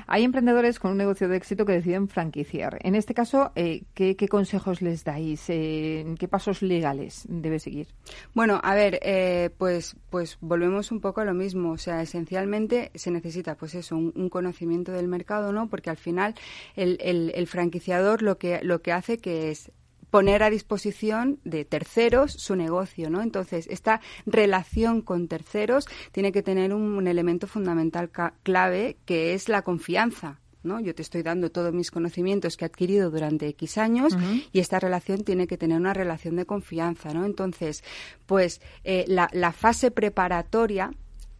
Hay 0.06 0.24
emprendedores 0.24 0.78
con 0.78 0.92
un 0.92 0.98
negocio 0.98 1.28
de 1.28 1.36
éxito 1.36 1.64
que 1.64 1.72
deciden 1.72 2.08
franquiciar. 2.08 2.78
En 2.82 2.94
este 2.94 3.14
caso, 3.14 3.52
eh, 3.54 3.82
¿qué, 3.94 4.16
consejos 4.28 4.82
les 4.82 5.04
dais? 5.04 5.44
Eh, 5.48 6.14
¿Qué 6.18 6.28
pasos 6.28 6.62
legales 6.62 7.24
debe 7.28 7.58
seguir? 7.58 7.88
Bueno, 8.34 8.60
a 8.62 8.74
ver, 8.74 8.98
eh, 9.02 9.50
pues, 9.56 9.96
pues 10.10 10.38
volvemos 10.40 10.90
un 10.92 11.00
poco 11.00 11.20
a 11.20 11.24
lo 11.24 11.34
mismo. 11.34 11.72
O 11.72 11.78
sea, 11.78 12.02
esencialmente 12.02 12.90
se 12.94 13.10
necesita, 13.10 13.56
pues 13.56 13.74
eso, 13.74 13.96
un, 13.96 14.26
conocimiento 14.28 14.92
del 14.92 15.08
mercado, 15.08 15.52
¿no? 15.52 15.68
Porque 15.68 15.88
al 15.88 15.96
final 15.96 16.34
el, 16.74 16.98
el, 17.00 17.32
el 17.34 17.46
franquiciador 17.46 18.22
lo 18.22 18.38
que, 18.38 18.60
lo 18.62 18.82
que 18.82 18.92
hace 18.92 19.18
que 19.18 19.50
es 19.50 19.70
poner 20.10 20.42
a 20.42 20.50
disposición 20.50 21.40
de 21.44 21.64
terceros 21.64 22.32
su 22.32 22.56
negocio, 22.56 23.10
¿no? 23.10 23.22
Entonces, 23.22 23.66
esta 23.70 24.00
relación 24.24 25.02
con 25.02 25.28
terceros 25.28 25.86
tiene 26.12 26.32
que 26.32 26.42
tener 26.42 26.72
un, 26.72 27.06
elemento 27.06 27.46
fundamental 27.46 28.10
clave 28.42 28.96
que 29.04 29.34
es 29.34 29.48
la 29.48 29.62
confianza. 29.62 30.40
¿no? 30.62 30.80
Yo 30.80 30.96
te 30.96 31.02
estoy 31.02 31.22
dando 31.22 31.52
todos 31.52 31.72
mis 31.72 31.92
conocimientos 31.92 32.56
que 32.56 32.64
he 32.64 32.66
adquirido 32.66 33.10
durante 33.10 33.46
X 33.48 33.78
años 33.78 34.16
y 34.52 34.58
esta 34.58 34.80
relación 34.80 35.22
tiene 35.22 35.46
que 35.46 35.56
tener 35.56 35.78
una 35.78 35.94
relación 35.94 36.34
de 36.34 36.44
confianza, 36.44 37.14
¿no? 37.14 37.24
Entonces, 37.24 37.84
pues 38.26 38.60
eh, 38.82 39.04
la, 39.06 39.28
la 39.32 39.52
fase 39.52 39.92
preparatoria 39.92 40.90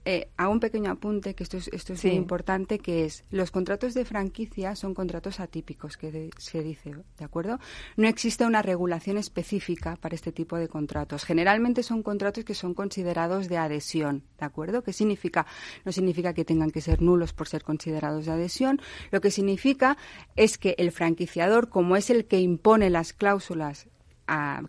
eh, 0.08 0.28
hago 0.36 0.52
un 0.52 0.60
pequeño 0.60 0.92
apunte, 0.92 1.34
que 1.34 1.42
esto 1.42 1.56
es, 1.56 1.66
esto 1.72 1.92
es 1.92 2.04
muy 2.04 2.14
importante, 2.14 2.78
que 2.78 3.04
es 3.04 3.24
los 3.30 3.50
contratos 3.50 3.92
de 3.92 4.04
franquicia 4.04 4.76
son 4.76 4.94
contratos 4.94 5.40
atípicos, 5.40 5.96
que 5.96 6.30
se 6.38 6.62
dice, 6.62 6.94
¿de 7.18 7.24
acuerdo? 7.24 7.58
No 7.96 8.06
existe 8.06 8.46
una 8.46 8.62
regulación 8.62 9.18
específica 9.18 9.96
para 9.96 10.14
este 10.14 10.30
tipo 10.30 10.58
de 10.58 10.68
contratos. 10.68 11.24
Generalmente 11.24 11.82
son 11.82 12.04
contratos 12.04 12.44
que 12.44 12.54
son 12.54 12.72
considerados 12.72 13.48
de 13.48 13.56
adhesión, 13.56 14.22
¿de 14.38 14.46
acuerdo? 14.46 14.84
¿Qué 14.84 14.92
significa? 14.92 15.44
No 15.84 15.90
significa 15.90 16.34
que 16.34 16.44
tengan 16.44 16.70
que 16.70 16.80
ser 16.80 17.02
nulos 17.02 17.32
por 17.32 17.48
ser 17.48 17.64
considerados 17.64 18.26
de 18.26 18.32
adhesión. 18.32 18.80
Lo 19.10 19.20
que 19.20 19.32
significa 19.32 19.96
es 20.36 20.56
que 20.56 20.76
el 20.78 20.92
franquiciador, 20.92 21.68
como 21.68 21.96
es 21.96 22.10
el 22.10 22.26
que 22.26 22.38
impone 22.38 22.90
las 22.90 23.12
cláusulas 23.12 23.88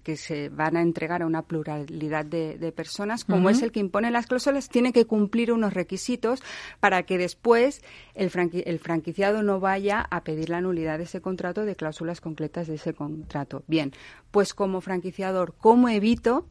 que 0.04 0.18
se 0.18 0.50
van 0.50 0.78
a 0.78 0.82
entregar 0.82 1.22
a 1.22 1.26
una 1.26 1.42
pluralidad 1.42 2.26
de, 2.26 2.74
personas, 2.76 3.26
como 3.26 3.50
es 3.50 3.62
el 3.62 3.72
que 3.72 3.80
impone 3.80 4.12
las 4.12 4.28
cláusulas, 4.28 4.70
tiene 4.70 4.94
que 4.94 5.06
cumplir 5.06 5.52
unos 5.52 5.74
requisitos 5.74 6.44
para 6.80 7.04
que 7.04 7.18
después 7.18 7.82
el, 8.14 8.32
el 8.66 8.80
franquiciado 8.80 9.42
no 9.42 9.60
vaya 9.60 10.02
a 10.10 10.24
pedir 10.24 10.50
la 10.50 10.62
nulidad 10.62 10.98
de 10.98 11.06
ese 11.06 11.22
contrato 11.22 11.66
de 11.66 11.76
cláusulas 11.76 12.22
concretas 12.22 12.68
de 12.68 12.76
ese 12.76 12.94
contrato. 12.94 13.64
Bien, 13.68 13.94
pues 14.32 14.54
como 14.54 14.82
franquiciador, 14.82 15.56
¿cómo 15.58 15.90
evito 15.90 16.48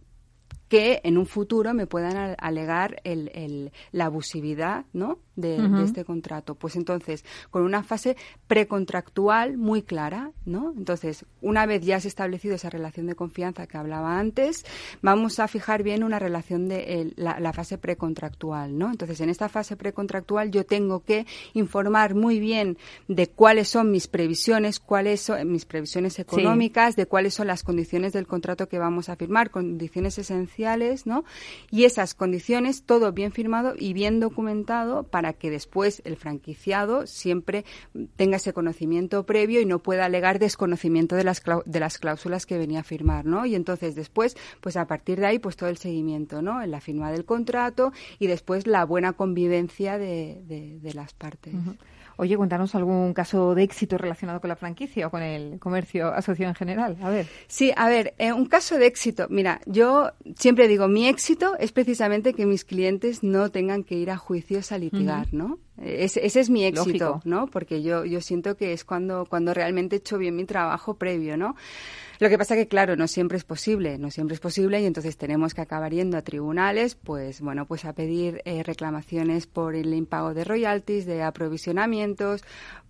que 0.69 1.01
en 1.05 1.17
un 1.17 1.27
futuro 1.27 1.75
me 1.75 1.87
puedan 1.87 2.35
alegar 2.39 3.01
el, 3.05 3.73
la 3.93 4.07
abusividad 4.07 4.85
¿no? 4.93 5.19
de, 5.37 5.85
este 5.85 6.05
contrato. 6.05 6.55
Pues 6.55 6.77
entonces, 6.77 7.25
con 7.51 7.62
una 7.62 7.83
fase 7.83 8.17
precontractual 8.49 9.59
muy 9.59 9.83
clara, 9.83 10.33
¿no? 10.45 10.73
Entonces, 10.77 11.25
una 11.41 11.67
vez 11.67 11.85
ya 11.85 12.01
se 12.01 12.09
ha 12.09 12.11
establecido 12.11 12.55
esa 12.55 12.71
relación 12.71 13.07
de 13.07 13.14
confianza 13.14 13.67
que 13.67 13.77
hablaba 13.77 14.19
antes, 14.19 14.64
vamos 15.03 15.39
a 15.39 15.47
fijar 15.47 15.83
bien 15.83 16.03
una 16.03 16.19
relación 16.19 16.69
de 16.69 17.12
la, 17.17 17.53
fase 17.53 17.79
precontractual, 17.79 18.77
¿no? 18.77 18.91
Entonces, 18.91 19.21
en 19.21 19.31
esta 19.31 19.49
fase 19.49 19.77
precontractual 19.77 20.51
yo 20.51 20.67
tengo 20.67 21.05
que 21.05 21.27
informar 21.55 22.14
muy 22.14 22.41
bien 22.41 22.77
de 23.09 23.29
cuáles 23.29 23.69
son 23.69 23.91
mis 23.91 24.09
previsiones, 24.09 24.81
cuáles 24.81 25.21
son 25.21 25.51
mis 25.51 25.64
previsiones 25.64 26.19
económicas, 26.19 26.97
de 26.97 27.07
cuáles 27.07 27.35
son 27.35 27.47
las 27.47 27.62
condiciones 27.62 28.12
del 28.12 28.27
contrato 28.27 28.69
que 28.69 28.79
vamos 28.79 29.09
a 29.09 29.17
firmar, 29.17 29.51
condiciones 29.51 30.19
esenciales 30.19 30.56
¿no? 31.07 31.25
Y 31.71 31.85
esas 31.85 32.15
condiciones, 32.15 32.83
todo 32.83 33.13
bien 33.13 33.33
firmado 33.33 33.75
y 33.79 33.93
bien 33.93 34.21
documentado 34.21 35.03
para 35.05 35.33
que 35.33 35.51
después 35.51 36.03
el 36.05 36.17
franquiciado 36.17 37.07
siempre 37.07 37.65
tenga 38.17 38.37
ese 38.37 38.53
conocimiento 38.53 39.27
previo 39.27 39.61
y 39.61 39.67
no 39.67 39.81
pueda 39.81 40.07
alegar 40.07 40.39
desconocimiento 40.39 41.17
de 41.17 41.25
las, 41.25 41.43
de 41.65 41.81
las 41.81 41.99
cláusulas 41.99 42.47
que 42.47 42.59
venía 42.59 42.81
a 42.81 42.85
firmar, 42.85 43.27
¿no? 43.27 43.45
Y 43.47 43.55
entonces 43.55 43.95
después, 43.95 44.37
pues 44.61 44.77
a 44.77 44.87
partir 44.87 45.21
de 45.21 45.27
ahí, 45.27 45.39
pues 45.39 45.57
todo 45.57 45.69
el 45.69 45.77
seguimiento, 45.77 46.43
¿no? 46.43 46.63
En 46.63 46.71
la 46.71 46.81
firma 46.81 47.13
del 47.13 47.25
contrato 47.25 47.93
y 48.19 48.27
después 48.27 48.67
la 48.67 48.85
buena 48.85 49.13
convivencia 49.13 49.99
de, 49.99 50.43
de, 50.47 50.95
las 50.95 51.13
partes. 51.13 51.53
Oye, 52.17 52.37
cuéntanos 52.37 52.75
algún 52.75 53.12
caso 53.12 53.55
de 53.55 53.62
éxito 53.62 53.99
relacionado 53.99 54.41
con 54.41 54.49
la 54.49 54.57
franquicia 54.57 55.07
o 55.07 55.11
con 55.11 55.23
el 55.23 55.59
comercio 55.59 56.09
asociado 56.09 56.51
en 56.51 56.55
general. 56.55 56.97
A 57.03 57.11
ver. 57.11 57.27
Sí, 57.47 57.73
a 57.77 57.89
ver, 57.89 58.14
eh, 58.19 58.33
un 58.33 58.47
caso 58.47 58.79
de 58.79 58.87
éxito. 58.87 59.27
Mira, 59.29 59.61
yo 59.67 60.12
siempre 60.37 60.67
digo, 60.67 60.89
mi 60.89 61.09
éxito 61.09 61.57
es 61.59 61.73
precisamente 61.73 62.33
que 62.33 62.47
mis 62.47 62.64
clientes 62.64 63.23
no 63.23 63.51
tengan 63.51 63.85
que 63.85 63.97
ir 63.97 64.11
a 64.11 64.17
juicios 64.17 64.73
a 64.73 64.79
litigar, 64.79 65.33
¿no? 65.33 65.59
Ese, 65.83 66.25
ese, 66.25 66.41
es 66.41 66.49
mi 66.49 66.64
éxito, 66.64 67.21
¿no? 67.25 67.49
Porque 67.49 67.83
yo, 67.83 68.07
yo 68.07 68.23
siento 68.23 68.57
que 68.57 68.73
es 68.73 68.85
cuando, 68.85 69.27
cuando 69.27 69.53
realmente 69.53 69.97
he 69.97 69.99
hecho 69.99 70.17
bien 70.17 70.35
mi 70.35 70.47
trabajo 70.47 70.95
previo, 70.95 71.37
¿no? 71.37 71.55
Lo 72.19 72.29
que 72.29 72.39
pasa 72.39 72.55
que, 72.55 72.69
claro, 72.69 72.97
no 72.97 73.09
siempre 73.09 73.39
es 73.39 73.45
posible, 73.45 73.99
no 73.99 74.11
siempre 74.11 74.35
es 74.35 74.41
posible 74.41 74.81
y 74.81 74.87
entonces 74.87 75.17
tenemos 75.17 75.55
que 75.55 75.61
acabar 75.61 75.93
yendo 75.93 76.17
a 76.17 76.23
tribunales, 76.23 76.95
pues, 76.95 77.41
bueno, 77.41 77.67
pues 77.67 77.85
a 77.85 77.93
pedir 77.93 78.43
eh, 78.45 78.62
reclamaciones 78.62 79.47
por 79.47 79.75
el 79.75 79.93
impago 79.95 80.35
de 80.35 80.45
royalties, 80.45 81.07
de 81.07 81.23
aprovisionamientos, 81.23 82.43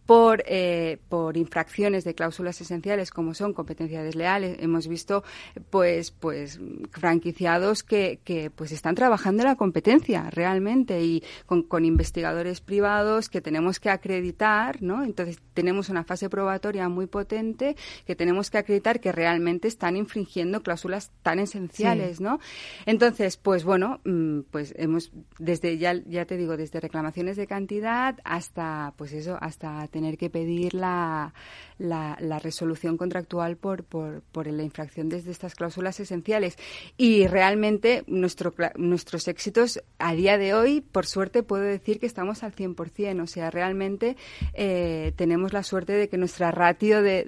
por, 0.07 0.45
eh, 0.47 0.99
por 1.09 1.37
infracciones 1.37 2.05
de 2.05 2.15
cláusulas 2.15 2.61
esenciales 2.61 3.11
como 3.11 3.35
son 3.35 3.53
competencias 3.53 4.05
desleales. 4.05 4.57
Hemos 4.61 4.87
visto 4.87 5.25
pues, 5.69 6.13
pues 6.13 6.61
franquiciados 6.91 7.83
que, 7.83 8.21
que 8.25 8.51
pues 8.51 8.71
están 8.73 8.95
trabajando 8.95 9.43
en 9.43 9.49
la 9.49 9.57
competencia 9.57 10.31
realmente 10.31 11.03
y 11.03 11.23
con, 11.45 11.65
con 11.65 11.85
investigadores 11.85 12.61
privados 12.61 13.29
que 13.29 13.41
tenemos 13.41 13.81
que 13.81 13.91
acreditar, 13.91 14.81
¿no? 14.81 15.03
Entonces 15.03 15.39
tenemos 15.53 15.89
una 15.89 16.05
fase 16.05 16.31
probatoria 16.31 16.89
muy 16.89 17.07
potente 17.07 17.77
que 18.07 18.15
tenemos 18.15 18.51
que 18.51 18.59
acreditar 18.59 19.01
que 19.01 19.11
realmente 19.17 19.67
están 19.67 19.97
infringiendo 19.97 20.63
cláusulas 20.63 21.11
tan 21.23 21.39
esenciales, 21.41 22.21
¿no? 22.21 22.39
Entonces, 22.85 23.37
pues 23.39 23.65
bueno, 23.65 24.01
mm, 24.05 24.41
pues 24.51 24.75
hemos 24.77 25.11
desde 25.39 25.79
ya 25.79 25.95
ya 26.07 26.27
te 26.27 26.37
digo 26.37 26.57
desde 26.57 26.79
reclamaciones 26.81 27.37
de 27.37 27.47
cantidad 27.47 28.17
hasta 28.25 28.93
pues 28.97 29.13
eso 29.13 29.39
hasta 29.41 29.89
tener 29.89 30.19
que 30.19 30.31
pedir 30.31 30.75
la 30.75 31.33
la, 31.79 32.39
resolución 32.39 32.97
contractual 32.97 33.57
por, 33.57 33.85
por, 33.85 34.23
por, 34.33 34.47
la 34.47 34.63
infracción 34.63 35.09
desde 35.09 35.31
estas 35.31 35.55
cláusulas 35.55 35.99
esenciales. 36.01 36.57
Y 36.97 37.27
realmente 37.27 38.05
nuestro, 38.07 38.55
nuestros 38.77 39.29
éxitos 39.29 39.83
a 39.99 40.15
día 40.15 40.39
de 40.39 40.55
hoy, 40.55 40.81
por 40.81 41.07
suerte, 41.07 41.43
puedo 41.43 41.65
decir 41.65 41.99
que 41.99 42.07
estamos 42.07 42.43
al 42.43 42.55
100%. 42.55 43.23
O 43.23 43.27
sea, 43.27 43.51
realmente 43.51 44.17
eh, 44.55 45.13
tenemos 45.17 45.53
la 45.53 45.63
suerte 45.63 45.93
de 45.93 46.09
que 46.09 46.19
nuestra 46.19 46.51
ratio 46.51 47.03
de, 47.03 47.25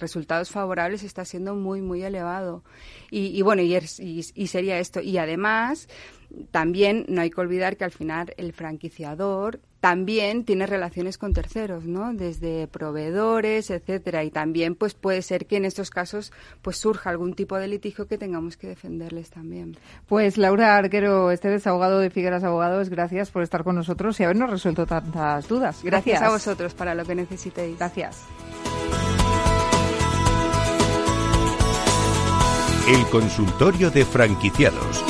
resultados 0.00 0.50
favorables 0.50 1.02
está 1.02 1.24
siendo 1.24 1.54
muy, 1.54 1.80
muy 1.80 2.02
elevado. 2.02 2.64
Y, 3.10 3.40
bueno, 3.42 3.62
y, 3.62 3.76
y 3.98 4.46
sería 4.46 4.78
esto. 4.78 5.00
Y 5.00 5.18
además, 5.18 5.88
también 6.50 7.06
no 7.08 7.20
hay 7.20 7.30
que 7.30 7.40
olvidar 7.40 7.76
que 7.76 7.84
al 7.84 7.90
final 7.90 8.34
el 8.36 8.52
franquiciador 8.52 9.60
también 9.80 10.44
tiene 10.44 10.66
relaciones 10.66 11.18
con 11.18 11.32
terceros, 11.32 11.84
¿no? 11.84 12.12
Desde 12.12 12.66
proveedores, 12.66 13.70
etcétera, 13.70 14.24
y 14.24 14.30
también 14.30 14.74
pues 14.74 14.94
puede 14.94 15.22
ser 15.22 15.46
que 15.46 15.56
en 15.56 15.64
estos 15.64 15.90
casos 15.90 16.32
pues 16.62 16.78
surja 16.78 17.10
algún 17.10 17.34
tipo 17.34 17.56
de 17.56 17.68
litigio 17.68 18.08
que 18.08 18.18
tengamos 18.18 18.56
que 18.56 18.66
defenderles 18.66 19.30
también. 19.30 19.76
Pues 20.06 20.36
Laura 20.36 20.76
Arquero 20.76 21.30
Esteves, 21.30 21.66
abogado 21.66 22.00
de 22.00 22.10
Figueras 22.10 22.42
Abogados, 22.42 22.88
gracias 22.88 23.30
por 23.30 23.42
estar 23.42 23.62
con 23.62 23.76
nosotros 23.76 24.18
y 24.18 24.24
habernos 24.24 24.50
resuelto 24.50 24.84
tantas 24.84 25.46
dudas. 25.46 25.80
Gracias, 25.84 25.84
gracias 25.84 26.22
a 26.22 26.30
vosotros 26.30 26.74
para 26.74 26.94
lo 26.94 27.04
que 27.04 27.14
necesitéis. 27.14 27.78
Gracias. 27.78 28.24
El 32.88 33.04
consultorio 33.10 33.90
de 33.90 34.04
franquiciados 34.04 35.04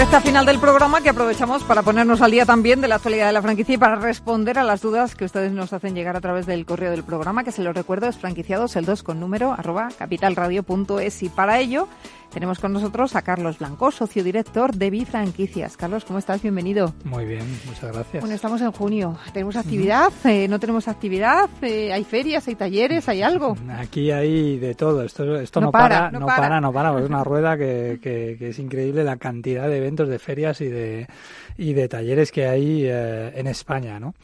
Resta 0.00 0.22
final 0.22 0.46
del 0.46 0.58
programa 0.58 1.02
que 1.02 1.10
aprovechamos 1.10 1.62
para 1.62 1.82
ponernos 1.82 2.22
al 2.22 2.30
día 2.30 2.46
también 2.46 2.80
de 2.80 2.88
la 2.88 2.94
actualidad 2.94 3.26
de 3.26 3.34
la 3.34 3.42
franquicia 3.42 3.74
y 3.74 3.76
para 3.76 3.96
responder 3.96 4.58
a 4.58 4.64
las 4.64 4.80
dudas 4.80 5.14
que 5.14 5.26
ustedes 5.26 5.52
nos 5.52 5.74
hacen 5.74 5.94
llegar 5.94 6.16
a 6.16 6.22
través 6.22 6.46
del 6.46 6.64
correo 6.64 6.90
del 6.90 7.04
programa, 7.04 7.44
que 7.44 7.52
se 7.52 7.62
lo 7.62 7.74
recuerdo 7.74 8.06
es 8.08 8.16
franquiciados 8.16 8.76
el 8.76 8.86
2 8.86 9.02
con 9.02 9.20
número 9.20 9.52
arroba 9.52 9.90
capitalradio.es 9.98 11.22
y 11.22 11.28
para 11.28 11.60
ello 11.60 11.86
tenemos 12.32 12.60
con 12.60 12.72
nosotros 12.72 13.16
a 13.16 13.22
Carlos 13.22 13.58
Blanco, 13.58 13.90
socio 13.90 14.22
director 14.22 14.72
de 14.72 14.88
Bifranquicias. 14.90 15.76
Carlos, 15.76 16.04
¿cómo 16.04 16.20
estás? 16.20 16.40
Bienvenido. 16.40 16.94
Muy 17.02 17.24
bien, 17.24 17.44
muchas 17.66 17.92
gracias. 17.92 18.22
Bueno, 18.22 18.36
estamos 18.36 18.60
en 18.60 18.70
junio. 18.70 19.18
¿Tenemos 19.32 19.56
actividad? 19.56 20.12
Eh, 20.24 20.46
¿No 20.46 20.60
tenemos 20.60 20.86
actividad? 20.86 21.50
Eh, 21.60 21.92
¿Hay 21.92 22.04
ferias? 22.04 22.46
¿Hay 22.46 22.54
talleres? 22.54 23.08
¿Hay 23.08 23.22
algo? 23.22 23.56
Aquí 23.76 24.12
hay 24.12 24.58
de 24.58 24.76
todo. 24.76 25.02
Esto, 25.02 25.40
esto 25.40 25.60
no, 25.60 25.72
para, 25.72 26.12
no 26.12 26.24
para, 26.24 26.60
no 26.60 26.72
para. 26.72 26.96
Es 27.00 27.06
una 27.06 27.24
rueda 27.24 27.56
que, 27.56 27.98
que, 28.00 28.36
es 28.48 28.58
increíble 28.60 29.02
la 29.02 29.16
cantidad 29.16 29.66
de 29.66 29.78
eventos, 29.78 29.89
de 29.96 30.18
ferias 30.18 30.60
y 30.60 30.68
de, 30.68 31.06
y 31.56 31.72
de 31.72 31.88
talleres 31.88 32.32
que 32.32 32.46
hay 32.46 32.84
eh, 32.86 33.32
en 33.34 33.46
España, 33.46 33.98
¿no? 34.00 34.14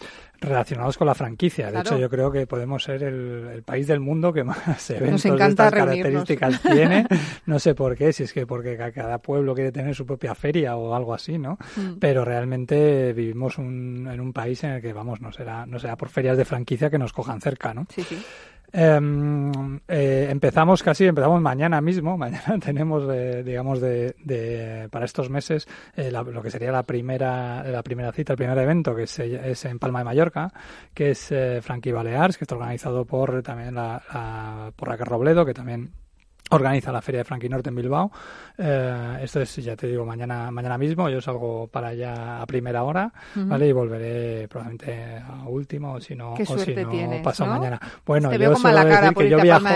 relacionados 0.41 0.99
con 0.99 1.07
la 1.07 1.15
franquicia. 1.15 1.71
De 1.71 1.81
hecho, 1.81 1.99
yo 1.99 2.09
creo 2.09 2.31
que 2.31 2.47
podemos 2.47 2.83
ser 2.83 3.03
el, 3.03 3.63
país 3.65 3.87
del 3.87 4.01
mundo 4.01 4.33
que 4.33 4.45
más 4.45 4.91
eventos 4.91 5.23
de 5.23 5.49
estas 5.49 5.73
características 5.73 6.63
tiene. 6.63 7.07
No 7.47 7.59
sé 7.59 7.75
por 7.75 7.97
qué, 7.97 8.13
si 8.13 8.25
es 8.25 8.33
que 8.33 8.47
porque 8.47 8.77
cada 8.95 9.19
pueblo 9.19 9.55
quiere 9.55 9.73
tener 9.73 9.95
su 9.95 10.07
propia 10.07 10.35
feria 10.35 10.77
o 10.77 10.95
algo 10.95 11.15
así, 11.15 11.39
¿no? 11.39 11.59
Mm. 11.77 11.99
Pero 11.99 12.25
realmente 12.25 13.13
vivimos 13.13 13.59
en 13.59 14.21
un 14.21 14.33
país 14.33 14.63
en 14.65 14.73
el 14.73 14.83
que, 14.83 14.93
vamos, 14.93 15.21
no 15.21 15.33
será, 15.33 15.67
no 15.67 15.79
será 15.79 15.97
por 15.97 16.09
ferias 16.09 16.37
de 16.37 16.45
franquicia 16.45 16.91
que 16.91 16.99
nos 16.99 17.13
cojan 17.13 17.41
cerca, 17.41 17.75
¿no? 17.75 17.87
Sí, 17.89 18.03
sí. 18.03 18.23
Em, 18.79 19.81
eh, 19.89 20.29
empezamos 20.31 20.83
casi, 20.83 21.07
empezamos 21.07 21.41
mañana 21.41 21.81
mismo. 21.81 22.19
Mañana 22.19 22.59
tenemos, 22.63 23.05
eh, 23.11 23.43
digamos, 23.43 23.81
de, 23.81 24.87
para 24.91 25.07
estos 25.07 25.31
meses 25.31 25.67
eh, 25.95 26.11
lo 26.11 26.43
que 26.43 26.51
sería 26.51 26.71
la 26.71 26.83
primera, 26.83 27.65
la 27.65 27.83
primera 27.83 28.13
cita, 28.13 28.35
el 28.35 28.37
primer 28.37 28.59
evento, 28.59 28.95
que 28.95 29.05
es, 29.05 29.19
es 29.19 29.65
en 29.65 29.79
Palma 29.79 30.01
de 30.01 30.05
Mallorca, 30.05 30.53
que 30.93 31.13
es 31.13 31.33
Frankie 31.63 31.93
Balears, 31.93 32.37
que 32.37 32.45
está 32.45 32.55
organizado 32.55 33.07
por 33.07 33.43
también 33.43 33.77
la, 33.77 34.73
por 34.77 34.89
Raquel 34.89 35.07
Robledo, 35.07 35.47
que 35.47 35.55
también 35.55 35.93
organiza 36.51 36.93
la 36.93 37.03
feria 37.03 37.21
de 37.21 37.25
Frankie 37.25 37.49
Norte 37.49 37.71
en 37.71 37.75
Bilbao. 37.75 38.11
Eh, 38.59 39.19
esto 39.23 39.41
es, 39.41 39.57
ya 39.57 39.77
te 39.77 39.87
digo, 39.87 40.05
mañana 40.05 40.51
mañana 40.51 40.79
mismo. 40.79 41.09
Yo 41.09 41.21
salgo 41.21 41.67
para 41.67 41.89
allá 41.89 42.41
a 42.41 42.47
primera 42.47 42.85
hora, 42.85 43.13
¿vale? 43.35 43.69
Y 43.69 43.73
volveré 43.73 44.49
probablemente 44.49 45.19
a 45.19 45.45
último, 45.49 45.95
o 45.95 46.01
si 46.01 46.15
no, 46.15 46.35
o 46.35 46.59
si 46.59 46.75
no 46.75 47.23
pasado 47.23 47.51
mañana. 47.51 47.81
Bueno, 48.05 48.33
yo 48.33 48.39
veo 48.39 48.57
la 48.73 48.89
cara 48.89 49.13
que 49.13 49.29
yo 49.29 49.41
viajo, 49.41 49.67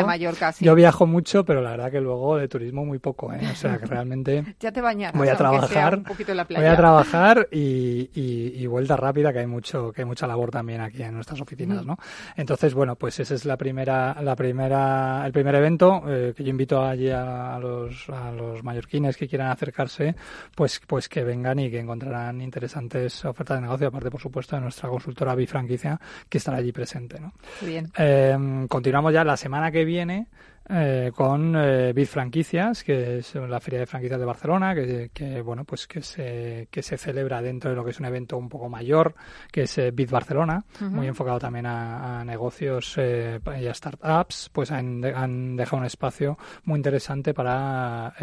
yo 0.60 0.74
viajo 0.74 1.06
mucho, 1.06 1.44
pero 1.44 1.60
la 1.60 1.70
verdad 1.70 1.90
que 1.90 2.00
luego 2.00 2.36
de 2.36 2.48
turismo 2.48 2.84
muy 2.84 2.98
poco, 2.98 3.32
¿eh? 3.32 3.40
O 3.50 3.56
sea, 3.56 3.78
que 3.78 3.86
realmente 3.86 4.44
ya 4.60 4.72
te 4.72 4.80
bañarás, 4.80 5.18
voy 5.18 5.28
a 5.28 5.36
trabajar, 5.36 6.00
voy 6.00 6.64
a 6.66 6.76
trabajar 6.76 7.48
y, 7.50 8.10
y, 8.14 8.66
vuelta 8.66 8.96
rápida, 8.96 9.32
que 9.32 9.40
hay 9.40 9.46
mucho, 9.46 9.92
que 9.92 10.02
hay 10.02 10.06
mucha 10.06 10.26
labor 10.26 10.50
también 10.50 10.80
aquí 10.80 11.02
en 11.02 11.14
nuestras 11.14 11.40
oficinas, 11.40 11.84
¿no? 11.84 11.96
Entonces, 12.36 12.74
bueno, 12.74 12.94
pues 12.96 13.18
ese 13.18 13.34
es 13.34 13.44
la 13.44 13.56
primera, 13.56 14.16
la 14.22 14.36
primera, 14.36 15.24
el 15.26 15.32
primer 15.32 15.54
evento 15.56 16.02
eh, 16.06 16.32
que 16.36 16.44
yo 16.44 16.50
invito 16.60 16.84
allí 16.84 17.08
a, 17.08 17.58
los, 17.58 18.06
a 18.10 18.30
los 18.30 18.62
mallorquines 18.62 19.16
que 19.16 19.26
quieran 19.26 19.50
acercarse, 19.50 20.14
pues, 20.54 20.78
pues 20.86 21.08
que 21.08 21.24
vengan 21.24 21.58
y 21.58 21.70
que 21.70 21.78
encontrarán 21.78 22.42
interesantes 22.42 23.24
ofertas 23.24 23.56
de 23.56 23.62
negocio, 23.62 23.88
aparte, 23.88 24.10
por 24.10 24.20
supuesto, 24.20 24.56
de 24.56 24.62
nuestra 24.62 24.90
consultora 24.90 25.34
Bifranquicia, 25.34 25.98
que 26.28 26.36
estará 26.36 26.58
allí 26.58 26.70
presente. 26.70 27.18
¿no? 27.18 27.32
Bien. 27.62 27.90
Eh, 27.96 28.66
continuamos 28.68 29.14
ya 29.14 29.24
la 29.24 29.38
semana 29.38 29.72
que 29.72 29.86
viene 29.86 30.26
eh, 30.72 31.10
con 31.14 31.56
eh, 31.56 31.92
Bit 31.92 32.08
Franquicias, 32.08 32.84
que 32.84 33.18
es 33.18 33.34
la 33.34 33.58
feria 33.58 33.80
de 33.80 33.86
franquicias 33.86 34.20
de 34.20 34.24
Barcelona, 34.24 34.74
que, 34.74 35.42
bueno, 35.44 35.64
pues 35.64 35.88
que 35.88 36.00
se, 36.00 36.68
que 36.70 36.82
se 36.82 36.96
celebra 36.96 37.42
dentro 37.42 37.70
de 37.70 37.76
lo 37.76 37.84
que 37.84 37.90
es 37.90 37.98
un 37.98 38.06
evento 38.06 38.38
un 38.38 38.48
poco 38.48 38.68
mayor, 38.68 39.14
que 39.50 39.62
es 39.62 39.78
eh, 39.78 39.90
Bit 39.90 40.10
Barcelona, 40.10 40.64
muy 40.80 41.08
enfocado 41.08 41.40
también 41.40 41.66
a, 41.66 42.24
negocios 42.24 42.94
eh, 42.98 43.40
y 43.60 43.66
a 43.66 43.74
startups, 43.74 44.50
pues 44.52 44.70
han, 44.70 45.04
han, 45.04 45.56
dejado 45.56 45.78
un 45.78 45.86
espacio 45.86 46.38
muy 46.64 46.76
interesante 46.76 47.34
para, 47.34 48.14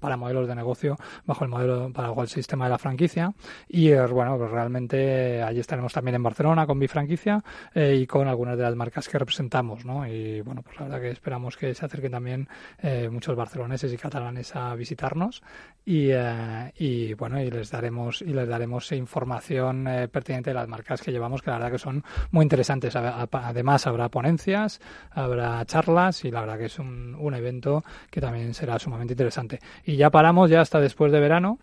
para 0.00 0.16
modelos 0.16 0.48
de 0.48 0.54
negocio 0.54 0.96
bajo 1.24 1.44
el 1.44 1.50
modelo, 1.50 1.88
bajo 1.90 2.22
el 2.22 2.28
sistema 2.28 2.66
de 2.66 2.70
la 2.70 2.78
franquicia. 2.78 3.32
Y 3.68 3.92
bueno, 3.94 4.36
pues 4.36 4.50
realmente 4.50 5.42
allí 5.42 5.60
estaremos 5.60 5.92
también 5.92 6.16
en 6.16 6.22
Barcelona 6.22 6.66
con 6.66 6.78
Bit 6.78 6.90
Franquicia 6.90 7.42
y 7.74 8.06
con 8.06 8.28
algunas 8.28 8.58
de 8.58 8.64
las 8.64 8.76
marcas 8.76 9.08
que 9.08 9.18
representamos, 9.18 9.84
¿no? 9.86 10.06
Y 10.06 10.42
bueno, 10.42 10.62
pues 10.62 10.76
la 10.78 10.84
verdad 10.84 11.00
que 11.00 11.10
esperamos 11.10 11.56
que 11.56 11.69
se 11.74 11.84
acerquen 11.84 12.12
también 12.12 12.48
eh, 12.78 13.08
muchos 13.10 13.36
barceloneses 13.36 13.92
y 13.92 13.96
catalanes 13.96 14.54
a 14.56 14.74
visitarnos. 14.74 15.42
Y, 15.84 16.08
eh, 16.10 16.72
y, 16.76 17.14
bueno 17.14 17.40
y 17.40 17.50
les 17.50 17.70
daremos 17.70 18.22
y 18.22 18.32
les 18.32 18.48
daremos 18.48 18.92
información 18.92 19.88
eh, 19.88 20.08
pertinente 20.08 20.50
de 20.50 20.54
las 20.54 20.68
marcas 20.68 21.00
que 21.00 21.10
llevamos 21.10 21.42
que 21.42 21.50
la 21.50 21.56
verdad 21.56 21.72
que 21.72 21.78
son 21.78 22.04
muy 22.30 22.42
interesantes. 22.42 22.94
Además 22.96 23.86
habrá 23.86 24.08
ponencias 24.08 24.80
habrá 25.10 25.64
charlas 25.64 26.24
y 26.24 26.30
la 26.30 26.40
verdad 26.40 26.58
que 26.58 26.66
es 26.66 26.78
un, 26.78 27.14
un 27.18 27.34
evento 27.34 27.82
que 28.10 28.20
también 28.20 28.54
será 28.54 28.78
sumamente 28.78 29.14
interesante. 29.14 29.58
Y 29.84 29.96
ya 29.96 30.10
paramos 30.10 30.50
ya 30.50 30.60
hasta 30.60 30.80
después 30.80 31.12
de 31.12 31.20
verano 31.20 31.58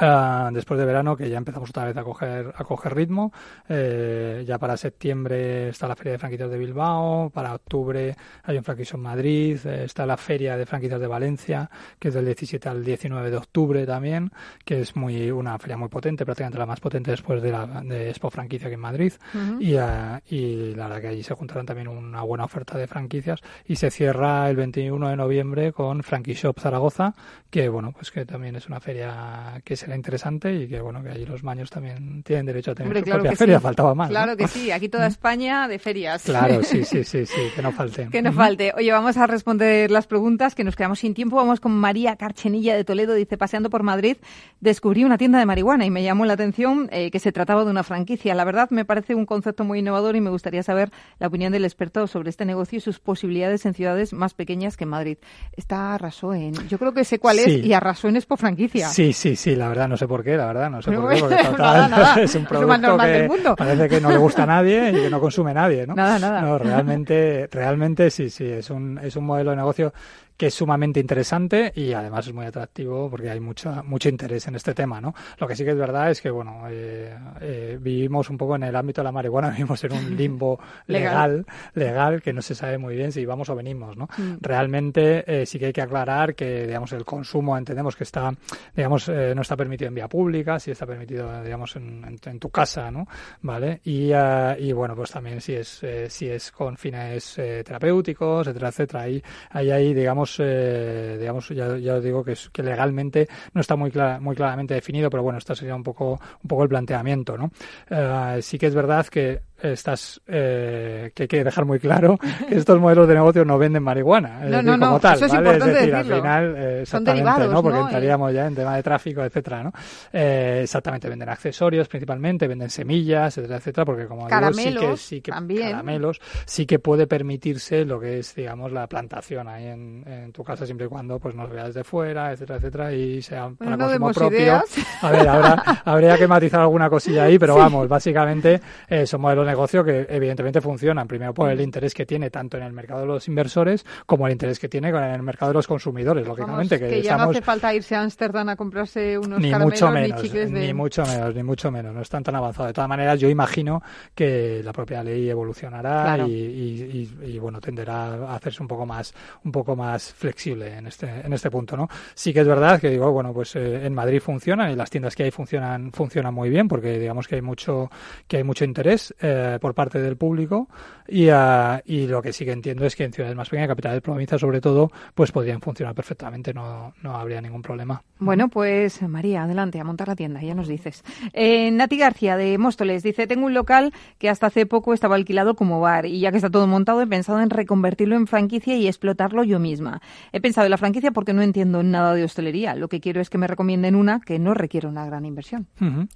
Uh, 0.00 0.52
después 0.52 0.78
de 0.78 0.84
verano, 0.84 1.16
que 1.16 1.30
ya 1.30 1.38
empezamos 1.38 1.70
otra 1.70 1.84
vez 1.84 1.96
a 1.96 2.02
coger, 2.02 2.52
a 2.56 2.64
coger 2.64 2.94
ritmo. 2.94 3.32
Eh, 3.68 4.44
ya 4.46 4.58
para 4.58 4.76
septiembre 4.76 5.68
está 5.68 5.86
la 5.86 5.96
Feria 5.96 6.12
de 6.12 6.18
Franquicias 6.18 6.50
de 6.50 6.58
Bilbao, 6.58 7.30
para 7.30 7.54
octubre 7.54 8.16
hay 8.42 8.56
un 8.58 8.64
franquicio 8.64 8.96
en 8.96 9.02
Madrid, 9.02 9.58
eh, 9.64 9.84
está 9.84 10.04
la 10.04 10.16
Feria 10.16 10.56
de 10.56 10.66
Franquicias 10.66 11.00
de 11.00 11.06
Valencia, 11.06 11.70
que 11.98 12.08
es 12.08 12.14
del 12.14 12.24
17 12.24 12.68
al 12.68 12.84
19 12.84 13.30
de 13.30 13.36
octubre 13.36 13.86
también, 13.86 14.32
que 14.64 14.80
es 14.80 14.96
muy 14.96 15.30
una 15.30 15.58
feria 15.58 15.76
muy 15.76 15.88
potente, 15.88 16.24
prácticamente 16.24 16.58
la 16.58 16.66
más 16.66 16.80
potente 16.80 17.10
después 17.12 17.40
de 17.42 17.52
la 17.52 17.66
de 17.66 18.10
Expo 18.10 18.30
Franquicia 18.30 18.68
que 18.68 18.74
en 18.74 18.80
Madrid. 18.80 19.12
y, 19.60 19.74
uh, 19.76 20.20
y 20.28 20.74
la 20.74 20.88
verdad 20.88 21.00
que 21.00 21.08
allí 21.08 21.22
se 21.22 21.34
juntarán 21.34 21.66
también 21.66 21.88
una 21.88 22.22
buena 22.22 22.44
oferta 22.44 22.76
de 22.76 22.86
franquicias 22.86 23.40
y 23.66 23.76
se 23.76 23.90
cierra 23.90 24.48
el 24.50 24.56
21 24.56 25.08
de 25.08 25.16
noviembre 25.16 25.72
con 25.72 26.02
Frankie 26.02 26.34
Shop 26.34 26.58
Zaragoza, 26.58 27.14
que 27.50 27.68
bueno, 27.68 27.92
pues 27.92 28.10
que 28.10 28.24
también 28.24 28.56
es 28.56 28.66
una 28.66 28.80
feria 28.80 29.60
que 29.64 29.75
que 29.76 29.84
será 29.84 29.94
interesante 29.96 30.54
y 30.54 30.68
que 30.68 30.80
bueno 30.80 31.02
que 31.02 31.10
allí 31.10 31.26
los 31.26 31.42
maños 31.44 31.68
también 31.70 32.22
tienen 32.22 32.46
derecho 32.46 32.70
a 32.70 32.74
tener 32.74 32.88
Hombre, 32.88 33.00
su 33.00 33.04
claro 33.04 33.18
propia 33.20 33.30
que 33.32 33.36
feria, 33.36 33.58
sí. 33.58 33.62
faltaba 33.62 33.94
más. 33.94 34.08
¿no? 34.08 34.12
Claro 34.12 34.36
que 34.36 34.48
sí, 34.48 34.70
aquí 34.70 34.88
toda 34.88 35.06
España 35.16 35.68
de 35.68 35.78
ferias. 35.78 36.22
Claro, 36.22 36.62
sí, 36.62 36.84
sí, 36.84 37.04
sí, 37.04 37.26
sí, 37.26 37.40
que 37.54 37.62
no 37.62 37.72
falte. 37.72 38.08
Que 38.10 38.22
no 38.22 38.32
falte. 38.32 38.72
Oye, 38.76 38.90
vamos 38.92 39.16
a 39.16 39.26
responder 39.26 39.90
las 39.90 40.06
preguntas, 40.06 40.54
que 40.54 40.64
nos 40.64 40.76
quedamos 40.76 40.98
sin 41.00 41.14
tiempo. 41.14 41.36
Vamos 41.36 41.60
con 41.60 41.72
María 41.72 42.16
Carchenilla 42.16 42.74
de 42.74 42.84
Toledo. 42.84 43.14
Dice, 43.14 43.36
paseando 43.36 43.68
por 43.70 43.82
Madrid, 43.82 44.16
descubrí 44.60 45.04
una 45.04 45.18
tienda 45.18 45.38
de 45.38 45.46
marihuana 45.46 45.84
y 45.84 45.90
me 45.90 46.02
llamó 46.02 46.24
la 46.24 46.32
atención 46.34 46.88
eh, 46.92 47.10
que 47.10 47.18
se 47.18 47.32
trataba 47.32 47.64
de 47.64 47.70
una 47.70 47.82
franquicia. 47.82 48.34
La 48.34 48.44
verdad, 48.44 48.70
me 48.70 48.84
parece 48.84 49.14
un 49.14 49.26
concepto 49.26 49.64
muy 49.64 49.80
innovador 49.80 50.16
y 50.16 50.20
me 50.20 50.30
gustaría 50.30 50.62
saber 50.62 50.90
la 51.18 51.26
opinión 51.26 51.52
del 51.52 51.64
experto 51.64 52.06
sobre 52.06 52.30
este 52.30 52.44
negocio 52.44 52.78
y 52.78 52.80
sus 52.80 52.98
posibilidades 52.98 53.66
en 53.66 53.74
ciudades 53.74 54.12
más 54.12 54.34
pequeñas 54.34 54.76
que 54.76 54.86
Madrid. 54.86 55.18
Está 55.56 55.94
Arrasoen. 55.94 56.54
Yo 56.68 56.78
creo 56.78 56.92
que 56.94 57.04
sé 57.04 57.18
cuál 57.18 57.36
Sí. 57.38 57.50
es 57.60 57.66
y 57.66 57.72
Arrasoen 57.72 58.16
es 58.16 58.26
por 58.26 58.38
franquicia. 58.38 58.88
Sí, 58.88 59.12
sí, 59.12 59.36
sí, 59.36 59.54
la 59.56 59.65
verdad 59.68 59.88
no 59.88 59.96
sé 59.96 60.06
por 60.06 60.22
qué, 60.22 60.36
la 60.36 60.46
verdad 60.46 60.70
no 60.70 60.82
sé 60.82 60.92
por 60.92 61.12
qué, 61.12 61.20
porque 61.20 61.34
nada, 61.36 61.88
nada. 61.88 62.14
es 62.22 62.34
un 62.34 62.44
producto 62.44 62.96
del 62.96 63.22
que 63.22 63.28
mundo. 63.28 63.56
parece 63.56 63.88
que 63.88 64.00
no 64.00 64.10
le 64.10 64.16
gusta 64.16 64.42
a 64.44 64.46
nadie 64.46 64.90
y 64.90 65.02
que 65.02 65.10
no 65.10 65.20
consume 65.20 65.54
nadie, 65.54 65.86
¿no? 65.86 65.94
Nada, 65.94 66.18
nada. 66.18 66.42
No, 66.42 66.58
realmente, 66.58 67.48
realmente 67.50 68.10
sí, 68.10 68.30
sí, 68.30 68.46
es 68.46 68.70
un, 68.70 68.98
es 69.02 69.16
un 69.16 69.24
modelo 69.24 69.50
de 69.50 69.56
negocio 69.56 69.92
que 70.36 70.46
es 70.48 70.54
sumamente 70.54 71.00
interesante 71.00 71.72
y 71.74 71.92
además 71.92 72.26
es 72.26 72.34
muy 72.34 72.46
atractivo 72.46 73.08
porque 73.10 73.30
hay 73.30 73.40
mucho, 73.40 73.82
mucho 73.84 74.08
interés 74.08 74.46
en 74.48 74.54
este 74.56 74.74
tema, 74.74 75.00
¿no? 75.00 75.14
Lo 75.38 75.46
que 75.48 75.56
sí 75.56 75.64
que 75.64 75.70
es 75.70 75.76
verdad 75.78 76.10
es 76.10 76.20
que, 76.20 76.30
bueno, 76.30 76.64
eh, 76.68 77.16
eh, 77.40 77.78
vivimos 77.80 78.28
un 78.30 78.36
poco 78.38 78.56
en 78.56 78.64
el 78.64 78.76
ámbito 78.76 79.00
de 79.00 79.04
la 79.04 79.12
marihuana, 79.12 79.50
vivimos 79.56 79.82
en 79.84 79.92
un 79.92 80.16
limbo 80.16 80.58
Legal. 80.86 81.46
legal, 81.74 82.22
que 82.22 82.32
no 82.32 82.42
se 82.42 82.54
sabe 82.54 82.78
muy 82.78 82.96
bien 82.96 83.12
si 83.12 83.24
vamos 83.24 83.48
o 83.48 83.54
venimos, 83.56 83.96
¿no? 83.96 84.08
Mm. 84.16 84.36
Realmente 84.40 85.24
eh, 85.42 85.46
sí 85.46 85.58
que 85.58 85.66
hay 85.66 85.72
que 85.72 85.82
aclarar 85.82 86.34
que, 86.34 86.66
digamos, 86.66 86.92
el 86.92 87.04
consumo 87.04 87.56
entendemos 87.56 87.96
que 87.96 88.04
está, 88.04 88.32
digamos, 88.74 89.08
eh, 89.08 89.32
no 89.34 89.42
está 89.42 89.56
permitido 89.56 89.88
en 89.88 89.94
vía 89.94 90.08
pública, 90.08 90.58
sí 90.58 90.70
está 90.70 90.86
permitido, 90.86 91.42
digamos, 91.42 91.76
en, 91.76 92.04
en- 92.04 92.18
en 92.24 92.38
tu 92.40 92.50
casa, 92.50 92.90
¿no? 92.90 93.06
¿Vale? 93.42 93.80
Y, 93.84 94.10
eh, 94.12 94.56
y 94.58 94.72
bueno, 94.72 94.94
pues 94.96 95.10
también 95.10 95.40
si 95.40 95.54
es, 95.54 95.82
eh, 95.82 96.10
si 96.10 96.28
es 96.28 96.50
con 96.52 96.76
fines 96.76 97.38
eh, 97.38 97.62
terapéuticos, 97.64 98.46
etcétera, 98.46 98.68
etcétera. 98.68 99.02
Ahí, 99.02 99.22
ahí 99.50 99.70
hay, 99.70 99.94
digamos, 99.94 100.25
eh, 100.38 101.16
digamos, 101.18 101.48
ya, 101.48 101.76
ya 101.78 102.00
digo 102.00 102.24
que, 102.24 102.36
legalmente 102.62 103.28
no 103.52 103.60
está 103.60 103.76
muy, 103.76 103.92
muy 104.20 104.34
claramente 104.34 104.74
definido, 104.74 105.10
pero 105.10 105.22
bueno, 105.22 105.38
esto 105.38 105.54
sería 105.54 105.74
un 105.74 105.82
poco, 105.82 106.20
un 106.42 106.48
poco 106.48 106.62
el 106.62 106.68
planteamiento, 106.68 107.36
¿no? 107.36 107.50
Eh, 107.90 108.40
sí 108.42 108.58
que 108.58 108.66
es 108.66 108.74
verdad 108.74 109.06
que 109.06 109.40
estas 109.62 110.20
eh, 110.26 111.10
que 111.14 111.24
hay 111.24 111.28
que 111.28 111.44
dejar 111.44 111.64
muy 111.64 111.78
claro 111.78 112.18
que 112.48 112.54
estos 112.56 112.78
modelos 112.80 113.08
de 113.08 113.14
negocio 113.14 113.44
no 113.44 113.58
venden 113.58 113.82
marihuana 113.82 114.44
es 114.44 114.50
No, 114.50 114.56
decir, 114.58 114.64
no, 114.70 114.76
no, 114.76 114.86
como 114.86 115.00
tal 115.00 115.16
eso 115.16 115.26
es 115.26 115.32
¿vale? 115.32 115.48
importante 115.48 115.74
decir 115.74 115.94
decirlo. 115.94 116.14
al 116.14 116.20
final 116.20 116.56
eh, 116.56 116.80
exactamente 116.82 117.22
derivados, 117.22 117.52
no 117.54 117.62
porque 117.62 117.78
¿no? 117.78 117.84
entraríamos 117.84 118.32
ya 118.34 118.46
en 118.46 118.54
tema 118.54 118.76
de 118.76 118.82
tráfico 118.82 119.22
etcétera 119.24 119.62
no 119.62 119.72
Eh, 120.12 120.60
exactamente 120.64 121.08
venden 121.08 121.28
accesorios 121.28 121.88
principalmente 121.88 122.46
venden 122.48 122.70
semillas 122.70 123.36
etcétera 123.38 123.58
etcétera 123.58 123.84
porque 123.84 124.06
como 124.06 124.28
digo 124.28 124.28
sí 124.28 124.34
que 124.36 124.74
Caramelos 124.74 125.00
sí 125.00 125.20
que 125.20 125.30
también. 125.32 125.70
caramelos 125.70 126.20
sí 126.44 126.66
que 126.66 126.78
puede 126.78 127.06
permitirse 127.06 127.84
lo 127.84 127.98
que 128.00 128.18
es 128.18 128.34
digamos 128.34 128.72
la 128.72 128.86
plantación 128.86 129.48
ahí 129.48 129.66
en, 129.66 130.04
en 130.06 130.32
tu 130.32 130.44
casa 130.44 130.66
siempre 130.66 130.86
y 130.86 130.88
cuando 130.90 131.18
pues 131.18 131.34
nos 131.34 131.50
veas 131.50 131.72
de 131.74 131.82
fuera 131.84 132.32
etcétera 132.32 132.56
etcétera 132.58 132.92
y 132.92 133.22
sea 133.22 133.50
para 133.58 133.76
no 133.76 133.84
consumo 133.86 134.12
propio 134.12 134.38
ideas. 134.40 134.64
a 135.02 135.10
ver, 135.10 135.28
habrá, 135.28 135.52
habría 135.84 136.16
que 136.18 136.26
matizar 136.28 136.60
alguna 136.60 136.88
cosilla 136.90 137.24
ahí, 137.24 137.38
pero 137.38 137.56
vamos, 137.56 137.88
básicamente 137.88 138.60
eh, 138.88 139.06
son 139.06 139.20
modelos 139.20 139.45
de 139.46 139.52
negocio 139.52 139.84
que 139.84 140.06
evidentemente 140.10 140.60
funcionan. 140.60 141.06
Primero 141.06 141.32
por 141.32 141.48
Mm. 141.48 141.52
el 141.52 141.60
interés 141.60 141.94
que 141.94 142.04
tiene 142.04 142.30
tanto 142.30 142.56
en 142.56 142.64
el 142.64 142.72
mercado 142.72 143.00
de 143.00 143.06
los 143.06 143.28
inversores 143.28 143.84
como 144.06 144.26
el 144.26 144.32
interés 144.32 144.58
que 144.58 144.68
tiene 144.68 144.90
con 144.92 145.02
el 145.02 145.22
mercado 145.22 145.50
de 145.52 145.54
los 145.54 145.66
consumidores, 145.66 146.24
Vamos, 146.24 146.38
lógicamente. 146.38 146.78
que, 146.78 146.88
que 146.88 147.02
ya 147.02 147.16
no 147.16 147.30
hace 147.30 147.40
falta 147.42 147.72
irse 147.74 147.94
a 147.94 148.02
Ámsterdam 148.02 148.48
a 148.48 148.56
comprarse 148.56 149.18
unos 149.18 149.40
ni 149.40 149.50
caramelos 149.50 149.80
mucho 149.80 149.90
menos, 149.92 150.16
ni 150.22 150.22
chicles 150.28 150.52
de... 150.52 150.60
ni 150.60 150.74
mucho 150.74 151.04
menos, 151.06 151.34
ni 151.34 151.42
mucho 151.42 151.70
menos. 151.70 151.94
No 151.94 152.02
están 152.02 152.22
tan 152.22 152.34
avanzados. 152.36 152.68
De 152.68 152.74
todas 152.74 152.88
maneras, 152.88 153.18
yo 153.20 153.28
imagino 153.28 153.82
que 154.14 154.60
la 154.64 154.72
propia 154.72 155.02
ley 155.02 155.28
evolucionará 155.30 156.02
Claro. 156.02 156.26
y, 156.26 156.32
y- 156.32 157.10
y- 157.22 157.26
y, 157.34 157.38
bueno 157.38 157.60
tenderá 157.60 158.14
a 158.14 158.34
hacerse 158.36 158.62
un 158.62 158.68
poco 158.68 158.86
más, 158.86 159.14
un 159.44 159.52
poco 159.52 159.76
más 159.76 160.12
flexible 160.12 160.76
en 160.76 160.86
este, 160.86 161.06
en 161.24 161.32
este 161.32 161.50
punto, 161.50 161.76
¿no? 161.76 161.88
Sí 162.14 162.32
que 162.32 162.40
es 162.40 162.46
verdad 162.46 162.80
que 162.80 162.90
digo, 162.90 163.10
bueno, 163.12 163.32
pues 163.32 163.54
eh, 163.56 163.86
en 163.86 163.94
Madrid 163.94 164.20
funcionan 164.20 164.70
y 164.70 164.76
las 164.76 164.90
tiendas 164.90 165.14
que 165.14 165.24
hay 165.24 165.30
funcionan, 165.30 165.92
funcionan 165.92 166.34
muy 166.34 166.48
bien 166.50 166.68
porque 166.68 166.98
digamos 166.98 167.28
que 167.28 167.36
hay 167.36 167.42
mucho, 167.42 167.90
que 168.26 168.38
hay 168.38 168.44
mucho 168.44 168.64
interés 168.64 169.14
eh, 169.20 169.35
por 169.60 169.74
parte 169.74 170.00
del 170.00 170.16
público 170.16 170.68
y, 171.08 171.28
ah, 171.28 171.82
y 171.84 172.06
lo 172.06 172.22
que 172.22 172.32
sí 172.32 172.44
que 172.44 172.52
entiendo 172.52 172.84
es 172.84 172.96
que 172.96 173.04
en 173.04 173.12
ciudades 173.12 173.36
más 173.36 173.48
pequeñas, 173.48 173.68
capitales 173.68 173.96
de 173.96 174.00
provincia 174.00 174.38
sobre 174.38 174.60
todo, 174.60 174.90
pues 175.14 175.32
podrían 175.32 175.60
funcionar 175.60 175.94
perfectamente, 175.94 176.52
no, 176.52 176.94
no 177.02 177.16
habría 177.16 177.40
ningún 177.40 177.62
problema. 177.62 178.02
Bueno, 178.18 178.48
pues 178.48 179.02
María, 179.02 179.42
adelante, 179.42 179.78
a 179.78 179.84
montar 179.84 180.08
la 180.08 180.16
tienda, 180.16 180.40
ya 180.40 180.54
nos 180.54 180.68
dices. 180.68 181.04
Eh, 181.32 181.70
Nati 181.70 181.98
García 181.98 182.36
de 182.36 182.58
Móstoles 182.58 183.02
dice, 183.02 183.26
tengo 183.26 183.46
un 183.46 183.54
local 183.54 183.92
que 184.18 184.28
hasta 184.28 184.46
hace 184.46 184.66
poco 184.66 184.94
estaba 184.94 185.16
alquilado 185.16 185.54
como 185.54 185.80
bar 185.80 186.06
y 186.06 186.20
ya 186.20 186.30
que 186.30 186.38
está 186.38 186.50
todo 186.50 186.66
montado 186.66 187.02
he 187.02 187.06
pensado 187.06 187.40
en 187.40 187.50
reconvertirlo 187.50 188.16
en 188.16 188.26
franquicia 188.26 188.76
y 188.76 188.86
explotarlo 188.86 189.44
yo 189.44 189.58
misma. 189.58 190.00
He 190.32 190.40
pensado 190.40 190.66
en 190.66 190.70
la 190.70 190.78
franquicia 190.78 191.10
porque 191.10 191.32
no 191.32 191.42
entiendo 191.42 191.82
nada 191.82 192.14
de 192.14 192.24
hostelería. 192.24 192.74
Lo 192.74 192.88
que 192.88 193.00
quiero 193.00 193.20
es 193.20 193.30
que 193.30 193.38
me 193.38 193.46
recomienden 193.46 193.94
una 193.94 194.20
que 194.20 194.38
no 194.38 194.54
requiere 194.54 194.88
una 194.88 195.04
gran 195.06 195.24
inversión. 195.24 195.66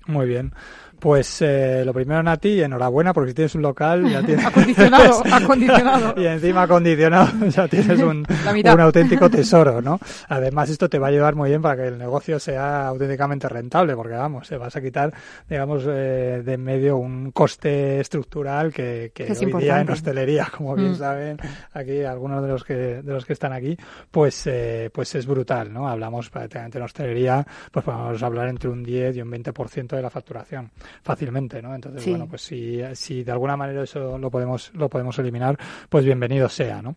Muy 0.06 0.26
bien. 0.26 0.52
Pues 1.00 1.40
eh, 1.40 1.82
lo 1.84 1.92
primero, 1.94 2.22
Nati, 2.22 2.62
enhorabuena 2.62 3.12
porque 3.12 3.30
si 3.30 3.34
tienes 3.34 3.54
un 3.54 3.62
local 3.62 4.08
ya 4.08 4.22
tienes... 4.26 4.44
Acondicionado, 4.44 5.22
acondicionado. 5.32 6.14
y 6.20 6.26
encima 6.26 6.62
acondicionado 6.62 7.46
ya 7.48 7.66
tienes 7.68 7.98
un, 8.00 8.26
un 8.26 8.80
auténtico 8.80 9.30
tesoro, 9.30 9.80
¿no? 9.80 9.98
Además 10.28 10.68
esto 10.70 10.88
te 10.88 10.98
va 10.98 11.06
a 11.06 11.10
ayudar 11.10 11.34
muy 11.34 11.48
bien 11.48 11.62
para 11.62 11.76
que 11.82 11.88
el 11.88 11.98
negocio 11.98 12.38
sea 12.38 12.86
auténticamente 12.88 13.48
rentable 13.48 13.96
porque 13.96 14.14
vamos, 14.14 14.48
te 14.48 14.56
vas 14.56 14.76
a 14.76 14.80
quitar, 14.82 15.12
digamos, 15.48 15.84
eh, 15.88 16.42
de 16.44 16.60
en 16.60 16.62
medio 16.64 16.98
un 16.98 17.30
coste 17.32 18.00
estructural 18.00 18.72
que, 18.72 19.12
que 19.14 19.28
es 19.32 19.40
hoy 19.40 19.52
día 19.54 19.80
en 19.80 19.90
hostelería, 19.90 20.48
como 20.54 20.74
bien 20.74 20.90
Mm. 20.90 20.96
saben 20.96 21.38
aquí 21.72 22.02
algunos 22.02 22.42
de 22.42 22.48
los 22.48 22.64
que 22.64 22.74
de 22.74 23.12
los 23.12 23.24
que 23.24 23.32
están 23.32 23.52
aquí, 23.52 23.76
pues 24.10 24.46
eh, 24.46 24.90
pues 24.92 25.14
es 25.14 25.26
brutal, 25.26 25.72
¿no? 25.72 25.88
Hablamos 25.88 26.28
prácticamente 26.30 26.78
en 26.78 26.84
hostelería, 26.84 27.46
pues 27.70 27.84
podemos 27.84 28.22
hablar 28.22 28.48
entre 28.48 28.68
un 28.68 28.82
10 28.82 29.16
y 29.16 29.22
un 29.22 29.30
20% 29.30 29.96
de 29.96 30.02
la 30.02 30.10
facturación 30.10 30.70
fácilmente, 31.02 31.60
¿no? 31.62 31.74
Entonces, 31.74 32.02
Sí. 32.02 32.10
bueno, 32.10 32.26
pues 32.28 32.42
si, 32.42 32.80
si 32.94 33.22
de 33.24 33.32
alguna 33.32 33.56
manera 33.56 33.82
eso 33.84 34.18
lo 34.18 34.30
podemos 34.30 34.70
lo 34.74 34.88
podemos 34.88 35.18
eliminar, 35.18 35.58
pues 35.88 36.04
bienvenido 36.04 36.48
sea, 36.48 36.82
¿no? 36.82 36.94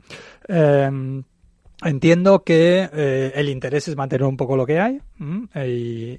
Em, 0.47 1.23
Entiendo 1.85 2.43
que 2.45 2.87
eh, 2.93 3.31
el 3.35 3.49
interés 3.49 3.89
es 3.89 3.97
mantener 3.97 4.23
un 4.25 4.37
poco 4.37 4.55
lo 4.55 4.65
que 4.65 4.79
hay 4.79 5.01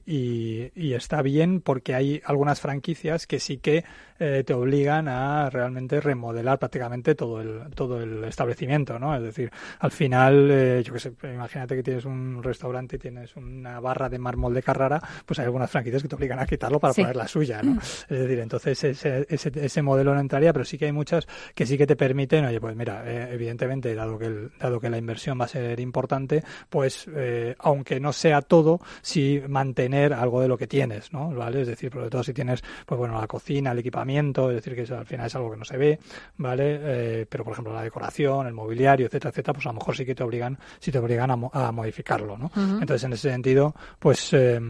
y- 0.05 0.71
y 0.75 0.93
está 0.93 1.23
bien 1.23 1.63
porque 1.63 1.95
hay 1.95 2.21
algunas 2.27 2.61
franquicias 2.61 3.27
que 3.27 3.41
sí 3.41 3.57
que 3.59 3.83
eh, 4.19 4.43
te 4.47 4.55
obligan 4.55 5.09
a 5.09 5.51
realmente 5.51 6.01
remodelar 6.01 6.59
prácticamente 6.59 7.15
todo 7.15 7.41
el 7.41 7.71
todo 7.75 8.01
el 8.03 8.25
establecimiento, 8.25 8.99
¿no? 8.99 9.15
Es 9.17 9.23
decir, 9.23 9.51
al 9.81 9.91
final, 9.91 10.49
eh, 10.51 10.83
yo 10.85 10.93
qué 10.93 11.01
sé, 11.01 11.13
imagínate 11.25 11.77
que 11.77 11.83
tienes 11.83 12.05
un 12.05 12.43
restaurante 12.43 12.97
y 12.97 12.99
tienes 12.99 13.35
una 13.37 13.81
barra 13.81 14.09
de 14.09 14.19
mármol 14.19 14.55
de 14.55 14.63
Carrara, 14.63 15.03
pues 15.27 15.39
hay 15.39 15.47
algunas 15.47 15.71
franquicias 15.71 16.03
que 16.03 16.09
te 16.09 16.15
obligan 16.15 16.39
a 16.39 16.47
quitarlo 16.47 16.79
para 16.79 16.95
Sí. 16.95 17.01
poner 17.03 17.17
la 17.17 17.27
suya, 17.29 17.63
¿no? 17.63 17.79
Es 17.81 18.09
decir, 18.09 18.39
entonces 18.39 18.83
ese, 18.85 19.27
ese, 19.29 19.53
ese 19.55 19.83
modelo 19.83 20.15
no 20.15 20.21
entraría, 20.21 20.53
pero 20.53 20.65
sí 20.65 20.79
que 20.79 20.87
hay 20.87 20.93
muchas 20.93 21.27
que 21.55 21.67
sí 21.67 21.77
que 21.79 21.87
te 21.87 21.97
permiten, 21.97 22.45
oye, 22.45 22.61
pues 22.61 22.77
mira, 22.77 23.03
eh, 23.07 23.31
evidentemente, 23.33 23.95
dado 23.95 24.19
que, 24.19 24.27
el- 24.27 24.51
dado 24.61 24.81
que 24.81 24.91
la 24.91 24.99
inversión 24.99 25.41
va 25.41 25.47
a 25.47 25.49
ser 25.49 25.81
importante, 25.81 26.43
pues 26.69 27.07
eh, 27.15 27.55
aunque 27.59 28.01
no 28.01 28.13
sea 28.13 28.43
todo, 28.43 28.81
sí 29.03 29.43
mantener 29.49 30.13
algo 30.13 30.41
de 30.41 30.49
lo 30.49 30.57
que 30.57 30.67
tienes, 30.67 31.13
¿no? 31.13 31.31
¿Vale? 31.35 31.63
Es 31.63 31.69
decir, 31.69 31.93
sobre 31.93 32.11
todo 32.11 32.23
si 32.23 32.33
tienes, 32.33 32.63
pues 32.87 32.99
bueno, 32.99 33.21
la 33.21 33.27
cocina, 33.27 33.73
el 33.73 33.79
equipamiento, 33.79 34.04
es 34.51 34.57
decir, 34.57 34.75
que 34.75 34.83
eso 34.83 34.97
al 34.99 35.07
final 35.07 35.27
es 35.27 35.35
algo 35.35 35.51
que 35.51 35.57
no 35.57 35.65
se 35.65 35.77
ve, 35.77 35.99
¿vale? 36.37 36.79
Eh, 36.83 37.27
pero 37.29 37.45
por 37.45 37.53
ejemplo 37.53 37.73
la 37.73 37.83
decoración, 37.83 38.47
el 38.47 38.53
mobiliario, 38.55 39.07
etcétera, 39.07 39.31
etcétera, 39.31 39.53
pues 39.55 39.67
a 39.67 39.71
lo 39.71 39.75
mejor 39.79 39.97
sí 39.97 40.05
que 40.05 40.15
te 40.15 40.23
obligan, 40.23 40.59
sí 40.79 40.91
te 40.93 40.99
obligan 40.99 41.31
a, 41.31 41.37
mo- 41.37 41.51
a 41.55 41.71
modificarlo, 41.73 42.37
¿no? 42.39 42.51
Entonces, 42.81 43.05
en 43.05 43.13
ese 43.13 43.31
sentido, 43.31 43.75
pues, 43.99 44.31
eh, 44.33 44.61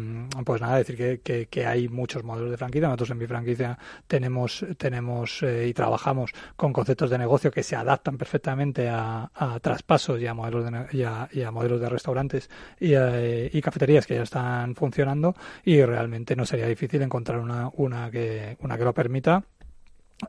pues 0.45 0.61
nada, 0.61 0.79
decir 0.79 0.97
que, 0.97 1.21
que, 1.21 1.47
que 1.47 1.67
hay 1.67 1.89
muchos 1.89 2.23
modelos 2.25 2.51
de 2.51 2.57
franquicia. 2.57 2.89
Nosotros 2.89 3.11
en 3.11 3.19
mi 3.19 3.27
franquicia 3.27 3.79
tenemos, 4.07 4.65
tenemos 4.79 5.43
eh, 5.43 5.67
y 5.69 5.73
trabajamos 5.75 6.31
con 6.57 6.73
conceptos 6.73 7.11
de 7.11 7.19
negocio 7.19 7.51
que 7.51 7.63
se 7.63 7.77
adaptan 7.77 8.17
perfectamente 8.19 8.89
a, 8.89 9.31
a 9.35 9.61
traspasos 9.61 10.21
y 10.21 10.27
a 10.27 10.35
modelos 10.35 10.65
de, 10.65 10.71
ne- 10.71 10.87
y 10.93 11.03
a, 11.03 11.29
y 11.33 11.43
a 11.43 11.51
modelos 11.51 11.81
de 11.81 11.89
restaurantes 11.89 12.49
y, 12.81 12.93
eh, 12.95 13.51
y 13.53 13.61
cafeterías 13.61 14.07
que 14.07 14.15
ya 14.15 14.23
están 14.23 14.75
funcionando 14.75 15.35
y 15.65 15.83
realmente 15.85 16.37
no 16.37 16.45
sería 16.47 16.67
difícil 16.67 17.03
encontrar 17.03 17.39
una, 17.41 17.71
una 17.75 18.11
que, 18.11 18.57
una 18.61 18.77
que 18.79 18.85
lo 18.85 18.93
permita. 18.95 19.24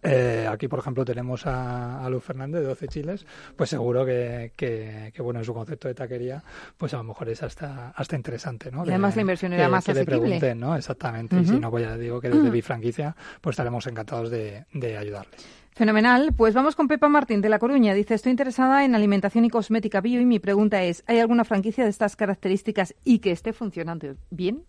Eh, 0.02 0.48
aquí, 0.50 0.68
por 0.68 0.80
ejemplo, 0.80 1.06
tenemos 1.06 1.46
a, 1.46 2.04
a 2.04 2.10
Luz 2.10 2.24
Fernández 2.24 2.62
de 2.62 2.68
12 2.68 2.88
Chiles, 2.88 3.26
pues 3.56 3.70
seguro 3.70 4.04
que, 4.06 4.52
que, 4.58 5.12
que, 5.14 5.22
bueno, 5.22 5.40
en 5.40 5.46
su 5.46 5.54
concepto 5.54 5.88
de 5.88 5.94
taquería, 5.94 6.44
pues 6.76 6.94
a 6.96 6.98
lo 6.98 7.04
mejor 7.04 7.30
es 7.30 7.44
hasta, 7.44 7.92
hasta 7.92 8.16
interesante, 8.16 8.72
¿no? 8.72 8.84
Y 8.86 8.90
además 8.90 9.16
la 9.16 9.22
inversión 9.22 9.54
era 9.54 9.70
más 9.70 9.86
que 9.86 9.94
le 9.94 10.00
asequible. 10.02 10.22
pregunten, 10.22 10.60
¿no? 10.60 10.76
Exactamente. 10.76 11.40
Y 11.40 11.46
si 11.46 11.60
no, 11.60 11.70
pues 11.70 11.84
ya 11.86 11.96
digo 11.98 12.20
que 12.20 12.30
desde 12.30 12.50
Mm. 12.50 12.54
mi 12.54 12.62
franquicia, 12.64 13.16
pues 13.42 13.54
estaremos 13.54 13.86
encantados 13.88 14.32
de, 14.32 14.66
de 14.74 14.98
ayudarles. 14.98 15.46
Fenomenal. 15.72 16.34
Pues 16.36 16.54
vamos 16.56 16.76
con 16.76 16.88
Pepa 16.88 17.08
Martín 17.08 17.42
de 17.42 17.50
La 17.50 17.60
Coruña. 17.60 17.94
Dice, 17.94 18.16
estoy 18.16 18.32
interesada 18.32 18.86
en 18.86 18.96
alimentación 18.96 19.46
y 19.46 19.50
cosmética 19.50 20.02
bio 20.02 20.20
y 20.20 20.26
mi 20.26 20.40
pregunta 20.40 20.82
es, 20.84 21.04
¿hay 21.06 21.20
alguna 21.20 21.44
franquicia 21.46 21.84
de 21.84 21.90
estas 21.92 22.16
características 22.16 22.96
y 23.04 23.20
que 23.20 23.32
esté 23.32 23.54
funcionando 23.54 24.16
bien? 24.32 24.64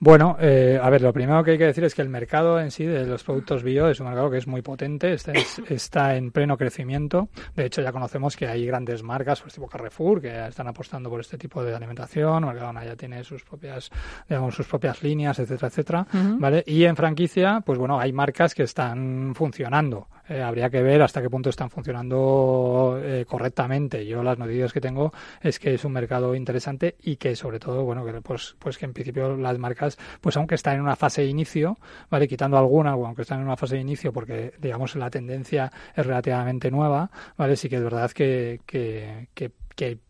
Bueno, 0.00 0.36
eh, 0.40 0.78
a 0.82 0.90
ver, 0.90 1.00
lo 1.00 1.12
primero 1.12 1.42
que 1.44 1.52
hay 1.52 1.58
que 1.58 1.66
decir 1.66 1.84
es 1.84 1.94
que 1.94 2.02
el 2.02 2.08
mercado 2.08 2.60
en 2.60 2.70
sí 2.70 2.84
de 2.84 3.06
los 3.06 3.22
productos 3.22 3.62
bio 3.62 3.88
es 3.88 4.00
un 4.00 4.06
mercado 4.06 4.30
que 4.30 4.38
es 4.38 4.46
muy 4.46 4.60
potente, 4.60 5.12
está, 5.14 5.32
está 5.68 6.16
en 6.16 6.30
pleno 6.30 6.58
crecimiento. 6.58 7.28
De 7.54 7.64
hecho, 7.64 7.80
ya 7.80 7.92
conocemos 7.92 8.36
que 8.36 8.46
hay 8.46 8.66
grandes 8.66 9.02
marcas, 9.02 9.40
pues 9.40 9.54
tipo 9.54 9.68
Carrefour, 9.68 10.20
que 10.20 10.46
están 10.48 10.68
apostando 10.68 11.08
por 11.08 11.20
este 11.20 11.38
tipo 11.38 11.62
de 11.62 11.74
alimentación. 11.74 12.44
Mercadona 12.44 12.84
ya 12.84 12.96
tiene 12.96 13.24
sus 13.24 13.44
propias, 13.44 13.90
digamos, 14.28 14.54
sus 14.54 14.66
propias 14.66 15.02
líneas, 15.02 15.38
etcétera, 15.38 15.68
etcétera. 15.68 16.06
¿Vale? 16.12 16.64
Y 16.66 16.84
en 16.84 16.96
franquicia, 16.96 17.62
pues 17.64 17.78
bueno, 17.78 17.98
hay 17.98 18.12
marcas 18.12 18.54
que 18.54 18.64
están 18.64 19.32
funcionando. 19.34 20.08
Eh, 20.28 20.40
habría 20.40 20.70
que 20.70 20.82
ver 20.82 21.02
hasta 21.02 21.20
qué 21.20 21.28
punto 21.28 21.50
están 21.50 21.70
funcionando 21.70 22.98
eh, 23.02 23.24
correctamente. 23.26 24.06
Yo 24.06 24.22
las 24.22 24.38
noticias 24.38 24.72
que 24.72 24.80
tengo 24.80 25.12
es 25.40 25.58
que 25.58 25.74
es 25.74 25.84
un 25.84 25.92
mercado 25.92 26.34
interesante 26.34 26.96
y 27.02 27.16
que 27.16 27.36
sobre 27.36 27.58
todo, 27.58 27.84
bueno, 27.84 28.04
que 28.04 28.12
pues, 28.22 28.56
pues 28.58 28.78
que 28.78 28.86
en 28.86 28.94
principio 28.94 29.36
las 29.36 29.58
marcas, 29.58 29.98
pues 30.20 30.36
aunque 30.36 30.54
están 30.54 30.76
en 30.76 30.82
una 30.82 30.96
fase 30.96 31.22
de 31.22 31.28
inicio, 31.28 31.76
vale, 32.10 32.26
quitando 32.26 32.56
alguna, 32.56 32.96
o 32.96 33.06
aunque 33.06 33.22
están 33.22 33.40
en 33.40 33.46
una 33.46 33.56
fase 33.56 33.76
de 33.76 33.82
inicio 33.82 34.12
porque 34.12 34.54
digamos 34.58 34.96
la 34.96 35.10
tendencia 35.10 35.70
es 35.94 36.06
relativamente 36.06 36.70
nueva, 36.70 37.10
vale, 37.36 37.56
sí 37.56 37.68
que 37.68 37.76
es 37.76 37.82
verdad 37.84 38.10
que, 38.12 38.60
que, 38.66 39.28
que, 39.34 39.52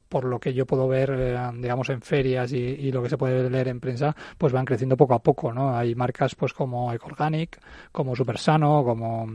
por 0.08 0.24
lo 0.26 0.38
que 0.38 0.54
yo 0.54 0.64
puedo 0.64 0.86
ver, 0.86 1.10
eh, 1.12 1.36
digamos, 1.56 1.88
en 1.90 2.00
ferias 2.00 2.52
y, 2.52 2.58
y, 2.58 2.92
lo 2.92 3.02
que 3.02 3.08
se 3.08 3.18
puede 3.18 3.50
leer 3.50 3.66
en 3.66 3.80
prensa, 3.80 4.14
pues 4.38 4.52
van 4.52 4.64
creciendo 4.64 4.96
poco 4.96 5.14
a 5.14 5.18
poco, 5.18 5.52
¿no? 5.52 5.76
Hay 5.76 5.96
marcas, 5.96 6.36
pues, 6.36 6.52
como 6.52 6.92
Ecorganic, 6.92 7.58
como 7.90 8.14
Supersano, 8.14 8.84
como 8.84 9.26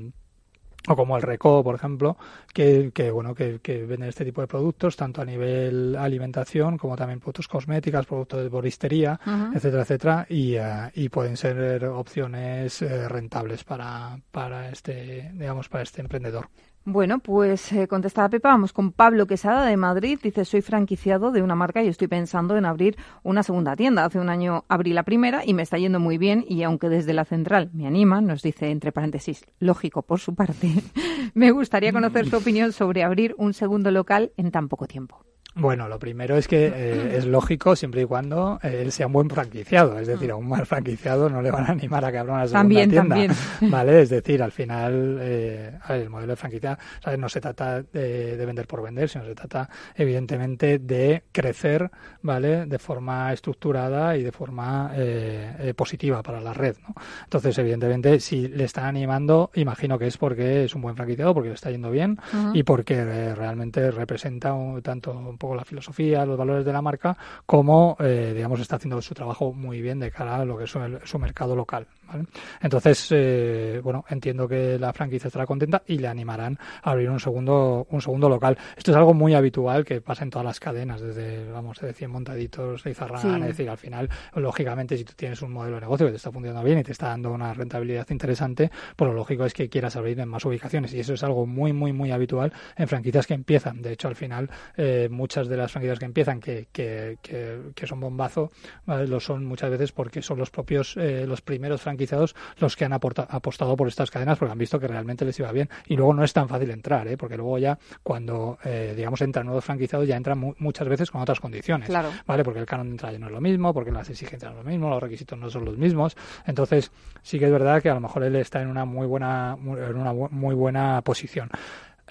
o 0.88 0.96
como 0.96 1.18
el 1.18 1.22
Reco, 1.24 1.64
por 1.64 1.76
ejemplo, 1.76 2.18
que, 2.54 2.92
que 2.94 3.12
bueno 3.12 3.36
que, 3.36 3.60
que, 3.62 3.86
venden 3.86 4.10
este 4.10 4.26
tipo 4.26 4.42
de 4.42 4.48
productos 4.48 4.96
tanto 4.96 5.22
a 5.22 5.26
nivel 5.26 5.96
alimentación 5.96 6.78
como 6.78 6.96
también 6.96 7.20
productos 7.20 7.48
cosméticos, 7.48 8.06
productos 8.06 8.44
de 8.44 8.50
boristería, 8.50 9.20
uh 9.26 9.30
-huh. 9.30 9.56
etcétera, 9.56 9.84
etcétera, 9.84 10.26
y, 10.30 10.58
uh, 10.58 10.90
y 10.94 11.10
pueden 11.10 11.38
ser 11.38 11.86
opciones 11.86 12.82
uh, 12.82 13.08
rentables 13.08 13.64
para, 13.64 14.20
para 14.32 14.70
este 14.70 15.32
digamos 15.34 15.70
para 15.70 15.84
este 15.84 16.02
emprendedor. 16.02 16.48
Bueno, 16.86 17.20
pues 17.20 17.72
eh, 17.74 17.88
Pepa, 17.88 18.50
vamos 18.50 18.74
con 18.74 18.92
Pablo 18.92 19.28
Quesada 19.28 19.66
de 19.66 19.78
Madrid. 19.78 20.18
Dice, 20.24 20.46
soy 20.46 20.62
franquiciado 20.62 21.32
de 21.32 21.44
una 21.44 21.54
marca 21.56 21.84
y 21.84 21.88
estoy 21.88 22.08
pensando 22.08 22.58
en 22.58 22.66
abrir 22.66 22.98
una 23.22 23.44
segunda 23.44 23.76
tienda. 23.76 24.06
Hace 24.06 24.20
un 24.20 24.30
año 24.30 24.66
abrí 24.70 24.94
la 24.94 25.04
primera 25.04 25.44
y 25.46 25.54
me 25.54 25.62
está 25.62 25.78
yendo 25.78 26.00
muy 26.00 26.18
bien 26.18 26.44
y 26.48 26.64
aunque 26.64 26.90
desde 26.90 27.14
la 27.14 27.26
central 27.26 27.70
me 27.74 27.86
anima, 27.86 28.22
nos 28.22 28.42
dice 28.42 28.72
entre 28.72 28.92
paréntesis, 28.92 29.46
lógico 29.60 30.02
por 30.02 30.20
su 30.20 30.34
parte, 30.34 30.72
me 31.34 31.52
gustaría 31.52 31.92
conocer 31.92 32.28
su 32.28 32.38
opinión 32.38 32.72
sobre 32.72 33.04
abrir 33.04 33.36
un 33.38 33.54
segundo 33.54 33.92
local 33.92 34.32
en 34.38 34.52
tan 34.52 34.68
poco 34.68 34.88
tiempo. 34.88 35.29
Bueno, 35.56 35.90
lo 35.90 35.98
primero 35.98 36.38
es 36.38 36.48
que 36.48 36.68
eh, 36.68 37.18
es 37.18 37.26
lógico 37.26 37.76
siempre 37.76 38.04
y 38.04 38.06
cuando 38.06 38.60
eh, 38.62 38.82
él 38.84 38.92
sea 38.92 39.08
un 39.08 39.14
buen 39.14 39.30
franquiciado. 39.30 39.98
Es 40.00 40.08
decir, 40.08 40.30
a 40.32 40.36
un 40.36 40.48
mal 40.48 40.66
franquiciado 40.66 41.28
no 41.30 41.42
le 41.42 41.50
van 41.50 41.66
a 41.66 41.72
animar 41.72 42.06
a 42.06 42.12
que 42.12 42.20
abra 42.20 42.34
una 42.34 42.48
segunda 42.48 42.60
también, 42.60 42.90
tienda. 42.90 43.16
También. 43.16 43.32
¿Vale? 43.72 44.02
Es 44.02 44.10
decir, 44.10 44.44
al 44.44 44.52
final, 44.52 45.18
eh, 45.20 45.72
a 45.82 45.94
ver, 45.94 46.04
el 46.04 46.10
modelo 46.10 46.34
de 46.34 46.36
franquicia 46.36 46.78
¿sabes? 47.04 47.20
no 47.20 47.28
se 47.28 47.42
trata 47.42 47.82
de, 47.82 48.38
de, 48.38 48.46
vender 48.46 48.68
por 48.68 48.84
vender, 48.84 49.10
sino 49.10 49.26
se 49.26 49.34
trata, 49.34 49.68
evidentemente, 49.96 50.78
de 50.80 51.24
crecer, 51.32 51.90
¿vale? 52.22 52.66
De 52.68 52.80
forma 52.80 53.34
estructurada 53.34 54.16
y 54.18 54.24
de 54.24 54.32
forma 54.32 54.92
eh, 54.96 55.74
positiva 55.76 56.22
para 56.22 56.42
la 56.42 56.54
red, 56.54 56.76
¿no? 56.88 56.94
Entonces, 57.24 57.58
evidentemente, 57.58 58.20
si 58.20 58.48
le 58.48 58.66
están 58.66 58.86
animando, 58.86 59.50
imagino 59.56 59.98
que 59.98 60.08
es 60.08 60.18
porque 60.18 60.66
es 60.66 60.76
un 60.76 60.82
buen 60.82 60.96
franquiciado, 60.96 61.34
porque 61.34 61.50
le 61.50 61.56
está 61.56 61.72
yendo 61.72 61.90
bien 61.90 62.20
uh 62.34 62.36
-huh. 62.36 62.52
y 62.54 62.64
porque 62.64 63.34
realmente 63.34 63.92
representa 63.92 64.54
un, 64.54 64.82
tanto 64.82 65.14
poco 65.40 65.56
la 65.56 65.66
filosofía, 65.66 66.26
los 66.26 66.38
valores 66.38 66.66
de 66.66 66.74
la 66.74 66.82
marca, 66.82 67.18
como, 67.46 67.98
eh, 68.00 68.34
digamos, 68.36 68.60
está 68.60 68.76
haciendo 68.76 69.02
su 69.02 69.16
trabajo 69.16 69.54
muy 69.54 69.82
bien 69.82 70.00
de 70.00 70.12
cara 70.12 70.36
a 70.36 70.46
lo 70.46 70.58
que 70.58 70.66
es 70.66 70.70
su, 70.70 70.80
su 71.04 71.18
mercado 71.18 71.56
local. 71.56 71.88
¿Vale? 72.10 72.26
Entonces, 72.62 73.08
eh, 73.12 73.80
bueno, 73.84 74.06
entiendo 74.10 74.48
que 74.48 74.78
la 74.80 74.94
franquicia 74.94 75.28
estará 75.28 75.46
contenta 75.46 75.84
y 75.88 75.98
le 75.98 76.08
animarán 76.08 76.58
a 76.84 76.92
abrir 76.92 77.10
un 77.10 77.20
segundo, 77.20 77.88
un 77.90 78.02
segundo 78.02 78.30
local. 78.30 78.58
Esto 78.76 78.92
es 78.92 78.98
algo 78.98 79.14
muy 79.14 79.34
habitual 79.34 79.86
que 79.86 80.02
pasa 80.02 80.24
en 80.24 80.30
todas 80.30 80.46
las 80.46 80.60
cadenas, 80.60 81.02
desde, 81.02 81.50
vamos, 81.52 81.80
de 81.80 81.94
100 81.94 82.12
montaditos 82.12 82.84
de 82.84 82.92
Izarrán, 82.92 83.22
sí. 83.22 83.42
es 83.42 83.48
decir, 83.48 83.70
al 83.70 83.78
final, 83.78 84.10
lógicamente, 84.36 84.98
si 84.98 85.04
tú 85.04 85.14
tienes 85.16 85.42
un 85.42 85.52
modelo 85.52 85.76
de 85.76 85.82
negocio 85.82 86.06
que 86.06 86.12
te 86.12 86.18
está 86.18 86.32
funcionando 86.32 86.64
bien 86.64 86.80
y 86.80 86.84
te 86.84 86.92
está 86.92 87.08
dando 87.08 87.32
una 87.32 87.54
rentabilidad 87.54 88.08
interesante, 88.10 88.72
pues 88.96 89.10
lo 89.10 89.16
lógico 89.16 89.46
es 89.46 89.54
que 89.54 89.70
quieras 89.70 89.96
abrir 89.96 90.20
en 90.20 90.30
más 90.30 90.44
ubicaciones 90.46 90.94
y 90.94 91.00
eso 91.00 91.14
es 91.14 91.24
algo 91.24 91.46
muy, 91.46 91.74
muy, 91.74 91.94
muy 91.94 92.12
habitual 92.12 92.52
en 92.76 92.88
franquicias 92.88 93.28
que 93.28 93.34
empiezan. 93.34 93.82
De 93.82 93.94
hecho, 93.94 94.08
al 94.08 94.16
final, 94.16 94.50
eh, 94.78 95.08
muchas 95.12 95.48
de 95.48 95.58
las 95.58 95.72
franquicias 95.72 96.00
que 96.00 96.06
empiezan, 96.06 96.40
que, 96.40 96.68
que, 96.72 97.18
que, 97.22 97.60
que 97.76 97.88
son 97.88 98.00
bombazo, 98.00 98.52
¿vale? 98.86 99.08
lo 99.08 99.20
son 99.20 99.46
muchas 99.46 99.70
veces 99.70 99.92
porque 99.92 100.22
son 100.22 100.38
los 100.38 100.50
propios, 100.50 100.96
eh, 100.98 101.26
los 101.28 101.42
primeros 101.42 101.82
franquiciados 102.00 102.36
los 102.58 102.76
que 102.76 102.86
han 102.86 102.94
aporta, 102.94 103.28
apostado 103.30 103.76
por 103.76 103.88
estas 103.88 104.10
cadenas 104.10 104.38
porque 104.38 104.52
han 104.52 104.58
visto 104.58 104.80
que 104.80 104.88
realmente 104.88 105.26
les 105.26 105.38
iba 105.40 105.52
bien. 105.52 105.70
Y 105.88 105.96
luego 105.96 106.14
no 106.14 106.24
es 106.24 106.32
tan 106.32 106.48
fácil 106.48 106.72
entrar, 106.72 107.08
¿eh? 107.08 107.18
porque 107.18 107.36
luego 107.36 107.58
ya 107.58 107.78
cuando, 108.04 108.58
eh, 108.64 108.94
digamos, 108.96 109.22
entran 109.22 109.46
nuevos 109.46 109.66
franquiciados 109.66 110.08
ya 110.08 110.16
entran 110.16 110.38
mu 110.38 110.54
muchas 110.60 110.88
veces 110.88 111.12
con 111.12 111.22
otras 111.22 111.40
condiciones, 111.40 111.90
claro. 111.90 112.10
¿vale? 112.26 112.44
Porque 112.44 112.60
el 112.60 112.66
canon 112.66 112.88
de 112.88 112.92
entrada 112.92 113.18
no 113.18 113.28
es 113.28 113.32
lo 113.32 113.42
mismo, 113.42 113.74
porque 113.74 113.92
las 113.92 114.10
exigencias 114.10 114.52
no 114.52 114.60
es 114.60 114.66
lo 114.66 114.72
mismo, 114.72 114.90
los 114.90 115.02
requisitos 115.02 115.38
no 115.38 115.50
son 115.50 115.66
los 115.66 115.78
mismos. 115.78 116.16
Entonces, 116.46 116.92
sí 117.22 117.38
que 117.38 117.46
es 117.46 117.52
verdad 117.52 117.82
que 117.82 117.90
a 117.90 117.94
lo 117.94 118.00
mejor 118.00 118.24
él 118.24 118.36
está 118.38 118.62
en 118.62 118.70
una 118.70 118.86
muy 118.86 119.08
buena, 119.08 119.58
en 119.60 119.98
una 119.98 120.14
muy 120.14 120.56
buena 120.56 121.02
posición. 121.02 121.50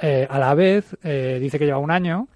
Eh, 0.00 0.26
a 0.28 0.38
la 0.38 0.54
vez, 0.54 0.96
eh, 1.02 1.38
dice 1.40 1.58
que 1.58 1.64
lleva 1.64 1.78
un 1.78 1.90
año, 1.90 2.28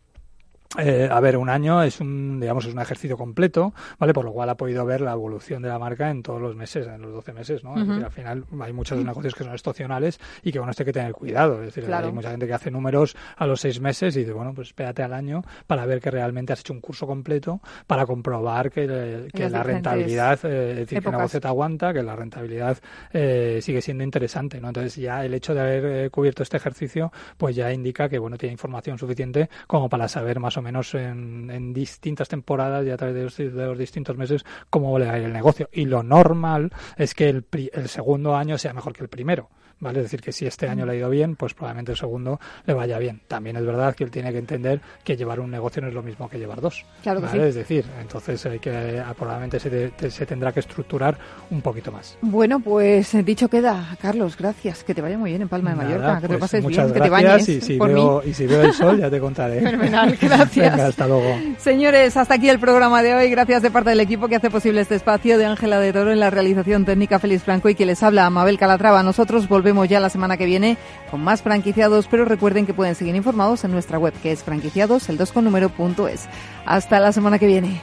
eh, 0.78 1.08
a 1.10 1.20
ver, 1.20 1.36
un 1.36 1.48
año 1.48 1.82
es 1.82 2.00
un, 2.00 2.40
digamos, 2.40 2.64
es 2.66 2.72
un 2.72 2.80
ejercicio 2.80 3.16
completo, 3.16 3.74
¿vale? 3.98 4.12
Por 4.12 4.24
lo 4.24 4.32
cual 4.32 4.48
ha 4.48 4.56
podido 4.56 4.84
ver 4.86 5.00
la 5.00 5.12
evolución 5.12 5.62
de 5.62 5.68
la 5.68 5.78
marca 5.78 6.10
en 6.10 6.22
todos 6.22 6.40
los 6.40 6.56
meses, 6.56 6.86
en 6.86 7.02
los 7.02 7.12
12 7.12 7.32
meses, 7.32 7.64
¿no? 7.64 7.72
Uh 7.72 7.76
-huh. 7.76 8.04
Al 8.04 8.10
final 8.10 8.44
hay 8.60 8.72
muchos 8.72 8.98
negocios 9.04 9.34
que 9.34 9.44
son 9.44 9.54
estacionales 9.54 10.18
y 10.42 10.50
que 10.52 10.58
esto 10.58 10.82
hay 10.82 10.86
que 10.86 10.92
tener 10.92 11.12
cuidado. 11.12 11.60
Es 11.60 11.66
decir, 11.66 11.84
claro. 11.84 12.06
hay 12.06 12.12
mucha 12.12 12.30
gente 12.30 12.46
que 12.46 12.54
hace 12.54 12.70
números 12.70 13.16
a 13.36 13.46
los 13.46 13.60
seis 13.60 13.80
meses 13.80 14.16
y 14.16 14.20
dice, 14.20 14.32
bueno, 14.32 14.54
pues 14.54 14.68
espérate 14.68 15.02
al 15.02 15.12
año 15.12 15.42
para 15.66 15.84
ver 15.86 16.00
que 16.00 16.10
realmente 16.10 16.52
has 16.52 16.60
hecho 16.60 16.72
un 16.72 16.80
curso 16.80 17.06
completo 17.06 17.60
para 17.86 18.06
comprobar 18.06 18.70
que, 18.70 19.28
que 19.32 19.50
la 19.50 19.62
rentabilidad, 19.62 20.38
eh, 20.44 20.70
es 20.70 20.76
decir, 20.76 20.98
épocas. 20.98 21.02
que 21.02 21.08
el 21.08 21.18
negocio 21.18 21.40
te 21.40 21.48
aguanta, 21.48 21.92
que 21.92 22.02
la 22.02 22.16
rentabilidad 22.16 22.78
eh, 23.12 23.58
sigue 23.60 23.82
siendo 23.82 24.04
interesante, 24.04 24.60
¿no? 24.60 24.68
Entonces 24.68 24.96
ya 24.96 25.24
el 25.24 25.34
hecho 25.34 25.54
de 25.54 25.60
haber 25.60 25.84
eh, 25.84 26.10
cubierto 26.10 26.42
este 26.42 26.56
ejercicio, 26.56 27.12
pues 27.36 27.54
ya 27.56 27.72
indica 27.72 28.08
que, 28.08 28.18
bueno, 28.18 28.38
tiene 28.38 28.52
información 28.52 28.98
suficiente 28.98 29.50
como 29.66 29.88
para 29.88 30.08
saber 30.08 30.40
más 30.40 30.56
o 30.56 30.61
menos 30.62 30.94
en, 30.94 31.50
en 31.50 31.72
distintas 31.72 32.28
temporadas 32.28 32.86
y 32.86 32.90
a 32.90 32.96
través 32.96 33.36
de 33.36 33.50
los, 33.50 33.78
distintos 33.78 34.16
meses 34.16 34.44
cómo 34.70 34.98
va 34.98 35.16
el 35.18 35.32
negocio. 35.32 35.68
Y 35.72 35.84
lo 35.84 36.02
normal 36.02 36.72
es 36.96 37.14
que 37.14 37.28
el, 37.28 37.44
el 37.72 37.88
segundo 37.88 38.36
año 38.36 38.56
sea 38.58 38.72
mejor 38.72 38.92
que 38.92 39.02
el 39.02 39.08
primero. 39.08 39.50
¿Vale? 39.82 39.98
Es 39.98 40.04
decir, 40.04 40.22
que 40.22 40.32
si 40.32 40.46
este 40.46 40.68
año 40.68 40.86
le 40.86 40.92
ha 40.92 40.94
ido 40.94 41.10
bien, 41.10 41.36
pues 41.36 41.52
probablemente 41.52 41.92
el 41.92 41.98
segundo 41.98 42.40
le 42.64 42.72
vaya 42.72 42.98
bien. 42.98 43.20
También 43.28 43.56
es 43.56 43.66
verdad 43.66 43.94
que 43.94 44.04
él 44.04 44.10
tiene 44.10 44.32
que 44.32 44.38
entender 44.38 44.80
que 45.04 45.16
llevar 45.16 45.40
un 45.40 45.50
negocio 45.50 45.82
no 45.82 45.88
es 45.88 45.94
lo 45.94 46.02
mismo 46.02 46.28
que 46.28 46.38
llevar 46.38 46.60
dos. 46.60 46.86
Claro 47.02 47.20
que 47.20 47.26
¿vale? 47.26 47.42
sí. 47.42 47.48
Es 47.48 47.54
decir, 47.54 47.84
entonces 48.00 48.46
hay 48.46 48.58
que, 48.60 49.02
probablemente 49.18 49.58
se, 49.58 49.90
te, 49.90 50.10
se, 50.10 50.24
tendrá 50.24 50.52
que 50.52 50.60
estructurar 50.60 51.18
un 51.50 51.60
poquito 51.60 51.90
más. 51.90 52.16
Bueno, 52.22 52.60
pues 52.60 53.12
dicho 53.24 53.48
queda, 53.48 53.96
Carlos, 54.00 54.36
gracias. 54.36 54.84
Que 54.84 54.94
te 54.94 55.02
vaya 55.02 55.18
muy 55.18 55.30
bien 55.30 55.42
en 55.42 55.48
Palma 55.48 55.70
de 55.70 55.76
Mallorca. 55.76 56.20
Que 56.20 56.28
pues 56.28 56.30
te 56.30 56.38
pases 56.38 56.62
muchas 56.62 56.92
bien, 56.92 57.04
gracias, 57.04 57.12
que 57.12 57.22
te 57.22 57.28
bañes. 57.28 57.48
Y 57.48 57.60
si, 57.60 57.76
por 57.76 57.92
veo, 57.92 58.22
mí. 58.24 58.30
y 58.30 58.34
si 58.34 58.46
veo 58.46 58.62
el 58.62 58.72
sol, 58.72 58.98
ya 58.98 59.10
te 59.10 59.18
contaré. 59.18 59.60
Fenomenal, 59.62 60.16
gracias. 60.20 60.72
Venga, 60.72 60.86
hasta 60.86 61.08
luego. 61.08 61.36
Señores, 61.58 62.16
hasta 62.16 62.34
aquí 62.34 62.48
el 62.48 62.60
programa 62.60 63.02
de 63.02 63.14
hoy. 63.14 63.30
Gracias 63.30 63.62
de 63.62 63.70
parte 63.70 63.90
del 63.90 64.00
equipo 64.00 64.28
que 64.28 64.36
hace 64.36 64.50
posible 64.50 64.80
este 64.80 64.94
espacio 64.94 65.38
de 65.38 65.46
Ángela 65.46 65.80
de 65.80 65.92
Toro 65.92 66.12
en 66.12 66.20
la 66.20 66.30
realización 66.30 66.84
técnica 66.84 67.18
Félix 67.18 67.42
Franco 67.42 67.68
y 67.68 67.74
que 67.74 67.86
les 67.86 68.02
habla 68.02 68.30
Mabel 68.30 68.58
Calatrava. 68.58 69.02
Nosotros 69.02 69.48
volvemos 69.48 69.71
ya 69.84 70.00
la 70.00 70.10
semana 70.10 70.36
que 70.36 70.46
viene 70.46 70.76
con 71.10 71.22
más 71.22 71.42
franquiciados, 71.42 72.06
pero 72.08 72.24
recuerden 72.24 72.66
que 72.66 72.74
pueden 72.74 72.94
seguir 72.94 73.14
informados 73.14 73.64
en 73.64 73.72
nuestra 73.72 73.98
web 73.98 74.14
que 74.22 74.32
es 74.32 74.42
franquiciados, 74.42 75.08
el 75.08 75.16
2 75.16 75.32
con. 75.32 76.28
Hasta 76.66 77.00
la 77.00 77.12
semana 77.12 77.38
que 77.38 77.46
viene. 77.46 77.80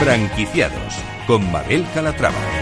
Franquiciados 0.00 0.94
con 1.26 1.50
Mabel 1.50 1.84
Calatrava. 1.94 2.55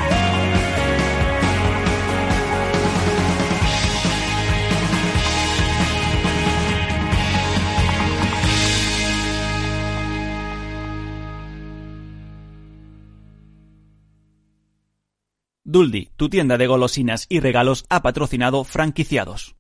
Duldi, 15.75 16.09
tu 16.17 16.29
tienda 16.29 16.57
de 16.57 16.69
golosinas 16.69 17.27
y 17.29 17.41
regalos, 17.41 17.85
ha 17.89 18.01
patrocinado 18.01 18.63
franquiciados. 18.63 19.57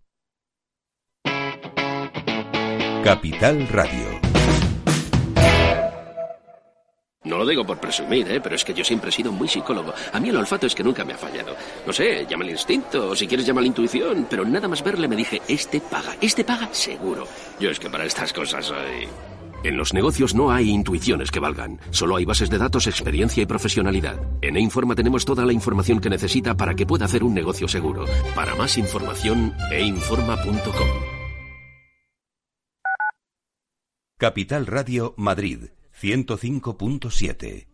Capital 3.02 3.66
Radio. 3.66 4.20
No 7.24 7.38
lo 7.38 7.44
digo 7.44 7.66
por 7.66 7.80
presumir, 7.80 8.30
¿eh? 8.30 8.40
pero 8.40 8.54
es 8.54 8.64
que 8.64 8.74
yo 8.74 8.84
siempre 8.84 9.08
he 9.08 9.12
sido 9.12 9.32
muy 9.32 9.48
psicólogo. 9.48 9.92
A 10.12 10.20
mí 10.20 10.28
el 10.28 10.36
olfato 10.36 10.68
es 10.68 10.74
que 10.76 10.84
nunca 10.84 11.04
me 11.04 11.14
ha 11.14 11.18
fallado. 11.18 11.56
No 11.84 11.92
sé, 11.92 12.24
llama 12.30 12.44
el 12.44 12.50
instinto, 12.50 13.08
o 13.08 13.16
si 13.16 13.26
quieres 13.26 13.44
llama 13.44 13.62
la 13.62 13.66
intuición, 13.66 14.28
pero 14.30 14.44
nada 14.44 14.68
más 14.68 14.84
verle 14.84 15.08
me 15.08 15.16
dije, 15.16 15.42
este 15.48 15.80
paga, 15.80 16.14
este 16.20 16.44
paga 16.44 16.72
seguro. 16.72 17.26
Yo 17.58 17.70
es 17.70 17.80
que 17.80 17.90
para 17.90 18.04
estas 18.04 18.32
cosas 18.32 18.66
soy... 18.66 19.08
En 19.64 19.78
los 19.78 19.94
negocios 19.94 20.34
no 20.34 20.50
hay 20.50 20.68
intuiciones 20.68 21.30
que 21.30 21.40
valgan, 21.40 21.80
solo 21.90 22.16
hay 22.16 22.26
bases 22.26 22.50
de 22.50 22.58
datos, 22.58 22.86
experiencia 22.86 23.42
y 23.42 23.46
profesionalidad. 23.46 24.20
En 24.42 24.56
E-Informa 24.58 24.94
tenemos 24.94 25.24
toda 25.24 25.46
la 25.46 25.54
información 25.54 26.00
que 26.00 26.10
necesita 26.10 26.54
para 26.54 26.74
que 26.74 26.84
pueda 26.84 27.06
hacer 27.06 27.24
un 27.24 27.32
negocio 27.32 27.66
seguro. 27.66 28.04
Para 28.34 28.54
más 28.54 28.76
información, 28.76 29.54
einforma.com. 29.72 30.88
Capital 34.18 34.66
Radio 34.66 35.14
Madrid 35.16 35.70
105.7 36.00 37.73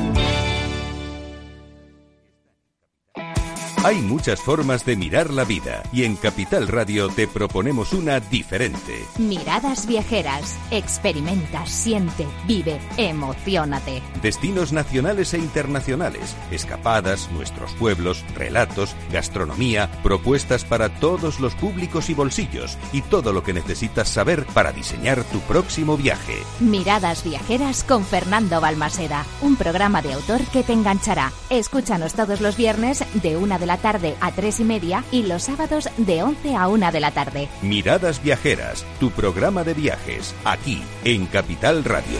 Hay 3.83 3.99
muchas 3.99 4.39
formas 4.39 4.85
de 4.85 4.95
mirar 4.95 5.31
la 5.31 5.43
vida 5.43 5.81
y 5.91 6.03
en 6.03 6.15
Capital 6.15 6.67
Radio 6.67 7.09
te 7.09 7.27
proponemos 7.27 7.93
una 7.93 8.19
diferente. 8.19 9.07
Miradas 9.17 9.87
viajeras. 9.87 10.55
Experimenta, 10.69 11.65
siente, 11.65 12.27
vive, 12.45 12.79
emocionate. 12.97 14.03
Destinos 14.21 14.71
nacionales 14.71 15.33
e 15.33 15.39
internacionales, 15.39 16.35
escapadas, 16.51 17.31
nuestros 17.31 17.73
pueblos, 17.73 18.23
relatos, 18.35 18.95
gastronomía, 19.11 19.89
propuestas 20.03 20.63
para 20.63 20.89
todos 20.89 21.39
los 21.39 21.55
públicos 21.55 22.11
y 22.11 22.13
bolsillos 22.13 22.77
y 22.93 23.01
todo 23.01 23.33
lo 23.33 23.41
que 23.41 23.53
necesitas 23.53 24.09
saber 24.09 24.45
para 24.53 24.71
diseñar 24.71 25.23
tu 25.23 25.39
próximo 25.39 25.97
viaje. 25.97 26.35
Miradas 26.59 27.23
viajeras 27.23 27.83
con 27.83 28.05
Fernando 28.05 28.61
Balmaseda. 28.61 29.25
Un 29.41 29.55
programa 29.55 30.03
de 30.03 30.13
autor 30.13 30.41
que 30.53 30.61
te 30.61 30.73
enganchará. 30.73 31.31
Escúchanos 31.49 32.13
todos 32.13 32.41
los 32.41 32.55
viernes 32.55 33.03
de 33.23 33.37
una 33.37 33.57
de 33.57 33.65
la 33.65 33.70
tarde 33.77 34.15
a 34.21 34.31
tres 34.31 34.59
y 34.59 34.63
media 34.63 35.03
y 35.11 35.23
los 35.23 35.43
sábados 35.43 35.89
de 35.97 36.23
11 36.23 36.55
a 36.55 36.67
una 36.67 36.91
de 36.91 36.99
la 36.99 37.11
tarde. 37.11 37.47
Miradas 37.61 38.21
Viajeras, 38.21 38.85
tu 38.99 39.11
programa 39.11 39.63
de 39.63 39.73
viajes, 39.73 40.35
aquí 40.43 40.81
en 41.03 41.25
Capital 41.25 41.83
Radio. 41.83 42.19